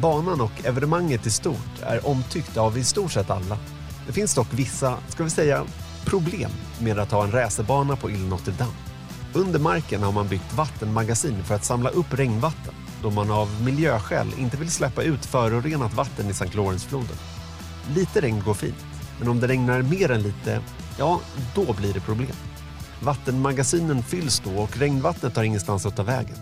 Banan 0.00 0.40
och 0.40 0.64
evenemanget 0.64 1.26
i 1.26 1.30
stort 1.30 1.82
är 1.82 2.06
omtyckt 2.06 2.56
av 2.56 2.78
i 2.78 2.84
stort 2.84 3.12
sett 3.12 3.30
alla. 3.30 3.58
Det 4.06 4.12
finns 4.12 4.34
dock 4.34 4.48
vissa, 4.50 4.98
ska 5.08 5.24
vi 5.24 5.30
säga, 5.30 5.64
problem 6.04 6.50
med 6.80 6.98
att 6.98 7.12
ha 7.12 7.24
en 7.24 7.32
racerbana 7.32 7.96
på 7.96 8.10
Ile 8.10 8.28
Notre 8.28 8.54
Dame. 8.58 8.72
Under 9.34 9.58
marken 9.58 10.02
har 10.02 10.12
man 10.12 10.28
byggt 10.28 10.54
vattenmagasin 10.54 11.44
för 11.44 11.54
att 11.54 11.64
samla 11.64 11.90
upp 11.90 12.14
regnvatten 12.14 12.74
då 13.02 13.10
man 13.10 13.30
av 13.30 13.62
miljöskäl 13.62 14.26
inte 14.38 14.56
vill 14.56 14.70
släppa 14.70 15.02
ut 15.02 15.26
förorenat 15.26 15.94
vatten 15.94 16.26
i 16.26 16.30
St. 16.30 16.56
Lawrence-floden. 16.56 17.16
Lite 17.94 18.20
regn 18.20 18.42
går 18.44 18.54
fint, 18.54 18.86
men 19.18 19.28
om 19.28 19.40
det 19.40 19.46
regnar 19.46 19.82
mer 19.82 20.10
än 20.10 20.22
lite, 20.22 20.60
ja, 20.98 21.20
då 21.54 21.72
blir 21.72 21.94
det 21.94 22.00
problem. 22.00 22.36
Vattenmagasinen 23.02 24.02
fylls 24.02 24.42
då 24.44 24.50
och 24.50 24.76
regnvattnet 24.76 25.36
har 25.36 25.44
ingenstans 25.44 25.86
att 25.86 25.96
ta 25.96 26.02
vägen. 26.02 26.36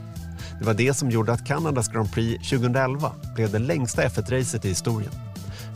Det 0.59 0.67
var 0.67 0.75
det 0.75 0.95
som 0.95 1.11
gjorde 1.11 1.33
att 1.33 1.47
Kanadas 1.47 1.89
Grand 1.89 2.13
Prix 2.13 2.51
2011 2.51 3.13
blev 3.35 3.53
det 3.53 3.59
längsta 3.59 4.03
F1-racet 4.03 4.65
i 4.65 4.69
historien. 4.69 5.13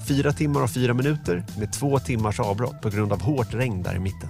Fyra 0.09 0.33
timmar 0.33 0.63
och 0.63 0.71
fyra 0.71 0.95
minuter 0.95 1.45
med 1.59 1.73
två 1.73 1.99
timmars 1.99 2.41
avbrott 2.41 2.83
på 2.83 2.91
grund 2.91 3.13
av 3.13 3.23
hårt 3.23 3.55
regn 3.55 3.83
där 3.83 3.97
i 3.97 3.99
mitten. 3.99 4.29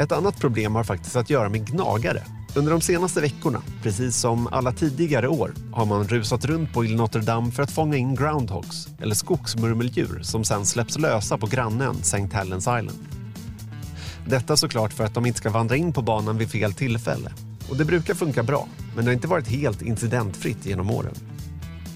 Ett 0.00 0.12
annat 0.12 0.40
problem 0.40 0.74
har 0.74 0.84
faktiskt 0.84 1.16
att 1.16 1.30
göra 1.30 1.48
med 1.48 1.66
gnagare. 1.66 2.22
Under 2.54 2.72
de 2.72 2.80
senaste 2.80 3.20
veckorna, 3.20 3.62
precis 3.82 4.16
som 4.16 4.46
alla 4.46 4.72
tidigare 4.72 5.28
år, 5.28 5.54
har 5.72 5.86
man 5.86 6.08
rusat 6.08 6.44
runt 6.44 6.72
på 6.72 6.84
Ile 6.84 6.96
Notre 6.96 7.20
Dame 7.20 7.50
för 7.50 7.62
att 7.62 7.70
fånga 7.70 7.96
in 7.96 8.14
groundhogs, 8.14 8.88
eller 9.00 9.14
skogsmurmeldjur 9.14 10.20
som 10.22 10.44
sen 10.44 10.66
släpps 10.66 10.98
lösa 10.98 11.38
på 11.38 11.46
grannön 11.46 11.96
St. 12.00 12.28
Helens 12.32 12.62
Island. 12.62 12.98
Detta 14.26 14.56
såklart 14.56 14.92
för 14.92 15.04
att 15.04 15.14
de 15.14 15.26
inte 15.26 15.38
ska 15.38 15.50
vandra 15.50 15.76
in 15.76 15.92
på 15.92 16.02
banan 16.02 16.38
vid 16.38 16.50
fel 16.50 16.72
tillfälle. 16.72 17.32
Och 17.70 17.76
det 17.76 17.84
brukar 17.84 18.14
funka 18.14 18.42
bra, 18.42 18.68
men 18.96 19.04
det 19.04 19.10
har 19.10 19.14
inte 19.14 19.28
varit 19.28 19.48
helt 19.48 19.82
incidentfritt 19.82 20.66
genom 20.66 20.90
åren. 20.90 21.14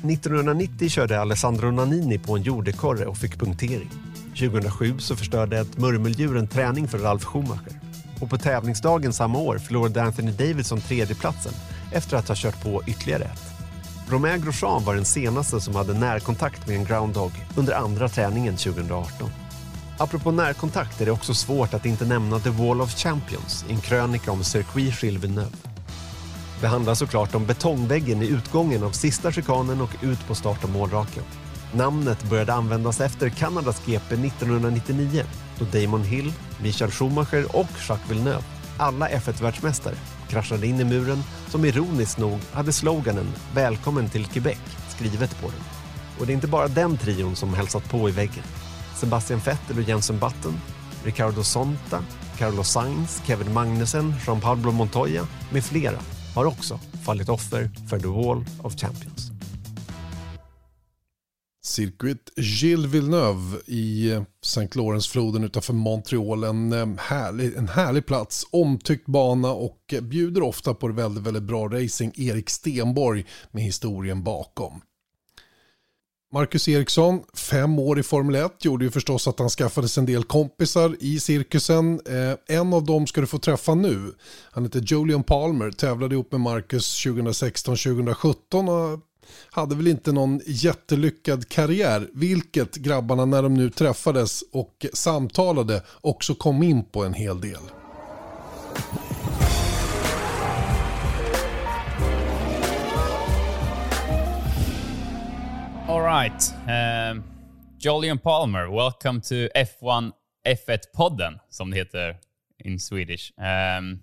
1990 0.05 0.89
körde 0.89 1.21
Alessandro 1.21 1.71
Nannini 1.71 2.19
på 2.19 2.37
en 2.37 2.43
jordekorre 2.43 3.07
och 3.07 3.17
fick 3.17 3.39
punktering. 3.39 3.91
2007 4.39 4.99
så 4.99 5.17
förstörde 5.17 5.59
ett 5.59 5.79
murmeldjur 5.79 6.37
en 6.37 6.49
träning 6.49 6.89
för 6.89 6.99
Ralf 6.99 7.25
Schumacher. 7.25 7.86
Och 8.21 8.31
på 8.31 8.39
tävlingsdagen 8.39 9.13
samma 9.13 9.39
år 9.39 9.59
förlorade 9.59 10.03
Anthony 10.03 10.33
Davidson 10.33 10.81
tredjeplatsen 10.81 11.53
efter 11.93 12.17
att 12.17 12.29
ha 12.29 12.35
kört 12.39 12.63
på 12.63 12.83
ytterligare 12.87 13.25
ett. 13.25 13.43
Romain 14.09 14.41
Grosjean 14.41 14.85
var 14.85 14.95
den 14.95 15.05
senaste 15.05 15.61
som 15.61 15.75
hade 15.75 15.95
närkontakt 15.95 16.67
med 16.67 16.77
en 16.77 16.85
groundhog 16.85 17.33
under 17.57 17.75
andra 17.75 18.09
träningen 18.09 18.57
2018. 18.57 19.31
Apropå 19.99 20.31
närkontakt 20.31 21.01
är 21.01 21.07
det 21.07 21.13
också 21.13 21.35
svårt 21.35 21.75
att 21.75 21.87
inte 21.87 22.05
nämna 22.05 22.39
The 22.39 22.51
Wall 22.51 22.81
of 22.81 22.95
Champions 22.95 23.65
i 23.69 23.73
en 23.73 23.81
krönika 23.81 24.33
om 24.33 24.45
Circuit 24.45 25.03
Gilles 25.03 25.25
Villeneuve. 25.25 25.57
Det 26.61 26.67
handlar 26.67 26.95
såklart 26.95 27.35
om 27.35 27.47
betongväggen 27.47 28.23
i 28.23 28.27
utgången 28.27 28.85
av 28.85 28.91
sista 28.91 29.33
chikanen 29.33 29.81
och 29.81 29.91
ut 30.03 30.27
på 30.29 30.35
start 30.35 30.65
och 30.65 30.71
målraken. 30.71 31.23
Namnet 31.73 32.23
började 32.31 32.53
användas 32.53 33.01
efter 33.01 33.29
Kanadas 33.29 33.83
GP 33.87 34.15
1999 34.15 35.25
då 35.59 35.65
Damon 35.65 36.03
Hill, 36.03 36.33
Michael 36.63 36.91
Schumacher 36.91 37.57
och 37.57 37.71
Jacques 37.89 38.11
Villeneuve, 38.11 38.45
alla 38.79 39.09
F1-världsmästare, 39.09 39.95
kraschade 40.29 40.67
in 40.67 40.81
i 40.81 40.85
muren 40.85 41.23
som 41.49 41.65
ironiskt 41.65 42.19
nog 42.19 42.39
hade 42.53 42.73
sloganen 42.73 43.27
“Välkommen 43.55 44.09
till 44.09 44.27
Quebec” 44.27 44.59
skrivet 44.89 45.41
på 45.41 45.47
den. 45.47 45.61
Och 46.19 46.27
det 46.27 46.33
är 46.33 46.35
inte 46.35 46.47
bara 46.47 46.69
den 46.69 46.97
trion 46.97 47.37
som 47.37 47.55
hälsat 47.55 47.91
på 47.91 48.09
i 48.09 48.13
väggen. 48.13 48.45
Sebastian 48.97 49.41
Vettel 49.41 49.79
och 49.79 49.89
Jensen 49.89 50.19
Button, 50.19 50.61
Ricardo 51.05 51.43
Sonta, 51.43 52.05
Carlos 52.39 52.69
Sainz, 52.69 53.23
Kevin 53.27 53.53
Magnussen, 53.53 54.15
Jean 54.27 54.41
Pablo 54.41 54.73
Montoya 54.73 55.27
med 55.51 55.65
flera 55.65 55.99
har 56.35 56.45
också 56.45 56.81
fallit 57.05 57.29
offer 57.29 57.71
för 57.89 57.99
The 57.99 58.07
Wall 58.07 58.45
of 58.63 58.77
Champions. 58.77 59.36
Circuit 61.77 62.33
Gilles 62.37 62.91
Villeneuve 62.91 63.61
i 63.67 64.11
eh, 64.11 64.23
St. 64.43 64.69
Lawrence-floden 64.73 65.45
utanför 65.45 65.73
Montreal. 65.73 66.45
En 66.45 66.73
eh, 66.73 66.87
härlig, 66.99 67.57
en 67.57 67.69
härlig 67.69 68.07
plats, 68.07 68.47
omtyckt 68.51 69.07
bana 69.07 69.53
och 69.53 69.81
eh, 69.93 70.01
bjuder 70.01 70.43
ofta 70.43 70.75
på 70.75 70.89
väldigt, 70.89 71.25
väldigt 71.25 71.43
bra 71.43 71.69
racing. 71.69 72.13
Erik 72.17 72.51
Stenborg 72.51 73.27
med 73.51 73.63
historien 73.63 74.23
bakom. 74.23 74.81
Marcus 76.33 76.69
Eriksson, 76.69 77.23
fem 77.35 77.79
år 77.79 77.99
i 77.99 78.03
Formel 78.03 78.35
1, 78.35 78.65
gjorde 78.65 78.85
ju 78.85 78.91
förstås 78.91 79.29
att 79.29 79.39
han 79.39 79.49
skaffade 79.49 79.89
sig 79.89 80.01
en 80.01 80.07
del 80.07 80.25
kompisar 80.25 80.97
i 81.01 81.21
cirkusen. 81.21 82.01
Eh, 82.07 82.57
en 82.57 82.73
av 82.73 82.85
dem 82.85 83.07
ska 83.07 83.21
du 83.21 83.27
få 83.27 83.39
träffa 83.39 83.75
nu. 83.75 84.13
Han 84.51 84.65
heter 84.65 84.81
Julian 84.81 85.23
Palmer, 85.23 85.71
tävlade 85.71 86.15
ihop 86.15 86.33
med 86.33 86.41
Marcus 86.41 87.07
2016-2017 87.07 88.69
och 88.69 89.01
hade 89.51 89.75
väl 89.75 89.87
inte 89.89 90.13
någon 90.13 90.41
jättelyckad 90.47 91.49
karriär, 91.49 92.09
vilket 92.13 92.77
grabbarna 92.77 93.25
när 93.25 93.43
de 93.43 93.55
nu 93.55 93.71
träffades 93.71 94.43
och 94.53 94.87
samtalade 94.93 95.83
också 96.01 96.35
kom 96.35 96.63
in 96.63 96.85
på 96.85 97.05
en 97.05 97.15
hel 97.15 97.41
del. 97.41 97.61
All 105.89 106.03
right. 106.03 106.55
Ehm, 106.69 107.17
um, 107.17 107.25
Jolian 107.79 108.19
Palmer, 108.19 108.67
welcome 108.67 109.21
to 109.21 109.35
F1 109.55 110.13
F1-podden, 110.47 111.39
som 111.49 111.71
det 111.71 111.77
heter 111.77 112.17
in 112.65 112.81
Swedish. 112.81 113.33
Um, 113.39 114.03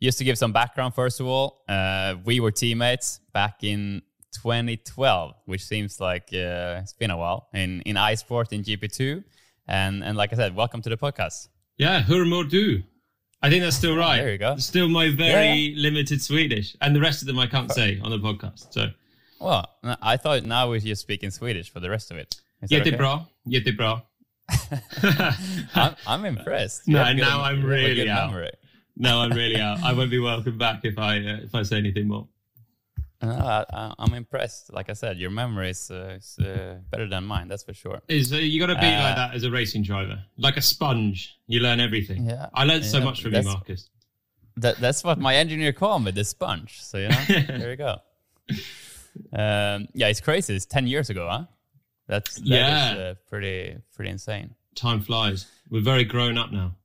just 0.00 0.18
to 0.18 0.24
give 0.24 0.36
some 0.36 0.52
background, 0.52 0.94
first 0.94 1.20
of 1.20 1.26
all, 1.26 1.64
uh, 1.68 2.14
we 2.24 2.40
were 2.40 2.52
teammates 2.52 3.20
back 3.32 3.62
in 3.62 4.02
2012, 4.32 5.34
which 5.46 5.64
seems 5.64 6.00
like 6.00 6.28
uh, 6.32 6.80
it's 6.82 6.92
been 6.92 7.10
a 7.10 7.16
while 7.16 7.48
in 7.54 7.80
in 7.82 7.96
iSport 7.96 8.52
in 8.52 8.62
GP2. 8.62 9.22
And 9.68 10.02
and 10.04 10.16
like 10.16 10.32
I 10.32 10.36
said, 10.36 10.54
welcome 10.56 10.82
to 10.82 10.88
the 10.90 10.96
podcast. 10.96 11.48
Yeah, 11.78 12.02
hur 12.02 12.24
mår 12.24 12.48
du? 12.48 12.82
I 13.42 13.48
think 13.48 13.62
that's 13.62 13.76
still 13.76 13.96
right. 13.96 14.18
There 14.18 14.32
you 14.32 14.38
go. 14.38 14.56
Still 14.58 14.88
my 14.88 15.08
very 15.10 15.54
Yeah. 15.58 15.82
limited 15.82 16.20
Swedish, 16.22 16.76
and 16.82 16.94
the 16.94 17.00
rest 17.00 17.22
of 17.22 17.26
them 17.26 17.38
I 17.38 17.46
can't 17.46 17.72
say 17.72 17.98
on 18.02 18.10
the 18.10 18.18
podcast. 18.18 18.72
So 18.72 18.88
Well, 19.40 19.64
I 20.02 20.16
thought 20.18 20.44
now 20.44 20.68
we're 20.68 20.80
just 20.80 21.00
speak 21.02 21.22
in 21.22 21.30
Swedish 21.30 21.70
for 21.72 21.80
the 21.80 21.88
rest 21.88 22.10
of 22.10 22.18
it. 22.18 22.36
Is 22.62 22.68
that 22.70 22.82
okay? 22.82 22.90
jättebra, 22.90 23.26
jättebra. 23.48 24.02
I'm, 25.74 25.94
I'm 26.06 26.24
impressed. 26.26 26.86
No, 26.86 27.02
good- 27.04 27.16
now 27.18 27.40
I'm 27.42 27.62
you 27.62 27.62
have 27.62 27.64
a 27.64 27.68
really 27.68 28.10
out. 28.10 28.30
memory. 28.30 28.50
No, 28.96 29.20
I'm 29.20 29.30
really 29.30 29.58
out. 29.58 29.82
I 29.82 29.92
won't 29.94 30.10
be 30.10 30.18
welcome 30.18 30.58
back 30.58 30.80
if 30.84 30.98
I 30.98 31.16
uh, 31.18 31.38
if 31.42 31.54
I 31.54 31.62
say 31.62 31.78
anything 31.78 32.08
more. 32.08 32.28
No, 33.22 33.28
I, 33.32 33.92
I'm 33.98 34.14
impressed. 34.14 34.72
Like 34.72 34.88
I 34.88 34.94
said, 34.94 35.18
your 35.18 35.30
memory 35.30 35.70
is, 35.70 35.90
uh, 35.90 36.16
is 36.18 36.38
uh, 36.38 36.78
better 36.90 37.06
than 37.06 37.24
mine. 37.24 37.48
That's 37.48 37.62
for 37.64 37.74
sure. 37.74 38.00
Is 38.08 38.32
uh, 38.32 38.36
you 38.36 38.58
got 38.58 38.72
to 38.72 38.80
be 38.80 38.86
Uh, 38.86 39.02
like 39.02 39.16
that 39.16 39.34
as 39.34 39.44
a 39.44 39.50
racing 39.50 39.82
driver, 39.82 40.24
like 40.38 40.56
a 40.56 40.62
sponge. 40.62 41.38
You 41.46 41.60
learn 41.60 41.80
everything. 41.80 42.24
Yeah, 42.24 42.46
I 42.54 42.64
learned 42.64 42.84
so 42.86 43.00
much 43.00 43.22
from 43.22 43.34
you, 43.34 43.42
Marcus. 43.42 43.90
That, 44.56 44.78
that's 44.78 45.04
what 45.04 45.18
my 45.18 45.36
engineer 45.36 45.72
called 45.72 46.04
me, 46.04 46.10
the 46.12 46.24
sponge. 46.24 46.80
So 46.82 46.96
you 46.98 47.08
know, 47.10 47.24
there 47.28 47.70
you 47.70 47.76
go. 47.76 47.98
Um, 49.32 49.88
yeah, 49.94 50.08
it's 50.08 50.20
crazy. 50.20 50.54
It's 50.56 50.66
ten 50.66 50.86
years 50.86 51.10
ago, 51.10 51.28
huh? 51.30 51.44
That's 52.06 52.36
that 52.36 52.42
is, 52.44 52.48
Yeah. 52.48 52.94
uh, 53.10 53.14
pretty 53.28 53.76
pretty 53.94 54.10
insane. 54.10 54.54
Time 54.74 55.00
flies. 55.02 55.46
We're 55.68 55.82
very 55.82 56.04
grown 56.04 56.38
up 56.38 56.52
now. 56.52 56.76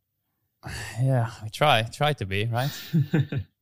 Yeah, 1.02 1.30
we 1.44 1.50
try 1.50 1.84
try 1.84 2.14
to 2.14 2.26
be 2.26 2.46
right. 2.46 2.72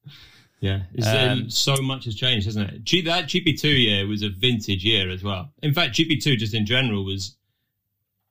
Yeah, 0.63 0.83
Um, 1.05 1.29
um, 1.29 1.49
so 1.49 1.75
much 1.81 2.05
has 2.05 2.15
changed, 2.15 2.45
hasn't 2.45 2.71
it? 2.71 2.83
G- 2.85 3.01
that 3.01 3.25
GP2 3.25 3.63
year 3.85 4.07
was 4.07 4.23
a 4.23 4.29
vintage 4.29 4.85
year 4.85 5.09
as 5.09 5.21
well. 5.21 5.51
In 5.61 5.73
fact, 5.73 5.93
GP2 5.93 6.37
just 6.37 6.53
in 6.53 6.65
general 6.65 7.03
was 7.03 7.35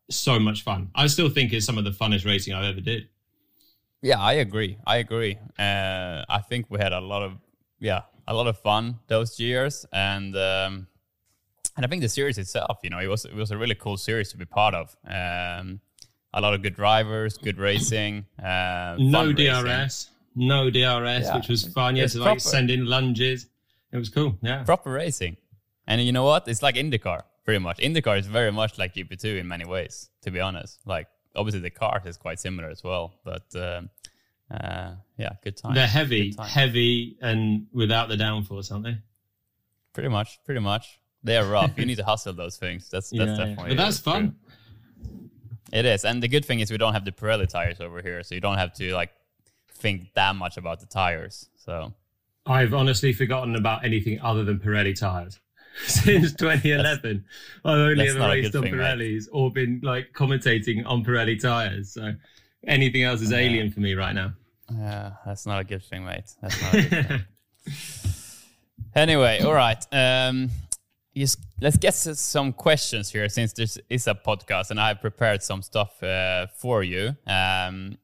so 0.08 0.38
much 0.40 0.62
fun. 0.62 0.90
I 0.94 1.08
still 1.08 1.28
think 1.28 1.52
it's 1.52 1.66
some 1.66 1.76
of 1.76 1.84
the 1.84 1.90
funnest 1.90 2.24
racing 2.24 2.54
I've 2.54 2.64
ever 2.64 2.80
did. 2.80 3.08
Yeah, 4.00 4.18
I 4.18 4.32
agree. 4.34 4.78
I 4.86 4.96
agree. 4.96 5.36
Uh, 5.58 6.24
I 6.26 6.38
think 6.48 6.66
we 6.70 6.78
had 6.78 6.94
a 6.94 7.00
lot 7.00 7.22
of 7.22 7.32
yeah, 7.78 8.02
a 8.26 8.32
lot 8.32 8.46
of 8.46 8.58
fun 8.58 8.98
those 9.08 9.38
years, 9.38 9.84
and 9.92 10.34
um, 10.34 10.86
and 11.76 11.84
I 11.84 11.88
think 11.88 12.00
the 12.00 12.08
series 12.08 12.38
itself, 12.38 12.78
you 12.82 12.88
know, 12.88 12.98
it 12.98 13.08
was 13.08 13.26
it 13.26 13.34
was 13.34 13.50
a 13.50 13.58
really 13.58 13.74
cool 13.74 13.98
series 13.98 14.30
to 14.30 14.38
be 14.38 14.46
part 14.46 14.74
of. 14.74 14.96
Um, 15.06 15.80
a 16.32 16.40
lot 16.40 16.54
of 16.54 16.62
good 16.62 16.74
drivers, 16.76 17.36
good 17.36 17.58
racing. 17.58 18.24
Uh, 18.42 18.96
no 18.98 19.18
fun 19.18 19.28
racing. 19.36 19.66
DRS, 20.36 20.46
no 20.46 20.70
DRS, 20.70 21.24
Yeah. 21.26 21.36
which 21.36 21.48
was 21.48 21.66
fun. 21.68 21.96
You 21.96 22.02
had 22.02 22.06
It's 22.06 22.14
to 22.14 22.20
like 22.20 22.26
proper. 22.26 22.40
send 22.40 22.70
in 22.70 22.86
lunges. 22.86 23.46
It 23.92 23.96
was 23.98 24.08
cool. 24.08 24.38
Yeah. 24.42 24.62
proper 24.64 24.90
racing. 24.90 25.36
And 25.86 26.00
you 26.00 26.12
know 26.12 26.24
what? 26.24 26.46
It's 26.48 26.62
like 26.62 26.76
IndyCar, 26.76 27.22
pretty 27.44 27.58
much. 27.58 27.78
IndyCar 27.78 28.18
is 28.18 28.26
very 28.26 28.50
much 28.52 28.78
like 28.78 28.94
GP2 28.94 29.38
in 29.40 29.48
many 29.48 29.64
ways, 29.64 30.08
to 30.22 30.30
be 30.30 30.40
honest. 30.40 30.80
Like, 30.86 31.08
obviously, 31.36 31.60
the 31.60 31.70
car 31.70 32.00
is 32.06 32.16
quite 32.16 32.38
similar 32.40 32.68
as 32.70 32.82
well. 32.84 33.14
But 33.24 33.44
um, 33.56 33.90
uh, 34.50 34.92
yeah, 35.18 35.30
good 35.42 35.56
time. 35.56 35.74
They're 35.74 35.86
heavy, 35.86 36.32
time. 36.32 36.46
heavy, 36.48 37.16
and 37.20 37.66
without 37.72 38.08
the 38.08 38.16
downforce, 38.16 38.70
aren't 38.72 38.84
they? 38.84 38.98
Pretty 39.92 40.08
much, 40.08 40.38
pretty 40.44 40.60
much. 40.60 40.98
They 41.24 41.36
are 41.36 41.44
rough. 41.44 41.72
you 41.76 41.84
need 41.84 41.96
to 41.96 42.04
hustle 42.12 42.32
those 42.32 42.56
things. 42.56 42.88
That's 42.90 43.10
that's 43.10 43.20
Yeah, 43.20 43.24
yeah. 43.26 43.36
definitely. 43.36 43.68
But 43.76 43.82
that's 43.82 44.00
true. 44.00 44.12
fun. 44.12 44.36
It 45.72 45.84
is, 45.86 46.04
and 46.04 46.22
the 46.22 46.28
good 46.28 46.44
thing 46.44 46.60
is 46.60 46.70
we 46.70 46.76
don't 46.78 46.92
have 46.92 47.04
the 47.04 47.12
Pirelli 47.12 47.48
tires 47.48 47.80
over 47.80 48.02
here, 48.02 48.22
so 48.22 48.34
you 48.34 48.40
don't 48.40 48.58
have 48.58 48.74
to 48.74 48.94
like 48.94 49.10
think 49.82 50.14
that 50.14 50.36
much 50.36 50.56
about 50.56 50.80
the 50.80 50.86
tires. 50.86 51.50
So 51.56 51.92
I've 52.46 52.72
honestly 52.72 53.12
forgotten 53.12 53.56
about 53.56 53.84
anything 53.84 54.20
other 54.20 54.44
than 54.44 54.58
Pirelli 54.58 54.98
tires. 54.98 55.38
Since 55.86 56.32
2011, 56.36 57.24
I've 57.64 57.78
only 57.78 58.08
ever 58.08 58.20
raced 58.20 58.54
on 58.54 58.62
thing. 58.62 58.74
Pirellis 58.74 59.24
or 59.32 59.50
been 59.50 59.80
like 59.82 60.12
commentating 60.12 60.86
on 60.86 61.04
Pirelli 61.04 61.40
tires. 61.40 61.92
So 61.92 62.14
anything 62.66 63.02
else 63.02 63.20
is 63.20 63.32
alien 63.32 63.70
for 63.70 63.80
me 63.80 63.94
right 63.94 64.14
now. 64.14 64.32
Yeah, 64.70 65.12
that's 65.26 65.44
not 65.46 65.60
a 65.60 65.64
good 65.64 65.82
thing, 65.82 66.04
mate. 66.04 66.32
That's 66.40 66.62
not 66.62 66.74
a 66.74 66.82
good 66.82 67.06
thing. 67.08 67.24
Anyway, 68.94 69.40
all 69.40 69.54
right. 69.54 69.82
Um, 69.90 70.50
just, 71.16 71.38
let's 71.60 71.78
get 71.78 71.94
some 71.94 72.52
questions 72.52 73.10
here 73.10 73.28
since 73.30 73.54
this 73.54 73.78
is 73.88 74.06
a 74.06 74.14
podcast 74.14 74.70
and 74.70 74.78
I 74.78 74.88
have 74.88 75.00
prepared 75.00 75.42
some 75.42 75.62
stuff 75.62 76.02
uh, 76.02 76.46
for 76.58 76.82
you. 76.82 77.16
Um, 77.26 77.96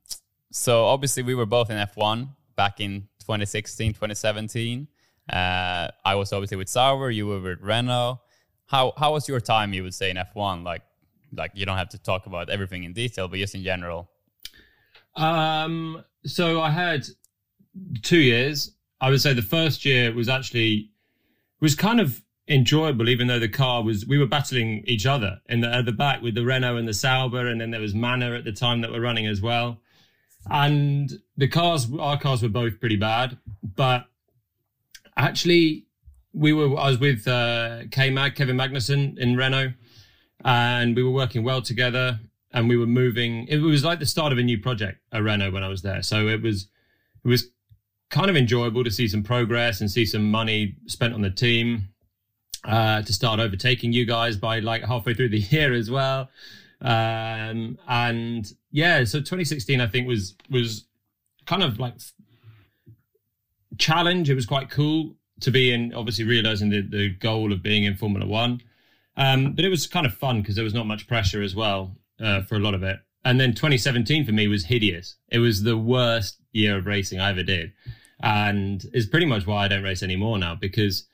so, 0.51 0.85
obviously, 0.85 1.23
we 1.23 1.35
were 1.35 1.47
both 1.47 1.71
in 1.71 1.77
F1 1.77 2.29
back 2.57 2.81
in 2.81 3.09
2016, 3.21 3.93
2017. 3.93 4.89
Uh, 5.31 5.89
I 6.05 6.15
was 6.15 6.33
obviously 6.33 6.57
with 6.57 6.69
Sauber, 6.69 7.11
you 7.11 7.27
were 7.27 7.41
with 7.41 7.61
Renault. 7.61 8.21
How, 8.67 8.93
how 8.97 9.13
was 9.13 9.29
your 9.29 9.41
time, 9.41 9.73
you 9.73 9.83
would 9.83 9.95
say, 9.95 10.11
in 10.11 10.17
F1? 10.17 10.65
Like, 10.65 10.83
like 11.35 11.53
you 11.55 11.67
don't 11.67 11.77
have 11.77 11.91
to 11.91 11.99
talk 11.99 12.27
about 12.27 12.49
everything 12.49 12.85
in 12.85 12.93
detail, 12.93 13.29
but 13.29 13.39
just 13.39 13.55
in 13.55 13.63
general. 13.63 14.11
Um, 15.17 16.05
so 16.25 16.61
I 16.61 16.71
had 16.71 17.07
two 18.03 18.19
years. 18.19 18.73
I 19.01 19.11
would 19.11 19.21
say 19.21 19.33
the 19.33 19.43
first 19.43 19.85
year 19.85 20.13
was 20.13 20.29
actually 20.29 20.91
was 21.61 21.75
kind 21.75 22.01
of 22.01 22.23
enjoyable, 22.49 23.09
even 23.09 23.27
though 23.27 23.39
the 23.39 23.49
car 23.49 23.83
was 23.83 24.07
we 24.07 24.19
were 24.19 24.27
battling 24.27 24.85
each 24.87 25.07
other 25.07 25.41
in 25.49 25.61
the 25.61 25.73
at 25.73 25.85
the 25.85 25.93
back 25.93 26.23
with 26.23 26.35
the 26.35 26.45
Renault 26.45 26.77
and 26.77 26.89
the 26.89 26.95
Sauber, 26.95 27.47
and 27.47 27.61
then 27.61 27.71
there 27.71 27.81
was 27.81 27.95
Manor 27.95 28.35
at 28.35 28.45
the 28.45 28.53
time 28.53 28.81
that 28.81 28.91
were 28.91 29.01
running 29.01 29.27
as 29.27 29.41
well. 29.41 29.81
And 30.51 31.21
the 31.37 31.49
cars, 31.49 31.89
our 31.99 32.19
cars 32.19 32.43
were 32.43 32.49
both 32.49 32.81
pretty 32.81 32.97
bad, 32.97 33.39
but 33.63 34.07
actually 35.17 35.85
we 36.33 36.53
were. 36.53 36.79
I 36.79 36.89
was 36.89 36.99
with 36.99 37.27
uh, 37.29 37.83
K 37.91 38.11
Mag 38.11 38.35
Kevin 38.35 38.57
Magnussen 38.57 39.19
in 39.19 39.37
Renault, 39.37 39.73
and 40.45 40.97
we 40.97 41.03
were 41.03 41.11
working 41.11 41.45
well 41.45 41.63
together 41.63 42.21
and 42.53 42.69
we 42.69 42.77
were 42.77 42.87
moving 42.87 43.47
it 43.49 43.59
was 43.59 43.85
like 43.85 43.99
the 43.99 44.07
start 44.07 44.33
of 44.33 44.39
a 44.39 44.43
new 44.43 44.59
project 44.59 45.01
at 45.13 45.23
Renault 45.23 45.51
when 45.51 45.63
I 45.63 45.69
was 45.69 45.83
there 45.83 46.03
so 46.03 46.29
it 46.29 46.43
was 46.43 46.69
it 47.25 47.29
was 47.29 47.49
kind 48.11 48.31
of 48.31 48.37
enjoyable 48.37 48.85
to 48.85 48.91
see 48.91 49.09
some 49.09 49.23
progress 49.23 49.81
and 49.81 49.91
see 49.91 50.07
some 50.07 50.31
money 50.31 50.77
spent 50.87 51.13
on 51.13 51.23
the 51.23 51.31
team 51.31 51.89
uh, 52.65 53.03
to 53.03 53.13
start 53.13 53.39
overtaking 53.39 53.93
you 53.93 54.05
guys 54.05 54.37
by 54.37 54.61
like 54.61 54.83
halfway 54.85 55.15
through 55.15 55.29
the 55.29 55.39
year 55.51 55.73
as 55.73 55.91
well 55.91 56.31
um, 56.81 57.79
and 57.89 58.55
yeah 58.79 59.05
so 59.05 59.19
2016 59.19 59.81
I 59.81 59.87
think 59.87 60.07
was 60.07 60.35
was 60.51 60.87
kind 61.47 61.63
of 61.63 61.79
like 61.79 61.95
challenge 63.77 64.31
it 64.31 64.35
was 64.35 64.47
quite 64.47 64.71
cool 64.71 65.15
to 65.41 65.51
be 65.51 65.73
in 65.73 65.95
obviously 65.95 66.25
realizing 66.25 66.71
the, 66.71 66.83
the 66.83 67.11
goal 67.11 67.53
of 67.53 67.63
being 67.63 67.85
in 67.85 67.97
Formula 67.97 68.27
One 68.27 68.61
um, 69.19 69.53
but 69.53 69.65
it 69.65 69.69
was 69.69 69.87
kind 69.89 70.07
of 70.07 70.15
fun 70.15 70.41
because 70.41 70.55
there 70.55 70.65
was 70.65 70.75
not 70.75 70.87
much 70.87 71.09
pressure 71.09 71.43
as 71.43 71.55
well 71.55 71.97
uh, 72.21 72.43
for 72.43 72.55
a 72.55 72.61
lot 72.61 72.75
of 72.75 72.85
it. 72.85 73.01
And 73.25 73.41
then 73.41 73.53
2017 73.53 74.25
for 74.25 74.33
me 74.33 74.47
was 74.47 74.67
hideous. 74.67 75.17
It 75.29 75.41
was 75.41 75.65
the 75.65 75.77
worst 75.77 76.41
year 76.53 76.79
of 76.79 76.87
racing 76.87 77.21
I 77.21 77.31
ever 77.31 77.43
did. 77.43 77.73
And 78.21 78.85
it's 78.93 79.07
pretty 79.07 79.27
much 79.27 79.45
why 79.45 79.65
I 79.65 79.69
don't 79.69 79.83
race 79.83 80.05
anymore 80.05 80.39
now 80.39 80.55
because 80.55 81.05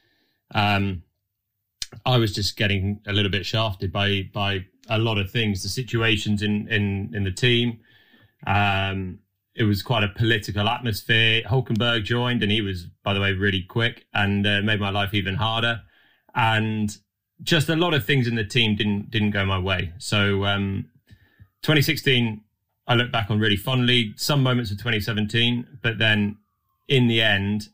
um, 0.55 1.03
I 2.05 2.19
was 2.19 2.35
just 2.35 2.57
getting 2.57 3.01
a 3.07 3.13
little 3.13 3.31
bit 3.31 3.47
shafted 3.47 3.91
by 3.91 4.29
by 4.33 4.67
a 4.89 4.99
lot 4.99 5.19
of 5.19 5.31
things, 5.31 5.63
the 5.63 5.69
situations 5.69 6.43
in 6.43 6.69
in 6.69 7.13
in 7.15 7.25
the 7.25 7.33
team. 7.33 7.81
Um, 8.47 9.21
it 9.55 9.65
was 9.65 9.83
quite 9.83 10.03
a 10.03 10.09
political 10.09 10.69
atmosphere. 10.69 11.43
Hulkenberg 11.43 12.05
joined, 12.05 12.43
and 12.43 12.51
he 12.51 12.61
was, 12.61 12.87
by 13.05 13.15
the 13.15 13.21
way, 13.21 13.33
really 13.33 13.63
quick 13.63 14.07
and 14.13 14.47
uh, 14.47 14.61
made 14.63 14.81
my 14.81 14.91
life 14.91 15.15
even 15.15 15.37
harder. 15.37 15.81
And 16.35 16.97
just 17.43 17.69
a 17.69 17.77
lot 17.77 17.95
of 17.95 18.05
things 18.05 18.27
in 18.27 18.35
the 18.35 18.45
team 18.45 18.77
didn't 18.77 19.11
didn't 19.11 19.31
go 19.31 19.45
my 19.45 19.59
way. 19.59 19.93
So 19.99 20.45
um, 20.45 20.87
2016, 21.63 22.43
I 22.87 22.95
look 22.95 23.13
back 23.13 23.31
on 23.31 23.39
really 23.39 23.57
fondly. 23.57 24.13
Some 24.17 24.43
moments 24.43 24.71
of 24.71 24.79
2017, 24.79 25.79
but 25.83 25.99
then 25.99 26.37
in 26.89 27.07
the 27.07 27.23
end, 27.23 27.69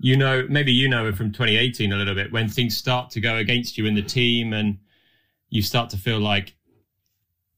you 0.00 0.16
know, 0.16 0.46
maybe 0.48 0.72
you 0.72 0.88
know 0.88 1.06
it 1.06 1.16
from 1.16 1.32
2018 1.32 1.92
a 1.92 1.96
little 1.96 2.14
bit 2.14 2.32
when 2.32 2.48
things 2.48 2.76
start 2.76 3.10
to 3.10 3.20
go 3.20 3.36
against 3.36 3.78
you 3.78 3.86
in 3.86 3.94
the 3.94 4.02
team, 4.02 4.52
and 4.52 4.78
you 5.50 5.62
start 5.62 5.90
to 5.90 5.96
feel 5.96 6.20
like 6.20 6.54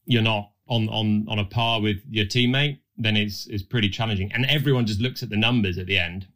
you're 0.05 0.21
not 0.21 0.51
on 0.67 0.89
on 0.89 1.25
on 1.27 1.39
a 1.39 1.45
par 1.45 1.81
with 1.81 1.97
your 2.09 2.25
teammate. 2.25 2.79
Then 2.97 3.17
it's 3.17 3.47
it's 3.47 3.63
pretty 3.63 3.89
challenging, 3.89 4.31
and 4.33 4.45
everyone 4.45 4.85
just 4.85 5.01
looks 5.01 5.23
at 5.23 5.29
the 5.29 5.37
numbers 5.37 5.77
at 5.77 5.87
the 5.87 5.97
end, 5.97 6.27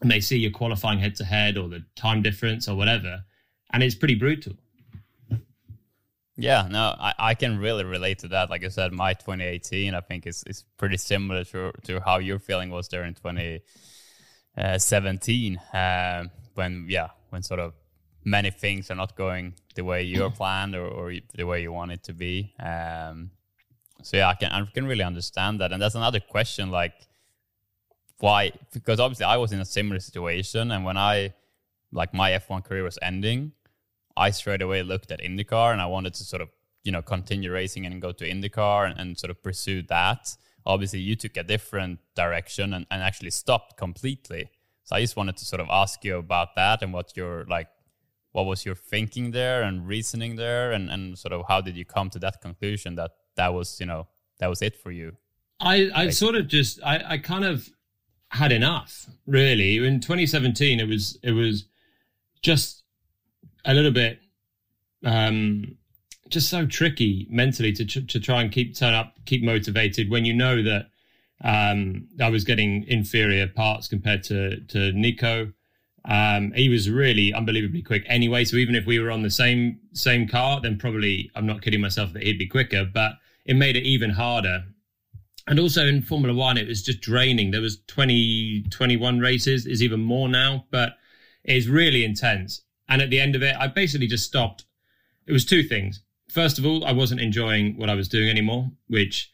and 0.00 0.10
they 0.10 0.20
see 0.20 0.38
your 0.38 0.50
qualifying 0.50 0.98
head 0.98 1.14
to 1.16 1.24
head 1.24 1.56
or 1.56 1.68
the 1.68 1.84
time 1.96 2.22
difference 2.22 2.68
or 2.68 2.76
whatever, 2.76 3.24
and 3.72 3.82
it's 3.82 3.94
pretty 3.94 4.14
brutal. 4.14 4.54
Yeah, 6.38 6.68
no, 6.70 6.94
I, 6.98 7.14
I 7.18 7.34
can 7.34 7.58
really 7.58 7.84
relate 7.84 8.18
to 8.18 8.28
that. 8.28 8.50
Like 8.50 8.62
I 8.62 8.68
said, 8.68 8.92
my 8.92 9.14
2018, 9.14 9.94
I 9.94 10.00
think 10.00 10.26
is 10.26 10.44
is 10.46 10.64
pretty 10.76 10.98
similar 10.98 11.44
to 11.44 11.72
to 11.84 12.00
how 12.00 12.18
your 12.18 12.38
feeling 12.38 12.68
was 12.70 12.88
there 12.88 13.04
in 13.04 13.14
2017, 13.14 15.60
um, 15.72 16.30
when 16.54 16.84
yeah, 16.88 17.08
when 17.30 17.42
sort 17.42 17.60
of 17.60 17.72
many 18.24 18.50
things 18.50 18.90
are 18.90 18.96
not 18.96 19.16
going 19.16 19.54
the 19.76 19.84
way 19.84 20.02
you're 20.02 20.30
planned 20.30 20.74
or, 20.74 20.86
or 20.86 21.14
the 21.34 21.44
way 21.44 21.62
you 21.62 21.72
want 21.72 21.92
it 21.92 22.02
to 22.04 22.12
be. 22.12 22.52
Um, 22.58 23.30
so 24.02 24.16
yeah, 24.16 24.28
I 24.28 24.34
can 24.34 24.50
I 24.50 24.64
can 24.74 24.86
really 24.86 25.04
understand 25.04 25.60
that, 25.60 25.72
and 25.72 25.80
that's 25.80 25.94
another 25.94 26.20
question, 26.20 26.70
like 26.70 26.94
why? 28.18 28.52
Because 28.72 28.98
obviously 28.98 29.26
I 29.26 29.36
was 29.36 29.52
in 29.52 29.60
a 29.60 29.64
similar 29.64 30.00
situation, 30.00 30.70
and 30.70 30.84
when 30.84 30.96
I 30.96 31.34
like 31.92 32.12
my 32.12 32.30
F1 32.32 32.64
career 32.64 32.82
was 32.82 32.98
ending, 33.02 33.52
I 34.16 34.30
straight 34.30 34.62
away 34.62 34.82
looked 34.82 35.10
at 35.10 35.20
IndyCar 35.20 35.72
and 35.72 35.80
I 35.80 35.86
wanted 35.86 36.14
to 36.14 36.24
sort 36.24 36.42
of, 36.42 36.48
you 36.84 36.92
know, 36.92 37.02
continue 37.02 37.52
racing 37.52 37.86
and 37.86 38.00
go 38.00 38.12
to 38.12 38.28
IndyCar 38.28 38.90
and, 38.90 38.98
and 38.98 39.18
sort 39.18 39.30
of 39.30 39.42
pursue 39.42 39.82
that. 39.82 40.36
obviously 40.64 40.98
you 40.98 41.14
took 41.14 41.36
a 41.36 41.44
different 41.44 42.00
direction 42.16 42.74
and, 42.74 42.86
and 42.90 43.02
actually 43.02 43.30
stopped 43.30 43.76
completely. 43.76 44.50
So 44.84 44.96
I 44.96 45.00
just 45.00 45.16
wanted 45.16 45.36
to 45.36 45.44
sort 45.44 45.60
of 45.60 45.68
ask 45.70 46.04
you 46.04 46.16
about 46.16 46.56
that 46.56 46.82
and 46.82 46.92
what 46.92 47.16
your 47.16 47.44
like 47.44 47.68
what 48.36 48.44
was 48.44 48.66
your 48.66 48.74
thinking 48.74 49.30
there 49.30 49.62
and 49.62 49.88
reasoning 49.88 50.36
there? 50.36 50.70
And, 50.70 50.90
and 50.90 51.18
sort 51.18 51.32
of 51.32 51.46
how 51.48 51.62
did 51.62 51.74
you 51.74 51.86
come 51.86 52.10
to 52.10 52.18
that 52.18 52.42
conclusion 52.42 52.94
that 52.96 53.12
that 53.36 53.54
was 53.54 53.80
you 53.80 53.86
know 53.86 54.08
that 54.40 54.48
was 54.48 54.60
it 54.60 54.76
for 54.76 54.92
you? 54.92 55.16
I, 55.58 55.88
I 55.94 56.10
sort 56.10 56.34
of 56.34 56.46
just 56.46 56.78
I, 56.84 57.02
I 57.14 57.18
kind 57.18 57.46
of 57.46 57.70
had 58.28 58.52
enough 58.52 59.06
really. 59.26 59.78
In 59.78 60.00
2017 60.00 60.80
it 60.80 60.86
was 60.86 61.18
it 61.22 61.32
was 61.32 61.64
just 62.42 62.82
a 63.64 63.72
little 63.72 63.90
bit 63.90 64.20
um 65.02 65.76
just 66.28 66.50
so 66.50 66.66
tricky 66.66 67.26
mentally 67.30 67.72
to 67.72 67.86
to 67.86 68.20
try 68.20 68.42
and 68.42 68.52
keep 68.52 68.76
turn 68.76 68.92
up 68.92 69.14
keep 69.24 69.42
motivated 69.42 70.10
when 70.10 70.26
you 70.26 70.34
know 70.34 70.62
that 70.62 70.90
um 71.42 72.06
I 72.20 72.28
was 72.28 72.44
getting 72.44 72.84
inferior 72.86 73.46
parts 73.48 73.88
compared 73.88 74.22
to 74.24 74.60
to 74.60 74.92
Nico 74.92 75.52
um 76.06 76.52
he 76.52 76.68
was 76.68 76.88
really 76.88 77.32
unbelievably 77.34 77.82
quick 77.82 78.04
anyway 78.06 78.44
so 78.44 78.56
even 78.56 78.74
if 78.74 78.86
we 78.86 78.98
were 78.98 79.10
on 79.10 79.22
the 79.22 79.30
same 79.30 79.78
same 79.92 80.26
car 80.26 80.60
then 80.60 80.78
probably 80.78 81.30
I'm 81.34 81.46
not 81.46 81.62
kidding 81.62 81.80
myself 81.80 82.12
that 82.12 82.22
he'd 82.22 82.38
be 82.38 82.46
quicker 82.46 82.84
but 82.84 83.12
it 83.44 83.54
made 83.54 83.76
it 83.76 83.84
even 83.84 84.10
harder 84.10 84.64
and 85.48 85.60
also 85.60 85.86
in 85.86 86.02
Formula 86.02 86.34
One, 86.34 86.58
it 86.58 86.66
was 86.66 86.82
just 86.82 87.00
draining. 87.00 87.50
There 87.52 87.60
was 87.60 87.78
20, 87.86 88.64
21 88.70 89.20
races, 89.20 89.66
is 89.66 89.82
even 89.82 90.00
more 90.00 90.28
now, 90.28 90.66
but 90.70 90.94
it's 91.44 91.68
really 91.68 92.04
intense. 92.04 92.62
And 92.88 93.00
at 93.00 93.10
the 93.10 93.20
end 93.20 93.36
of 93.36 93.42
it, 93.42 93.54
I 93.56 93.68
basically 93.68 94.08
just 94.08 94.24
stopped. 94.24 94.64
It 95.26 95.32
was 95.32 95.44
two 95.44 95.62
things. 95.62 96.02
First 96.28 96.58
of 96.58 96.66
all, 96.66 96.84
I 96.84 96.92
wasn't 96.92 97.20
enjoying 97.20 97.78
what 97.78 97.88
I 97.88 97.94
was 97.94 98.08
doing 98.08 98.28
anymore, 98.28 98.70
which 98.88 99.30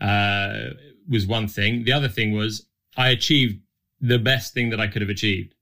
uh, 0.00 0.70
was 1.08 1.26
one 1.26 1.46
thing. 1.46 1.84
The 1.84 1.92
other 1.92 2.08
thing 2.08 2.32
was 2.32 2.66
I 2.96 3.10
achieved 3.10 3.60
the 4.00 4.18
best 4.18 4.54
thing 4.54 4.70
that 4.70 4.80
I 4.80 4.88
could 4.88 5.02
have 5.02 5.08
achieved. 5.08 5.54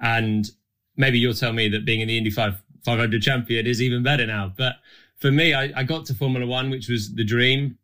And 0.00 0.48
maybe 0.96 1.18
you'll 1.18 1.34
tell 1.34 1.52
me 1.52 1.68
that 1.68 1.84
being 1.84 2.00
in 2.00 2.08
the 2.08 2.18
Indy 2.18 2.30
500 2.30 3.22
champion 3.22 3.66
is 3.66 3.80
even 3.80 4.02
better 4.02 4.26
now. 4.26 4.52
But 4.56 4.76
for 5.16 5.30
me, 5.30 5.54
I, 5.54 5.72
I 5.76 5.82
got 5.84 6.06
to 6.06 6.14
Formula 6.14 6.46
One, 6.46 6.70
which 6.70 6.88
was 6.88 7.14
the 7.14 7.24
dream 7.24 7.78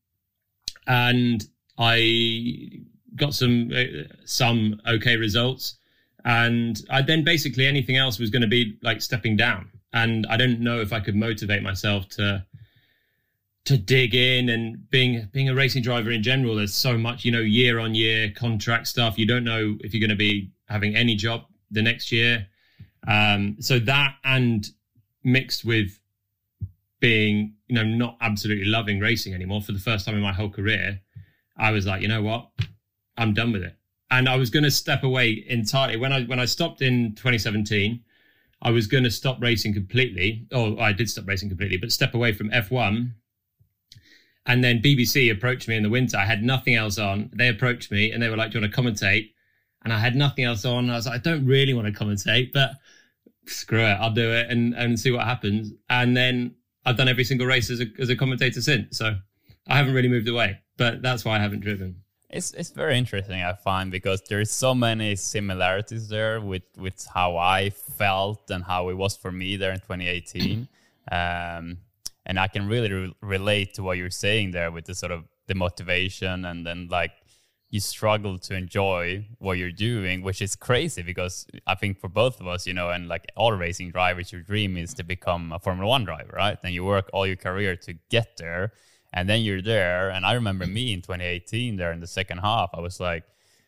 and 0.86 1.44
I 1.78 2.82
got 3.16 3.34
some 3.34 3.70
uh, 3.74 4.04
some 4.24 4.80
okay 4.86 5.16
results. 5.16 5.76
And 6.24 6.80
I 6.90 7.00
then 7.02 7.24
basically 7.24 7.66
anything 7.66 7.96
else 7.96 8.18
was 8.18 8.30
going 8.30 8.42
to 8.42 8.48
be 8.48 8.76
like 8.82 9.00
stepping 9.00 9.36
down. 9.36 9.70
And 9.92 10.26
I 10.28 10.36
don't 10.36 10.61
know 10.61 10.80
if 10.80 10.92
I 10.92 11.00
could 11.00 11.16
motivate 11.16 11.62
myself 11.62 12.08
to 12.11 12.44
to 13.66 13.78
dig 13.78 14.14
in 14.14 14.48
and 14.48 14.90
being 14.90 15.28
being 15.32 15.48
a 15.48 15.54
racing 15.54 15.82
driver 15.82 16.11
in 16.11 16.22
general. 16.22 16.56
There's 16.56 16.74
so 16.74 16.98
much, 16.98 17.24
you 17.24 17.32
know, 17.32 17.40
year 17.40 17.78
on 17.78 17.94
year 17.94 18.30
contract 18.30 18.88
stuff. 18.88 19.18
You 19.18 19.26
don't 19.26 19.44
know 19.44 19.76
if 19.80 19.94
you're 19.94 20.00
going 20.00 20.11
to 20.11 20.16
be 20.16 20.50
having 20.66 20.96
any 20.96 21.14
job 21.14 21.44
the 21.71 21.83
next 21.83 22.12
year. 22.12 22.47
Um, 23.07 23.57
so 23.61 23.79
that 23.81 24.16
and 24.25 24.68
mixed 25.25 25.64
with 25.64 25.99
being, 27.01 27.55
you 27.66 27.75
know, 27.75 27.85
not 27.85 28.16
absolutely 28.21 28.66
loving 28.66 29.01
racing 29.01 29.35
anymore 29.35 29.62
for 29.62 29.73
the 29.73 29.79
first 29.79 30.07
time 30.07 30.14
in 30.14 30.21
my 30.21 30.33
whole 30.33 30.51
career, 30.51 31.01
I 31.57 31.71
was 31.71 31.87
like, 31.87 32.03
you 32.03 32.09
know 32.09 32.23
what, 32.23 32.49
I'm 33.16 33.35
done 33.35 33.53
with 33.53 33.62
it. 33.62 33.75
And 34.11 34.29
I 34.29 34.37
was 34.37 34.51
going 34.51 34.64
to 34.64 34.71
step 34.71 35.03
away 35.03 35.45
entirely 35.49 35.97
when 35.97 36.12
I 36.12 36.25
when 36.25 36.41
I 36.41 36.45
stopped 36.45 36.83
in 36.83 37.14
2017. 37.14 38.03
I 38.62 38.71
was 38.71 38.87
going 38.87 39.05
to 39.05 39.11
stop 39.11 39.41
racing 39.41 39.73
completely. 39.73 40.47
Oh, 40.53 40.77
I 40.79 40.93
did 40.93 41.09
stop 41.09 41.27
racing 41.27 41.49
completely, 41.49 41.79
but 41.79 41.93
step 41.93 42.14
away 42.14 42.33
from 42.33 42.51
F1. 42.51 43.12
And 44.47 44.64
then 44.64 44.83
BBC 44.83 45.31
approached 45.33 45.68
me 45.68 45.77
in 45.77 45.83
the 45.83 45.89
winter. 45.89 46.18
I 46.18 46.27
had 46.27 46.43
nothing 46.43 46.75
else 46.75 46.99
on. 46.99 47.31
They 47.33 47.49
approached 47.49 47.91
me 47.91 48.11
and 48.11 48.23
they 48.23 48.29
were 48.29 48.37
like, 48.37 48.51
"Do 48.51 48.59
you 48.59 48.62
want 48.62 48.75
to 48.75 48.83
commentate?" 48.83 49.31
And 49.83 49.93
I 49.93 49.99
had 49.99 50.14
nothing 50.14 50.45
else 50.45 50.64
on. 50.64 50.91
I 50.91 50.97
was 50.97 51.07
like, 51.07 51.14
"I 51.14 51.22
don't 51.22 51.47
really 51.47 51.74
want 51.74 51.87
to 51.87 51.93
commentate, 51.93 52.53
but 52.53 52.72
screw 53.47 53.81
it, 53.81 53.97
I'll 54.01 54.12
do 54.12 54.31
it 54.33 54.51
and 54.51 54.74
and 54.74 54.99
see 54.99 55.11
what 55.11 55.24
happens." 55.24 55.72
And 55.89 56.16
then 56.16 56.55
I've 56.85 56.97
done 56.97 57.09
every 57.09 57.24
single 57.24 57.47
race 57.47 57.70
as 57.70 57.81
a, 57.81 57.87
as 57.99 58.09
a 58.09 58.16
commentator 58.16 58.61
since. 58.61 58.99
So 58.99 59.16
I 59.68 59.76
haven't 59.76 59.95
really 59.95 60.09
moved 60.09 60.28
away, 60.28 60.59
but 60.76 61.03
that's 61.03 61.24
why 61.24 61.37
I 61.37 61.41
haven't 61.41 61.61
driven. 61.61 62.03
It's 62.28 62.53
it's 62.53 62.70
very 62.70 62.97
interesting 62.97 63.43
I 63.43 63.55
find 63.55 63.91
because 63.91 64.22
there's 64.28 64.51
so 64.51 64.72
many 64.74 65.16
similarities 65.16 66.09
there 66.09 66.41
with 66.41 66.62
with 66.78 67.05
how 67.12 67.37
I 67.37 67.70
felt 67.70 68.51
and 68.51 68.62
how 68.62 68.89
it 68.89 68.95
was 68.95 69.16
for 69.16 69.33
me 69.33 69.57
there 69.57 69.72
in 69.72 69.81
2018, 69.81 70.68
um, 71.12 71.78
and 72.26 72.39
I 72.39 72.47
can 72.47 72.68
really 72.68 72.93
re- 72.93 73.14
relate 73.20 73.74
to 73.74 73.83
what 73.83 73.99
you're 73.99 74.11
saying 74.11 74.53
there 74.53 74.70
with 74.70 74.85
the 74.85 74.95
sort 74.95 75.11
of 75.11 75.24
the 75.49 75.57
motivation 75.57 76.45
and 76.45 76.64
then 76.64 76.87
like 76.89 77.11
you 77.71 77.79
struggle 77.79 78.37
to 78.37 78.55
enjoy 78.55 79.25
what 79.39 79.57
you're 79.57 79.71
doing, 79.71 80.23
which 80.23 80.43
is 80.43 80.57
crazy 80.57 81.03
because 81.03 81.47
I 81.66 81.77
think 81.77 82.01
for 82.01 82.09
both 82.09 82.41
of 82.41 82.49
us, 82.49 82.66
you 82.66 82.75
know, 82.75 82.91
and 82.91 83.07
like 83.07 83.31
all 83.37 83.53
racing 83.53 83.93
drivers, 83.93 84.33
your 84.33 84.43
dream 84.43 84.77
is 84.77 84.93
to 84.95 85.05
become 85.05 85.53
a 85.53 85.61
Formula 85.61 85.89
One 85.89 86.05
driver, 86.05 86.35
right? 86.37 86.59
And 86.64 86.75
you 86.75 86.85
work 86.85 87.09
all 87.12 87.27
your 87.27 87.37
career 87.37 87.77
to 87.77 87.95
get 88.11 88.37
there, 88.39 88.73
and 89.12 89.29
then 89.29 89.43
you're 89.43 89.62
there. 89.62 90.11
And 90.11 90.27
I 90.27 90.33
remember 90.33 90.66
me 90.66 90.93
in 90.93 91.01
2018 91.01 91.77
there 91.77 91.93
in 91.93 92.01
the 92.01 92.09
second 92.09 92.39
half, 92.39 92.71
I 92.75 92.81
was 92.81 92.99
like 92.99 93.25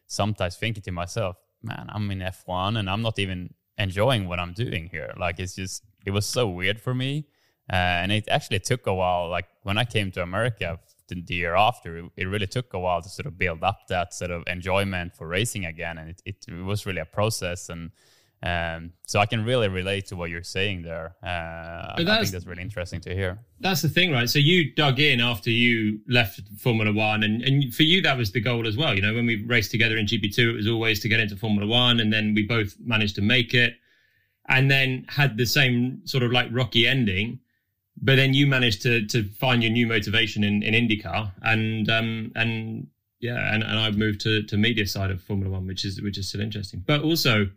sometimes 0.09 0.57
thinking 0.57 0.83
to 0.83 0.93
myself, 0.93 1.37
man, 1.63 1.87
I'm 1.89 2.11
in 2.11 2.19
F1 2.19 2.79
and 2.79 2.91
I'm 2.91 3.03
not 3.03 3.19
even 3.19 3.55
enjoying 3.79 4.29
what 4.29 4.41
I'm 4.41 4.53
doing 4.53 4.89
here. 4.91 5.13
Like 5.17 5.39
it's 5.39 5.55
just, 5.55 5.85
it 6.05 6.11
was 6.11 6.27
so 6.27 6.49
weird 6.49 6.81
for 6.81 6.95
me. 6.95 7.27
Uh, 7.73 7.77
and 7.77 8.13
it 8.13 8.29
actually 8.29 8.59
took 8.59 8.87
a 8.87 8.95
while. 8.95 9.29
Like 9.29 9.47
when 9.63 9.79
I 9.79 9.85
came 9.85 10.11
to 10.13 10.23
America 10.23 10.79
the 11.09 11.35
year 11.35 11.55
after, 11.55 12.09
it 12.17 12.25
really 12.25 12.47
took 12.47 12.73
a 12.75 12.79
while 12.79 13.03
to 13.03 13.09
sort 13.09 13.27
of 13.27 13.39
build 13.39 13.63
up 13.63 13.81
that 13.89 14.15
sort 14.15 14.31
of 14.31 14.45
enjoyment 14.47 15.15
for 15.15 15.27
racing 15.27 15.67
again, 15.67 15.99
and 15.99 16.11
it, 16.11 16.23
it, 16.25 16.45
it 16.49 16.63
was 16.63 16.87
really 16.87 17.01
a 17.01 17.07
process. 17.07 17.69
And 17.69 17.91
um, 18.43 18.93
so 19.07 19.21
I 19.21 19.27
can 19.27 19.45
really 19.45 19.69
relate 19.69 20.07
to 20.07 20.17
what 20.17 20.31
you're 20.31 20.43
saying 20.43 20.83
there. 20.83 21.15
Uh, 21.23 21.93
I 21.93 21.95
think 21.97 22.33
that's 22.33 22.47
really 22.47 22.63
interesting 22.63 23.01
to 23.03 23.15
hear. 23.15 23.39
That's 23.61 23.83
the 23.83 23.89
thing, 23.89 24.11
right? 24.11 24.29
So 24.29 24.41
you 24.41 24.75
dug 24.75 24.99
in 24.99 25.21
after 25.21 25.51
you 25.51 26.01
left 26.09 26.41
Formula 26.59 26.93
One, 26.93 27.23
and, 27.23 27.43
and 27.43 27.73
for 27.73 27.85
you 27.85 28.03
that 28.03 28.17
was 28.17 28.33
the 28.33 28.41
goal 28.41 28.67
as 28.67 28.77
well. 28.77 28.97
You 28.97 29.03
know, 29.03 29.15
when 29.15 29.27
we 29.27 29.45
raced 29.45 29.71
together 29.71 29.97
in 29.97 30.07
GP2, 30.07 30.39
it 30.39 30.53
was 30.53 30.69
always 30.69 30.99
to 31.01 31.09
get 31.09 31.21
into 31.21 31.37
Formula 31.37 31.67
One, 31.67 32.01
and 32.01 32.13
then 32.13 32.35
we 32.35 32.45
both 32.45 32.75
managed 32.81 33.15
to 33.17 33.23
make 33.23 33.55
it, 33.55 33.75
and 34.49 34.69
then 34.69 35.05
had 35.09 35.37
the 35.37 35.47
same 35.47 36.01
sort 36.05 36.25
of 36.25 36.33
like 36.33 36.49
rocky 36.51 36.89
ending 36.89 37.39
but 38.01 38.17
then 38.17 38.35
you 38.35 38.47
managed 38.47 38.83
to 38.83 39.07
to 39.07 39.29
find 39.31 39.63
your 39.63 39.73
new 39.73 39.87
motivation 39.87 40.45
in, 40.45 40.63
in 40.63 40.75
IndyCar, 40.75 41.33
and 41.43 41.91
um, 41.91 42.33
and 42.35 42.89
yeah, 43.21 43.55
and, 43.55 43.63
and 43.63 43.79
I've 43.79 43.97
moved 43.97 44.21
to 44.23 44.43
to 44.43 44.57
media 44.57 44.87
side 44.87 45.11
of 45.11 45.23
Formula 45.23 45.53
One, 45.53 45.67
which 45.67 45.85
is 45.85 46.01
which 46.03 46.19
is 46.19 46.29
still 46.29 46.41
interesting. 46.41 46.83
But 46.87 47.03
also, 47.03 47.49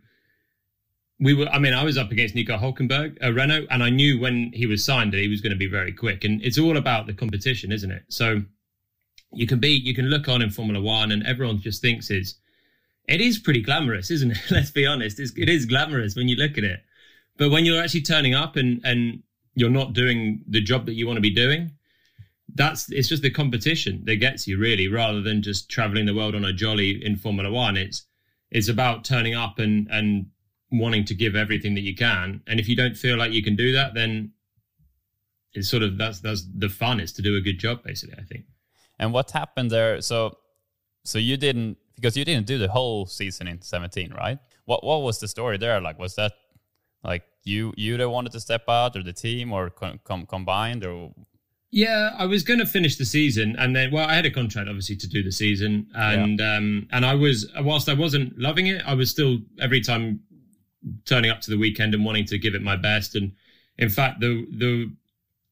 we 1.20 1.34
were. 1.34 1.48
I 1.48 1.60
mean, 1.60 1.74
I 1.74 1.84
was 1.84 1.98
up 1.98 2.12
against 2.12 2.36
Nico 2.36 2.58
Hulkenberg, 2.58 3.18
uh, 3.24 3.34
Renault, 3.34 3.66
and 3.70 3.84
I 3.84 3.90
knew 3.90 4.20
when 4.20 4.52
he 4.54 4.68
was 4.68 4.84
signed 4.84 5.14
that 5.14 5.20
he 5.20 5.28
was 5.28 5.42
going 5.42 5.54
to 5.54 5.58
be 5.58 5.68
very 5.68 5.94
quick. 5.94 6.24
And 6.24 6.42
it's 6.44 6.60
all 6.60 6.78
about 6.78 7.08
the 7.08 7.14
competition, 7.14 7.72
isn't 7.72 7.92
it? 7.92 8.04
So 8.10 8.42
you 9.32 9.48
can 9.48 9.60
be, 9.60 9.70
you 9.70 9.96
can 9.96 10.06
look 10.06 10.28
on 10.28 10.42
in 10.42 10.50
Formula 10.50 10.82
One, 10.84 11.12
and 11.12 11.26
everyone 11.26 11.60
just 11.60 11.82
thinks 11.82 12.12
is 12.12 12.36
it 13.08 13.22
is 13.22 13.40
pretty 13.40 13.62
glamorous, 13.62 14.12
isn't 14.12 14.32
it? 14.32 14.38
Let's 14.52 14.72
be 14.72 14.86
honest, 14.86 15.20
it's, 15.20 15.34
it 15.38 15.50
is 15.50 15.66
glamorous 15.66 16.16
when 16.16 16.28
you 16.28 16.36
look 16.36 16.58
at 16.58 16.64
it. 16.64 16.82
But 17.38 17.50
when 17.50 17.66
you're 17.66 17.82
actually 17.82 18.02
turning 18.02 18.36
up 18.36 18.56
and 18.56 18.82
and 18.84 19.24
you're 19.56 19.70
not 19.70 19.94
doing 19.94 20.44
the 20.48 20.62
job 20.62 20.86
that 20.86 20.94
you 20.94 21.08
want 21.08 21.18
to 21.18 21.22
be 21.22 21.34
doing 21.34 21.72
that's 22.54 22.92
it's 22.92 23.08
just 23.08 23.24
the 23.24 23.30
competition 23.30 24.04
that 24.06 24.18
gets 24.18 24.48
you 24.48 24.58
really 24.58 24.88
rather 24.88 25.22
than 25.22 25.42
just 25.42 25.70
traveling 25.70 26.06
the 26.06 26.14
world 26.14 26.36
on 26.36 26.46
a 26.46 26.54
jolly 26.54 27.04
in 27.04 27.16
formula 27.16 27.52
one. 27.52 27.78
It's 27.78 28.04
it's 28.52 28.70
about 28.70 29.04
turning 29.04 29.34
up 29.34 29.60
and 29.60 29.88
and 29.90 30.28
wanting 30.72 31.06
to 31.06 31.14
give 31.14 31.36
everything 31.36 31.76
that 31.76 31.82
you 31.82 31.96
can. 31.96 32.42
And 32.48 32.60
if 32.60 32.68
you 32.68 32.76
don't 32.76 32.96
feel 32.96 33.18
like 33.18 33.32
you 33.32 33.44
can 33.44 33.56
do 33.56 33.74
that 33.74 33.94
then 33.94 34.32
it's 35.54 35.70
sort 35.70 35.84
of 35.84 35.98
that's 35.98 36.20
that's 36.20 36.46
the 36.58 36.70
fun 36.70 37.00
is 37.00 37.12
to 37.14 37.22
do 37.22 37.36
a 37.36 37.42
good 37.42 37.60
job 37.60 37.84
basically 37.84 38.16
i 38.20 38.24
think. 38.24 38.46
And 39.00 39.12
what 39.12 39.32
happened 39.32 39.72
there 39.72 40.02
so 40.02 40.38
so 41.04 41.18
you 41.18 41.38
didn't 41.38 41.78
because 41.96 42.16
you 42.16 42.26
didn't 42.26 42.46
do 42.46 42.58
the 42.58 42.70
whole 42.70 43.06
season 43.06 43.48
in 43.48 43.62
17 43.62 44.14
right? 44.14 44.40
What 44.66 44.84
what 44.84 45.02
was 45.02 45.20
the 45.20 45.28
story 45.28 45.58
there? 45.58 45.82
Like 45.82 45.98
was 45.98 46.16
that 46.16 46.34
like 47.04 47.24
you 47.46 47.74
you 47.78 47.96
that 47.98 48.10
wanted 48.10 48.32
to 48.34 48.40
step 48.40 48.64
out, 48.68 48.96
or 48.96 49.04
the 49.04 49.14
team, 49.14 49.54
or 49.54 49.70
com- 49.70 50.00
com- 50.04 50.26
combined, 50.26 50.86
or 50.86 51.14
yeah, 51.72 52.12
I 52.18 52.26
was 52.26 52.44
going 52.44 52.60
to 52.60 52.66
finish 52.66 52.96
the 52.96 53.06
season, 53.06 53.56
and 53.60 53.76
then 53.76 53.92
well, 53.92 54.08
I 54.08 54.16
had 54.16 54.26
a 54.26 54.32
contract 54.32 54.70
obviously 54.70 54.96
to 54.98 55.08
do 55.08 55.24
the 55.24 55.32
season, 55.32 55.88
and 55.96 56.40
yeah. 56.40 56.56
um, 56.56 56.88
and 56.92 57.06
I 57.06 57.14
was 57.16 57.52
whilst 57.60 57.90
I 57.90 57.94
wasn't 57.94 58.38
loving 58.40 58.68
it, 58.68 58.82
I 58.86 58.94
was 58.94 59.10
still 59.10 59.40
every 59.60 59.82
time 59.82 60.20
turning 61.06 61.32
up 61.32 61.42
to 61.42 61.52
the 61.52 61.58
weekend 61.58 61.94
and 61.94 62.06
wanting 62.06 62.26
to 62.26 62.38
give 62.38 62.56
it 62.56 62.62
my 62.62 62.76
best. 62.76 63.16
And 63.16 63.32
in 63.78 63.90
fact, 63.90 64.20
the 64.22 64.46
the 64.52 64.92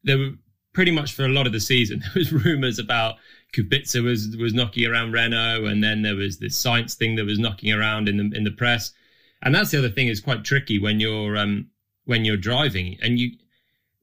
there 0.04 0.18
were 0.18 0.32
pretty 0.74 0.92
much 0.92 1.14
for 1.14 1.26
a 1.26 1.30
lot 1.30 1.46
of 1.46 1.54
the 1.54 1.60
season 1.60 2.00
there 2.02 2.12
was 2.16 2.32
rumors 2.32 2.80
about 2.80 3.16
Kubica 3.54 4.04
was 4.04 4.36
was 4.38 4.54
knocking 4.54 4.86
around 4.86 5.12
Renault, 5.12 5.66
and 5.66 5.84
then 5.84 6.02
there 6.02 6.16
was 6.16 6.40
this 6.40 6.58
science 6.58 6.96
thing 6.96 7.16
that 7.16 7.26
was 7.26 7.40
knocking 7.40 7.72
around 7.72 8.10
in 8.10 8.18
the 8.18 8.36
in 8.36 8.44
the 8.44 8.52
press. 8.52 8.94
And 9.42 9.54
that's 9.54 9.72
the 9.72 9.78
other 9.78 9.90
thing 9.90 10.08
is 10.08 10.22
quite 10.22 10.46
tricky 10.46 10.80
when 10.80 11.02
you're 11.02 11.36
um, 11.36 11.68
when 12.06 12.26
you're 12.26 12.38
driving 12.38 12.98
and 13.02 13.20
you 13.20 13.32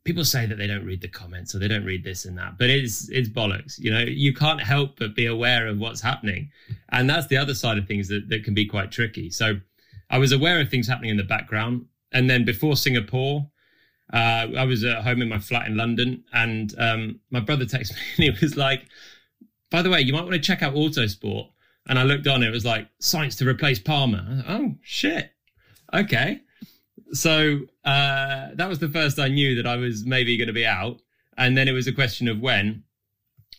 people 0.05 0.25
say 0.25 0.47
that 0.47 0.57
they 0.57 0.67
don't 0.67 0.85
read 0.85 1.01
the 1.01 1.09
comments 1.09 1.55
or 1.55 1.59
they 1.59 1.69
don't 1.69 1.85
read 1.85 2.03
this 2.03 2.25
and 2.25 2.37
that, 2.39 2.59
but 2.59 2.71
it's 2.71 3.09
it's 3.11 3.29
bollocks. 3.29 3.79
You 3.79 3.91
know, 3.91 4.01
you 4.01 4.33
can't 4.33 4.61
help 4.61 4.99
but 4.99 5.15
be 5.15 5.27
aware 5.27 5.67
of 5.67 5.79
what's 5.79 6.01
happening, 6.01 6.51
and 6.91 7.09
that's 7.09 7.27
the 7.27 7.37
other 7.37 7.55
side 7.55 7.79
of 7.79 7.87
things 7.87 8.09
that 8.09 8.29
that 8.29 8.45
can 8.45 8.55
be 8.55 8.67
quite 8.67 8.91
tricky. 8.91 9.31
So, 9.31 9.61
I 10.11 10.19
was 10.19 10.33
aware 10.33 10.61
of 10.61 10.69
things 10.69 10.89
happening 10.89 11.11
in 11.11 11.17
the 11.17 11.25
background, 11.25 11.87
and 12.13 12.29
then 12.29 12.45
before 12.45 12.77
Singapore. 12.77 13.49
Uh, 14.13 14.49
I 14.59 14.65
was 14.65 14.83
at 14.83 15.05
home 15.05 15.23
in 15.23 15.29
my 15.29 15.39
flat 15.39 15.69
in 15.69 15.77
London, 15.77 16.25
and 16.33 16.75
um, 16.79 17.21
my 17.31 17.39
brother 17.39 17.65
texted 17.65 17.93
me, 18.19 18.27
and 18.27 18.37
he 18.37 18.45
was 18.45 18.57
like, 18.57 18.87
"By 19.71 19.83
the 19.83 19.91
way, 19.91 20.01
you 20.01 20.13
might 20.13 20.23
want 20.23 20.33
to 20.33 20.41
check 20.41 20.65
out 20.65 20.75
Autosport." 20.75 21.49
And 21.87 21.97
I 21.97 22.03
looked 22.03 22.27
on, 22.27 22.43
it 22.43 22.51
was 22.51 22.65
like 22.65 22.89
Science 22.99 23.37
to 23.37 23.49
replace 23.49 23.79
Palmer. 23.79 24.27
Like, 24.29 24.45
oh 24.49 24.75
shit, 24.83 25.33
okay 25.95 26.41
so 27.13 27.61
uh, 27.85 28.51
that 28.55 28.69
was 28.69 28.79
the 28.79 28.89
first 28.89 29.19
I 29.19 29.29
knew 29.29 29.55
that 29.57 29.67
I 29.67 29.77
was 29.77 30.05
maybe 30.05 30.37
going 30.37 30.49
to 30.49 30.53
be 30.53 30.67
out, 30.67 31.01
and 31.37 31.57
then 31.57 31.69
it 31.69 31.73
was 31.73 31.87
a 31.87 31.93
question 31.93 32.29
of 32.29 32.41
when. 32.41 32.85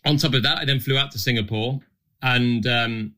On 0.06 0.18
top 0.18 0.34
of 0.34 0.44
that, 0.44 0.58
I 0.58 0.66
then 0.66 0.80
flew 0.80 0.98
out 0.98 1.12
to 1.12 1.20
Singapore, 1.20 1.80
and 2.22 2.66
um, 2.68 3.14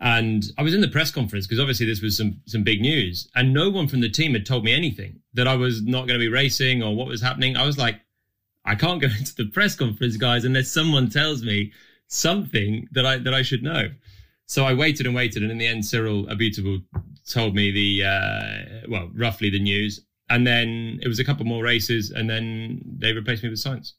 and 0.00 0.44
I 0.56 0.62
was 0.62 0.74
in 0.74 0.80
the 0.80 0.88
press 0.88 1.10
conference 1.10 1.46
because 1.46 1.60
obviously 1.60 1.86
this 1.86 2.02
was 2.02 2.16
some 2.16 2.40
some 2.46 2.62
big 2.62 2.80
news, 2.80 3.28
and 3.34 3.52
no 3.52 3.70
one 3.70 3.88
from 3.88 4.00
the 4.00 4.08
team 4.08 4.32
had 4.32 4.46
told 4.46 4.64
me 4.64 4.72
anything 4.72 5.20
that 5.34 5.48
I 5.48 5.56
was 5.56 5.82
not 5.82 6.06
going 6.06 6.18
to 6.18 6.24
be 6.24 6.28
racing 6.28 6.82
or 6.82 6.94
what 6.94 7.06
was 7.06 7.22
happening. 7.22 7.56
I 7.56 7.66
was 7.66 7.78
like, 7.78 8.00
I 8.64 8.74
can't 8.74 9.00
go 9.00 9.08
into 9.18 9.34
the 9.34 9.46
press 9.46 9.74
conference, 9.74 10.16
guys, 10.16 10.44
unless 10.44 10.70
someone 10.70 11.10
tells 11.10 11.42
me 11.42 11.72
something 12.08 12.88
that 12.92 13.06
I 13.06 13.18
that 13.18 13.34
I 13.34 13.42
should 13.42 13.62
know. 13.62 13.90
So 14.46 14.64
I 14.64 14.72
waited 14.72 15.06
and 15.06 15.14
waited, 15.14 15.42
and 15.42 15.52
in 15.52 15.58
the 15.58 15.66
end, 15.66 15.84
Cyril 15.84 16.24
Abutable 16.26 16.82
told 17.28 17.54
me 17.54 17.70
the 17.70 18.04
uh, 18.04 18.88
well, 18.88 19.10
roughly 19.14 19.50
the 19.50 19.60
news, 19.60 20.00
and 20.28 20.46
then 20.46 21.00
it 21.02 21.08
was 21.08 21.20
a 21.20 21.24
couple 21.24 21.46
more 21.46 21.64
races, 21.64 22.12
and 22.12 22.30
then 22.30 22.78
they 23.00 23.12
replaced 23.12 23.42
me 23.42 23.50
with 23.50 23.60
Science. 23.60 23.94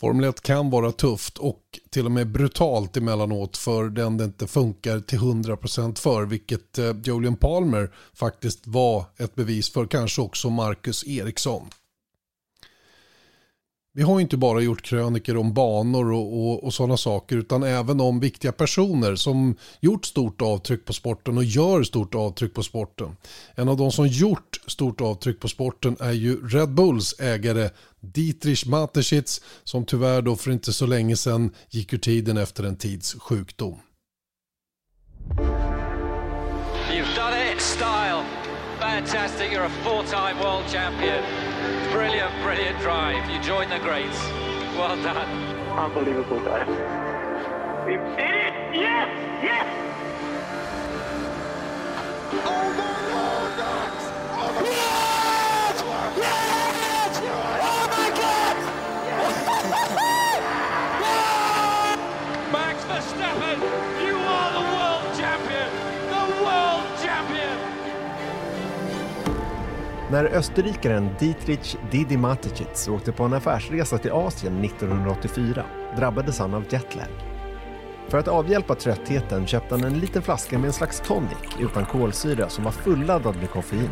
Formel 0.00 0.24
1 0.24 0.40
kan 0.40 0.70
vara 0.70 0.92
tufft 0.92 1.38
och 1.38 1.62
till 1.90 2.06
och 2.06 2.12
med 2.12 2.26
brutalt 2.26 2.96
emellanåt 2.96 3.56
för 3.56 3.88
den 3.88 4.16
det 4.16 4.24
inte 4.24 4.46
funkar 4.46 5.00
till 5.00 5.18
100% 5.18 5.98
för, 5.98 6.26
vilket 6.26 6.78
eh, 6.78 6.96
Julian 7.04 7.36
Palmer 7.36 7.90
faktiskt 8.14 8.66
var 8.66 9.04
ett 9.18 9.34
bevis 9.34 9.72
för, 9.72 9.86
kanske 9.86 10.22
också 10.22 10.50
Marcus 10.50 11.06
Eriksson. 11.06 11.68
Vi 13.92 14.02
har 14.02 14.18
ju 14.18 14.22
inte 14.22 14.36
bara 14.36 14.60
gjort 14.60 14.82
kröniker 14.82 15.36
om 15.36 15.54
banor 15.54 16.12
och, 16.12 16.38
och, 16.38 16.64
och 16.64 16.74
sådana 16.74 16.96
saker 16.96 17.36
utan 17.36 17.62
även 17.62 18.00
om 18.00 18.20
viktiga 18.20 18.52
personer 18.52 19.14
som 19.14 19.56
gjort 19.80 20.06
stort 20.06 20.42
avtryck 20.42 20.84
på 20.84 20.92
sporten 20.92 21.36
och 21.36 21.44
gör 21.44 21.82
stort 21.82 22.14
avtryck 22.14 22.54
på 22.54 22.62
sporten. 22.62 23.16
En 23.54 23.68
av 23.68 23.76
de 23.76 23.92
som 23.92 24.06
gjort 24.06 24.60
stort 24.66 25.00
avtryck 25.00 25.40
på 25.40 25.48
sporten 25.48 25.96
är 26.00 26.12
ju 26.12 26.48
Red 26.48 26.74
Bulls 26.74 27.20
ägare 27.20 27.70
Dietrich 28.00 28.66
Mateschitz 28.66 29.40
som 29.64 29.84
tyvärr 29.84 30.22
då 30.22 30.36
för 30.36 30.50
inte 30.50 30.72
så 30.72 30.86
länge 30.86 31.16
sedan 31.16 31.50
gick 31.70 31.92
ur 31.92 31.98
tiden 31.98 32.36
efter 32.36 32.64
en 32.64 32.76
tids 32.76 33.14
sjukdom. 33.14 33.78
You've 36.90 37.16
done 37.16 37.52
it 37.52 37.60
style. 37.60 38.24
Fantastic. 38.80 39.52
You're 39.52 39.66
a 39.66 39.70
four-time 39.84 40.38
world 40.38 40.64
champion. 40.72 41.59
Brilliant, 41.92 42.32
brilliant 42.42 42.78
drive. 42.78 43.28
You 43.28 43.40
joined 43.40 43.72
the 43.72 43.78
greats. 43.80 44.16
Well 44.76 44.94
done. 45.02 45.16
Unbelievable, 45.76 46.40
guys. 46.40 46.68
We 47.84 47.94
did 47.94 48.34
it! 48.34 48.74
Yes! 48.74 49.08
Yes! 49.42 49.66
Oh 52.46 52.96
När 70.10 70.24
österrikaren 70.24 71.10
Dietrich 71.18 71.76
Didi 71.90 72.16
Mateschitz 72.16 72.88
åkte 72.88 73.12
på 73.12 73.24
en 73.24 73.32
affärsresa 73.32 73.98
till 73.98 74.12
Asien 74.12 74.64
1984 74.64 75.64
drabbades 75.96 76.38
han 76.38 76.54
av 76.54 76.64
jetlag. 76.70 77.06
För 78.08 78.18
att 78.18 78.28
avhjälpa 78.28 78.74
tröttheten 78.74 79.46
köpte 79.46 79.74
han 79.74 79.84
en 79.84 79.98
liten 79.98 80.22
flaska 80.22 80.58
med 80.58 80.66
en 80.66 80.72
slags 80.72 81.00
tonic 81.00 81.38
utan 81.60 81.86
kolsyra 81.86 82.48
som 82.48 82.64
var 82.64 82.72
fulladdad 82.72 83.36
med 83.36 83.50
koffein. 83.50 83.90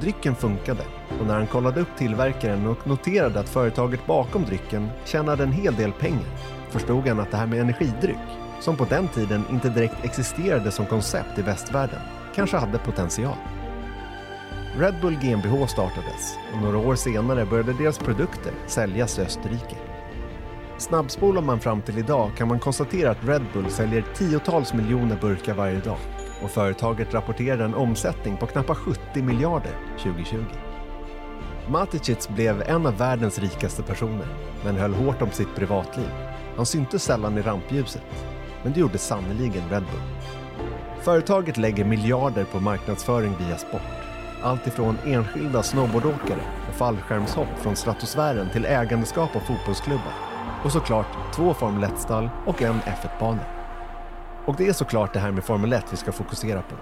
Drycken 0.00 0.34
funkade 0.34 0.82
och 1.20 1.26
när 1.26 1.34
han 1.34 1.46
kollade 1.46 1.80
upp 1.80 1.96
tillverkaren 1.98 2.66
och 2.66 2.86
noterade 2.86 3.40
att 3.40 3.48
företaget 3.48 4.06
bakom 4.06 4.44
drycken 4.44 4.88
tjänade 5.04 5.42
en 5.42 5.52
hel 5.52 5.74
del 5.74 5.92
pengar 5.92 6.36
förstod 6.70 7.08
han 7.08 7.20
att 7.20 7.30
det 7.30 7.36
här 7.36 7.46
med 7.46 7.60
energidryck, 7.60 8.16
som 8.60 8.76
på 8.76 8.84
den 8.84 9.08
tiden 9.08 9.44
inte 9.50 9.68
direkt 9.68 10.04
existerade 10.04 10.70
som 10.70 10.86
koncept 10.86 11.38
i 11.38 11.42
västvärlden, 11.42 12.00
kanske 12.34 12.56
hade 12.56 12.78
potential. 12.78 13.36
Red 14.80 14.94
Bull 15.00 15.16
GmbH 15.16 15.66
startades 15.66 16.38
och 16.54 16.62
några 16.62 16.78
år 16.78 16.94
senare 16.94 17.46
började 17.46 17.72
deras 17.72 17.98
produkter 17.98 18.52
säljas 18.66 19.18
i 19.18 19.22
Österrike. 19.22 19.76
Snabbspolar 20.78 21.42
man 21.42 21.60
fram 21.60 21.82
till 21.82 21.98
idag 21.98 22.30
kan 22.36 22.48
man 22.48 22.58
konstatera 22.58 23.10
att 23.10 23.24
Red 23.24 23.42
Bull 23.52 23.70
säljer 23.70 24.04
tiotals 24.14 24.74
miljoner 24.74 25.18
burkar 25.20 25.54
varje 25.54 25.80
dag 25.80 25.98
och 26.42 26.50
företaget 26.50 27.14
rapporterar 27.14 27.64
en 27.64 27.74
omsättning 27.74 28.36
på 28.36 28.46
knappt 28.46 28.76
70 28.76 29.22
miljarder 29.22 29.72
2020. 29.98 30.44
Maticic 31.68 32.28
blev 32.28 32.62
en 32.62 32.86
av 32.86 32.98
världens 32.98 33.38
rikaste 33.38 33.82
personer, 33.82 34.26
men 34.64 34.76
höll 34.76 34.94
hårt 34.94 35.22
om 35.22 35.30
sitt 35.30 35.54
privatliv. 35.56 36.10
Han 36.56 36.66
syntes 36.66 37.02
sällan 37.02 37.38
i 37.38 37.42
rampljuset, 37.42 38.26
men 38.62 38.72
det 38.72 38.80
gjorde 38.80 38.98
sannoliken 38.98 39.68
Red 39.70 39.82
Bull. 39.82 40.30
Företaget 41.00 41.56
lägger 41.56 41.84
miljarder 41.84 42.44
på 42.44 42.60
marknadsföring 42.60 43.34
via 43.38 43.58
sport. 43.58 44.09
Allt 44.42 44.66
ifrån 44.66 44.98
enskilda 45.06 45.62
snowboardåkare 45.62 46.40
och 46.68 46.74
fallskärmshopp 46.74 47.58
från 47.58 47.76
stratosfären 47.76 48.50
till 48.50 48.64
ägandeskap 48.64 49.36
av 49.36 49.40
fotbollsklubbar. 49.40 50.12
Och 50.64 50.72
såklart 50.72 51.06
två 51.34 51.54
Formel 51.54 51.90
1-stall 51.90 52.30
och 52.46 52.62
en 52.62 52.80
F1-bana. 52.80 53.40
Och 54.46 54.56
det 54.56 54.68
är 54.68 54.72
såklart 54.72 55.12
det 55.12 55.20
här 55.20 55.30
med 55.30 55.44
Formel 55.44 55.72
1 55.72 55.84
vi 55.90 55.96
ska 55.96 56.12
fokusera 56.12 56.62
på. 56.62 56.74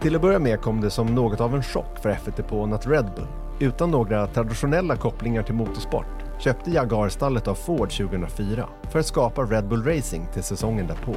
Till 0.00 0.16
att 0.16 0.22
börja 0.22 0.38
med 0.38 0.60
kom 0.60 0.80
det 0.80 0.90
som 0.90 1.06
något 1.06 1.40
av 1.40 1.54
en 1.54 1.62
chock 1.62 1.98
för 1.98 2.10
F1-depån 2.10 2.72
att 2.72 2.86
Red 2.86 3.12
Bull, 3.16 3.28
utan 3.60 3.90
några 3.90 4.26
traditionella 4.26 4.96
kopplingar 4.96 5.42
till 5.42 5.54
motorsport, 5.54 6.24
köpte 6.38 6.70
Jaguar-stallet 6.70 7.48
av 7.48 7.54
Ford 7.54 7.90
2004 7.90 8.68
för 8.90 8.98
att 8.98 9.06
skapa 9.06 9.42
Red 9.42 9.68
Bull 9.68 9.84
Racing 9.84 10.32
till 10.32 10.42
säsongen 10.42 10.86
därpå. 10.86 11.14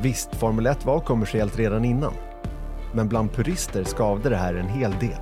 Visst, 0.00 0.34
Formel 0.34 0.66
1 0.66 0.84
var 0.84 1.00
kommersiellt 1.00 1.58
redan 1.58 1.84
innan, 1.84 2.12
men 2.96 3.08
bland 3.08 3.32
purister 3.32 3.84
skavde 3.84 4.28
det 4.28 4.36
här 4.36 4.54
en 4.54 4.68
hel 4.68 4.90
del. 4.90 5.20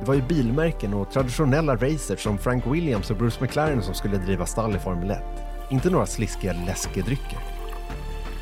Det 0.00 0.06
var 0.06 0.14
ju 0.14 0.22
bilmärken 0.22 0.94
och 0.94 1.10
traditionella 1.10 1.76
racers 1.76 2.22
som 2.22 2.38
Frank 2.38 2.66
Williams 2.66 3.10
och 3.10 3.16
Bruce 3.16 3.38
McLaren 3.44 3.82
som 3.82 3.94
skulle 3.94 4.16
driva 4.16 4.46
stall 4.46 4.76
i 4.76 4.78
Formel 4.78 5.10
1. 5.10 5.18
Inte 5.70 5.90
några 5.90 6.06
sliskiga 6.06 6.52
läskedrycker. 6.66 7.38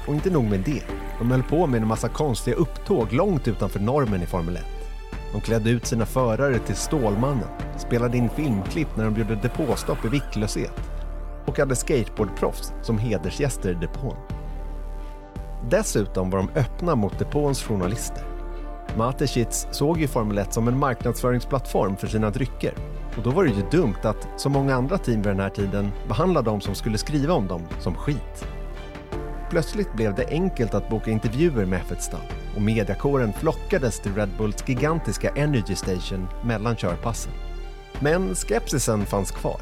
Och 0.07 0.15
inte 0.15 0.31
nog 0.31 0.45
med 0.45 0.61
det, 0.61 0.83
de 1.19 1.31
höll 1.31 1.43
på 1.43 1.67
med 1.67 1.83
en 1.83 1.89
massa 1.89 2.09
konstiga 2.09 2.57
upptåg 2.57 3.13
långt 3.13 3.49
utanför 3.49 3.81
normen 3.81 4.23
i 4.23 4.27
Formel 4.27 4.57
1. 4.57 4.65
De 5.33 5.41
klädde 5.41 5.71
ut 5.71 5.87
sina 5.87 6.07
förare 6.07 6.59
till 6.59 6.77
Stålmannen, 6.77 7.49
spelade 7.79 8.17
in 8.17 8.29
filmklipp 8.29 8.97
när 8.97 9.05
de 9.05 9.17
gjorde 9.17 9.35
depåstopp 9.35 10.05
i 10.05 10.09
viktlöshet 10.09 10.81
och 11.47 11.59
hade 11.59 11.77
skateboardproffs 11.77 12.73
som 12.83 12.99
hedersgäster 12.99 13.71
i 13.71 13.75
depån. 13.75 14.17
Dessutom 15.71 16.31
var 16.31 16.39
de 16.39 16.49
öppna 16.61 16.95
mot 16.95 17.19
depåns 17.19 17.63
journalister. 17.63 18.30
Mateschitz 18.97 19.67
såg 19.71 20.01
ju 20.01 20.09
Formel 20.09 20.39
1 20.39 20.53
som 20.53 20.69
en 20.69 20.79
marknadsföringsplattform 20.79 21.97
för 21.97 22.07
sina 22.07 22.31
drycker 22.31 22.75
och 23.17 23.23
då 23.23 23.31
var 23.31 23.45
det 23.45 23.51
ju 23.51 23.63
dumt 23.71 23.97
att, 24.03 24.29
som 24.37 24.53
många 24.53 24.75
andra 24.75 24.99
team 24.99 25.23
vid 25.23 25.31
den 25.31 25.41
här 25.41 25.51
tiden, 25.51 25.93
behandla 26.09 26.43
de 26.43 26.61
som 26.61 26.75
skulle 26.75 26.99
skriva 26.99 27.35
om 27.35 27.47
dem 27.47 27.63
som 27.81 27.95
skit. 27.95 28.47
Plötsligt 29.51 29.93
blev 29.93 30.15
det 30.15 30.27
enkelt 30.29 30.75
att 30.75 30.89
boka 30.89 31.11
intervjuer 31.11 31.67
med 31.67 31.81
F1-stall 31.81 32.21
och 32.57 32.63
mediakåren 32.63 33.33
flockades 33.33 34.01
till 34.01 34.15
Red 34.15 34.29
Bulls 34.39 34.69
gigantiska 34.69 35.31
Energy 35.31 35.75
Station 35.75 36.29
mellan 36.45 36.77
körpassen. 36.77 37.33
Men 38.01 38.35
skepsisen 38.35 39.07
fanns 39.07 39.31
kvar. 39.31 39.61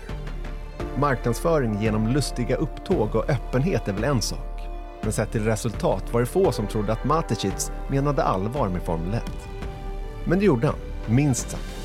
Marknadsföring 0.96 1.82
genom 1.82 2.06
lustiga 2.06 2.56
upptåg 2.56 3.14
och 3.14 3.30
öppenhet 3.30 3.88
är 3.88 3.92
väl 3.92 4.04
en 4.04 4.22
sak. 4.22 4.47
Men 5.02 5.12
sett 5.12 5.32
till 5.32 5.44
resultat 5.44 6.12
var 6.12 6.20
det 6.20 6.26
få 6.26 6.52
som 6.52 6.66
trodde 6.66 6.92
att 6.92 7.04
Maticic 7.04 7.70
menade 7.88 8.22
allvar 8.22 8.68
med 8.68 8.82
Formel 8.82 9.14
1. 9.14 9.22
Men 10.24 10.38
det 10.38 10.44
gjorde 10.44 10.66
han, 10.66 10.76
minst 11.06 11.50
sagt. 11.50 11.78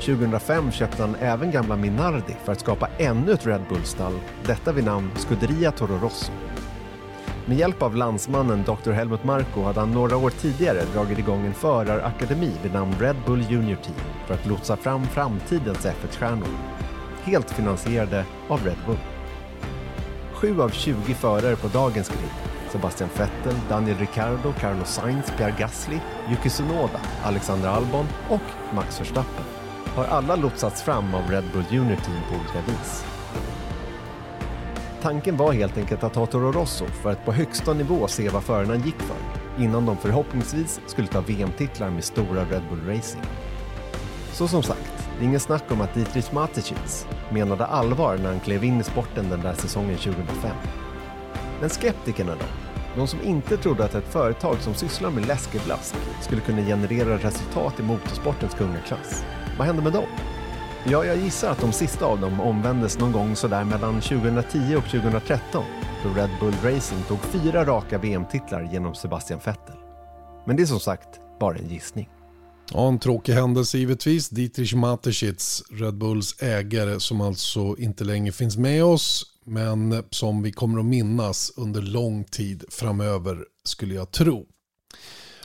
2005 0.00 0.70
köpte 0.70 1.02
han 1.02 1.16
även 1.20 1.50
gamla 1.50 1.76
Minardi 1.76 2.36
för 2.44 2.52
att 2.52 2.60
skapa 2.60 2.88
ännu 2.98 3.32
ett 3.32 3.46
Red 3.46 3.60
Bull-stall, 3.68 4.20
detta 4.46 4.72
vid 4.72 4.84
namn 4.84 5.10
Scuderia 5.16 5.70
Toro 5.70 5.98
Rosso. 5.98 6.32
Med 7.46 7.58
hjälp 7.58 7.82
av 7.82 7.96
landsmannen 7.96 8.64
Dr. 8.64 8.90
Helmut 8.90 9.24
Marko 9.24 9.62
hade 9.62 9.80
han 9.80 9.92
några 9.92 10.16
år 10.16 10.30
tidigare 10.30 10.80
dragit 10.94 11.18
igång 11.18 11.46
en 11.46 11.54
förarakademi 11.54 12.52
vid 12.62 12.72
namn 12.72 12.94
Red 13.00 13.16
Bull 13.26 13.44
Junior 13.50 13.76
Team 13.76 13.96
för 14.26 14.34
att 14.34 14.46
lotsa 14.46 14.76
fram 14.76 15.04
framtidens 15.04 15.86
F1-stjärnor. 15.86 16.48
Helt 17.22 17.50
finansierade 17.50 18.24
av 18.48 18.64
Red 18.64 18.78
Bull. 18.86 18.96
Sju 20.40 20.60
av 20.60 20.68
20 20.68 21.14
förare 21.14 21.56
på 21.56 21.68
dagens 21.68 22.08
grid, 22.08 22.30
Sebastian 22.70 23.10
Vettel, 23.16 23.54
Daniel 23.68 23.98
Ricciardo, 23.98 24.52
Carlos 24.60 24.88
Sainz, 24.88 25.32
Pierre 25.36 25.54
Gasly, 25.58 25.98
Yuki 26.30 26.48
Tsunoda, 26.48 27.00
Alexander 27.24 27.68
Albon 27.68 28.06
och 28.28 28.74
Max 28.74 29.00
Verstappen, 29.00 29.44
har 29.94 30.04
alla 30.04 30.36
lotsats 30.36 30.82
fram 30.82 31.14
av 31.14 31.30
Red 31.30 31.44
Bull 31.52 31.64
Junior 31.70 31.96
Team 31.96 32.20
på 32.28 32.34
olika 32.34 32.70
vis. 32.70 33.04
Tanken 35.02 35.36
var 35.36 35.52
helt 35.52 35.78
enkelt 35.78 36.04
att 36.04 36.16
ha 36.16 36.26
Toro 36.26 36.52
Rosso 36.52 36.86
för 36.86 37.12
att 37.12 37.24
på 37.24 37.32
högsta 37.32 37.72
nivå 37.72 38.08
se 38.08 38.28
vad 38.28 38.44
förarna 38.44 38.76
gick 38.76 38.98
för 38.98 39.16
innan 39.62 39.86
de 39.86 39.96
förhoppningsvis 39.96 40.80
skulle 40.86 41.08
ta 41.08 41.20
VM-titlar 41.20 41.90
med 41.90 42.04
stora 42.04 42.44
Red 42.44 42.62
Bull 42.70 42.96
Racing. 42.96 43.22
Så 44.32 44.48
som 44.48 44.62
sagt, 44.62 45.08
det 45.18 45.24
är 45.24 45.28
ingen 45.28 45.40
snack 45.40 45.64
om 45.70 45.80
att 45.80 45.94
Dietrich 45.94 46.32
Mateschitz 46.32 47.06
menade 47.32 47.66
allvar 47.66 48.18
när 48.18 48.28
han 48.28 48.40
klev 48.40 48.64
in 48.64 48.80
i 48.80 48.84
sporten 48.84 49.30
den 49.30 49.40
där 49.40 49.54
säsongen 49.54 49.96
2005. 49.96 50.56
Men 51.60 51.70
skeptikerna 51.70 52.32
då? 52.32 52.46
De 52.96 53.06
som 53.06 53.22
inte 53.22 53.56
trodde 53.56 53.84
att 53.84 53.94
ett 53.94 54.12
företag 54.12 54.56
som 54.60 54.74
sysslar 54.74 55.10
med 55.10 55.26
läskeblask 55.26 55.94
skulle 56.20 56.40
kunna 56.40 56.62
generera 56.62 57.18
resultat 57.18 57.80
i 57.80 57.82
motorsportens 57.82 58.54
kungaklass. 58.54 59.24
Vad 59.58 59.66
hände 59.66 59.82
med 59.82 59.92
dem? 59.92 60.06
Ja, 60.84 61.04
jag 61.04 61.16
gissar 61.16 61.50
att 61.50 61.60
de 61.60 61.72
sista 61.72 62.06
av 62.06 62.20
dem 62.20 62.40
omvändes 62.40 62.98
någon 62.98 63.12
gång 63.12 63.36
sådär 63.36 63.64
mellan 63.64 64.00
2010 64.00 64.76
och 64.76 64.84
2013 64.84 65.64
då 66.04 66.20
Red 66.20 66.30
Bull 66.40 66.54
Racing 66.62 67.02
tog 67.02 67.18
fyra 67.18 67.64
raka 67.64 67.98
VM-titlar 67.98 68.68
genom 68.72 68.94
Sebastian 68.94 69.40
Vettel. 69.44 69.76
Men 70.44 70.56
det 70.56 70.62
är 70.62 70.66
som 70.66 70.80
sagt 70.80 71.20
bara 71.40 71.56
en 71.56 71.68
gissning. 71.68 72.08
Ja, 72.72 72.88
en 72.88 72.98
tråkig 72.98 73.32
händelse 73.32 73.78
givetvis. 73.78 74.28
Dietrich 74.28 74.74
Mateschitz, 74.74 75.62
Red 75.70 75.98
Bulls 75.98 76.42
ägare 76.42 77.00
som 77.00 77.20
alltså 77.20 77.76
inte 77.78 78.04
längre 78.04 78.32
finns 78.32 78.56
med 78.56 78.84
oss 78.84 79.26
men 79.44 80.04
som 80.10 80.42
vi 80.42 80.52
kommer 80.52 80.78
att 80.78 80.84
minnas 80.84 81.52
under 81.56 81.82
lång 81.82 82.24
tid 82.24 82.64
framöver 82.68 83.44
skulle 83.64 83.94
jag 83.94 84.10
tro. 84.10 84.46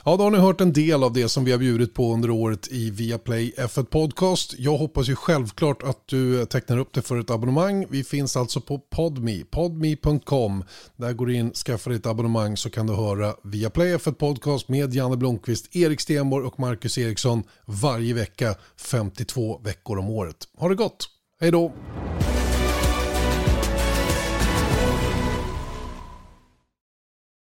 Ja, 0.08 0.16
då 0.16 0.24
har 0.24 0.30
ni 0.30 0.38
hört 0.38 0.60
en 0.60 0.72
del 0.72 1.02
av 1.02 1.12
det 1.12 1.28
som 1.28 1.44
vi 1.44 1.52
har 1.52 1.58
bjudit 1.58 1.94
på 1.94 2.14
under 2.14 2.30
året 2.30 2.68
i 2.70 2.90
Viaplay 2.90 3.52
F1 3.56 3.84
Podcast. 3.84 4.54
Jag 4.58 4.76
hoppas 4.76 5.08
ju 5.08 5.16
självklart 5.16 5.82
att 5.82 6.08
du 6.08 6.46
tecknar 6.46 6.78
upp 6.78 6.92
dig 6.92 7.02
för 7.02 7.20
ett 7.20 7.30
abonnemang. 7.30 7.86
Vi 7.90 8.04
finns 8.04 8.36
alltså 8.36 8.60
på 8.60 8.78
Podme, 8.78 9.44
podme.com. 9.50 10.64
Där 10.96 11.12
går 11.12 11.26
du 11.26 11.34
in, 11.34 11.52
skaffar 11.52 11.90
ditt 11.90 12.06
abonnemang 12.06 12.56
så 12.56 12.70
kan 12.70 12.86
du 12.86 12.94
höra 12.94 13.34
Viaplay 13.44 13.96
F1 13.96 14.12
Podcast 14.12 14.68
med 14.68 14.94
Janne 14.94 15.16
Blomqvist, 15.16 15.76
Erik 15.76 16.00
Stenborg 16.00 16.46
och 16.46 16.60
Marcus 16.60 16.98
Eriksson 16.98 17.42
varje 17.64 18.14
vecka, 18.14 18.54
52 18.76 19.60
veckor 19.64 19.98
om 19.98 20.10
året. 20.10 20.36
Ha 20.58 20.68
det 20.68 20.74
gott, 20.74 21.08
hej 21.40 21.50
då! 21.50 21.72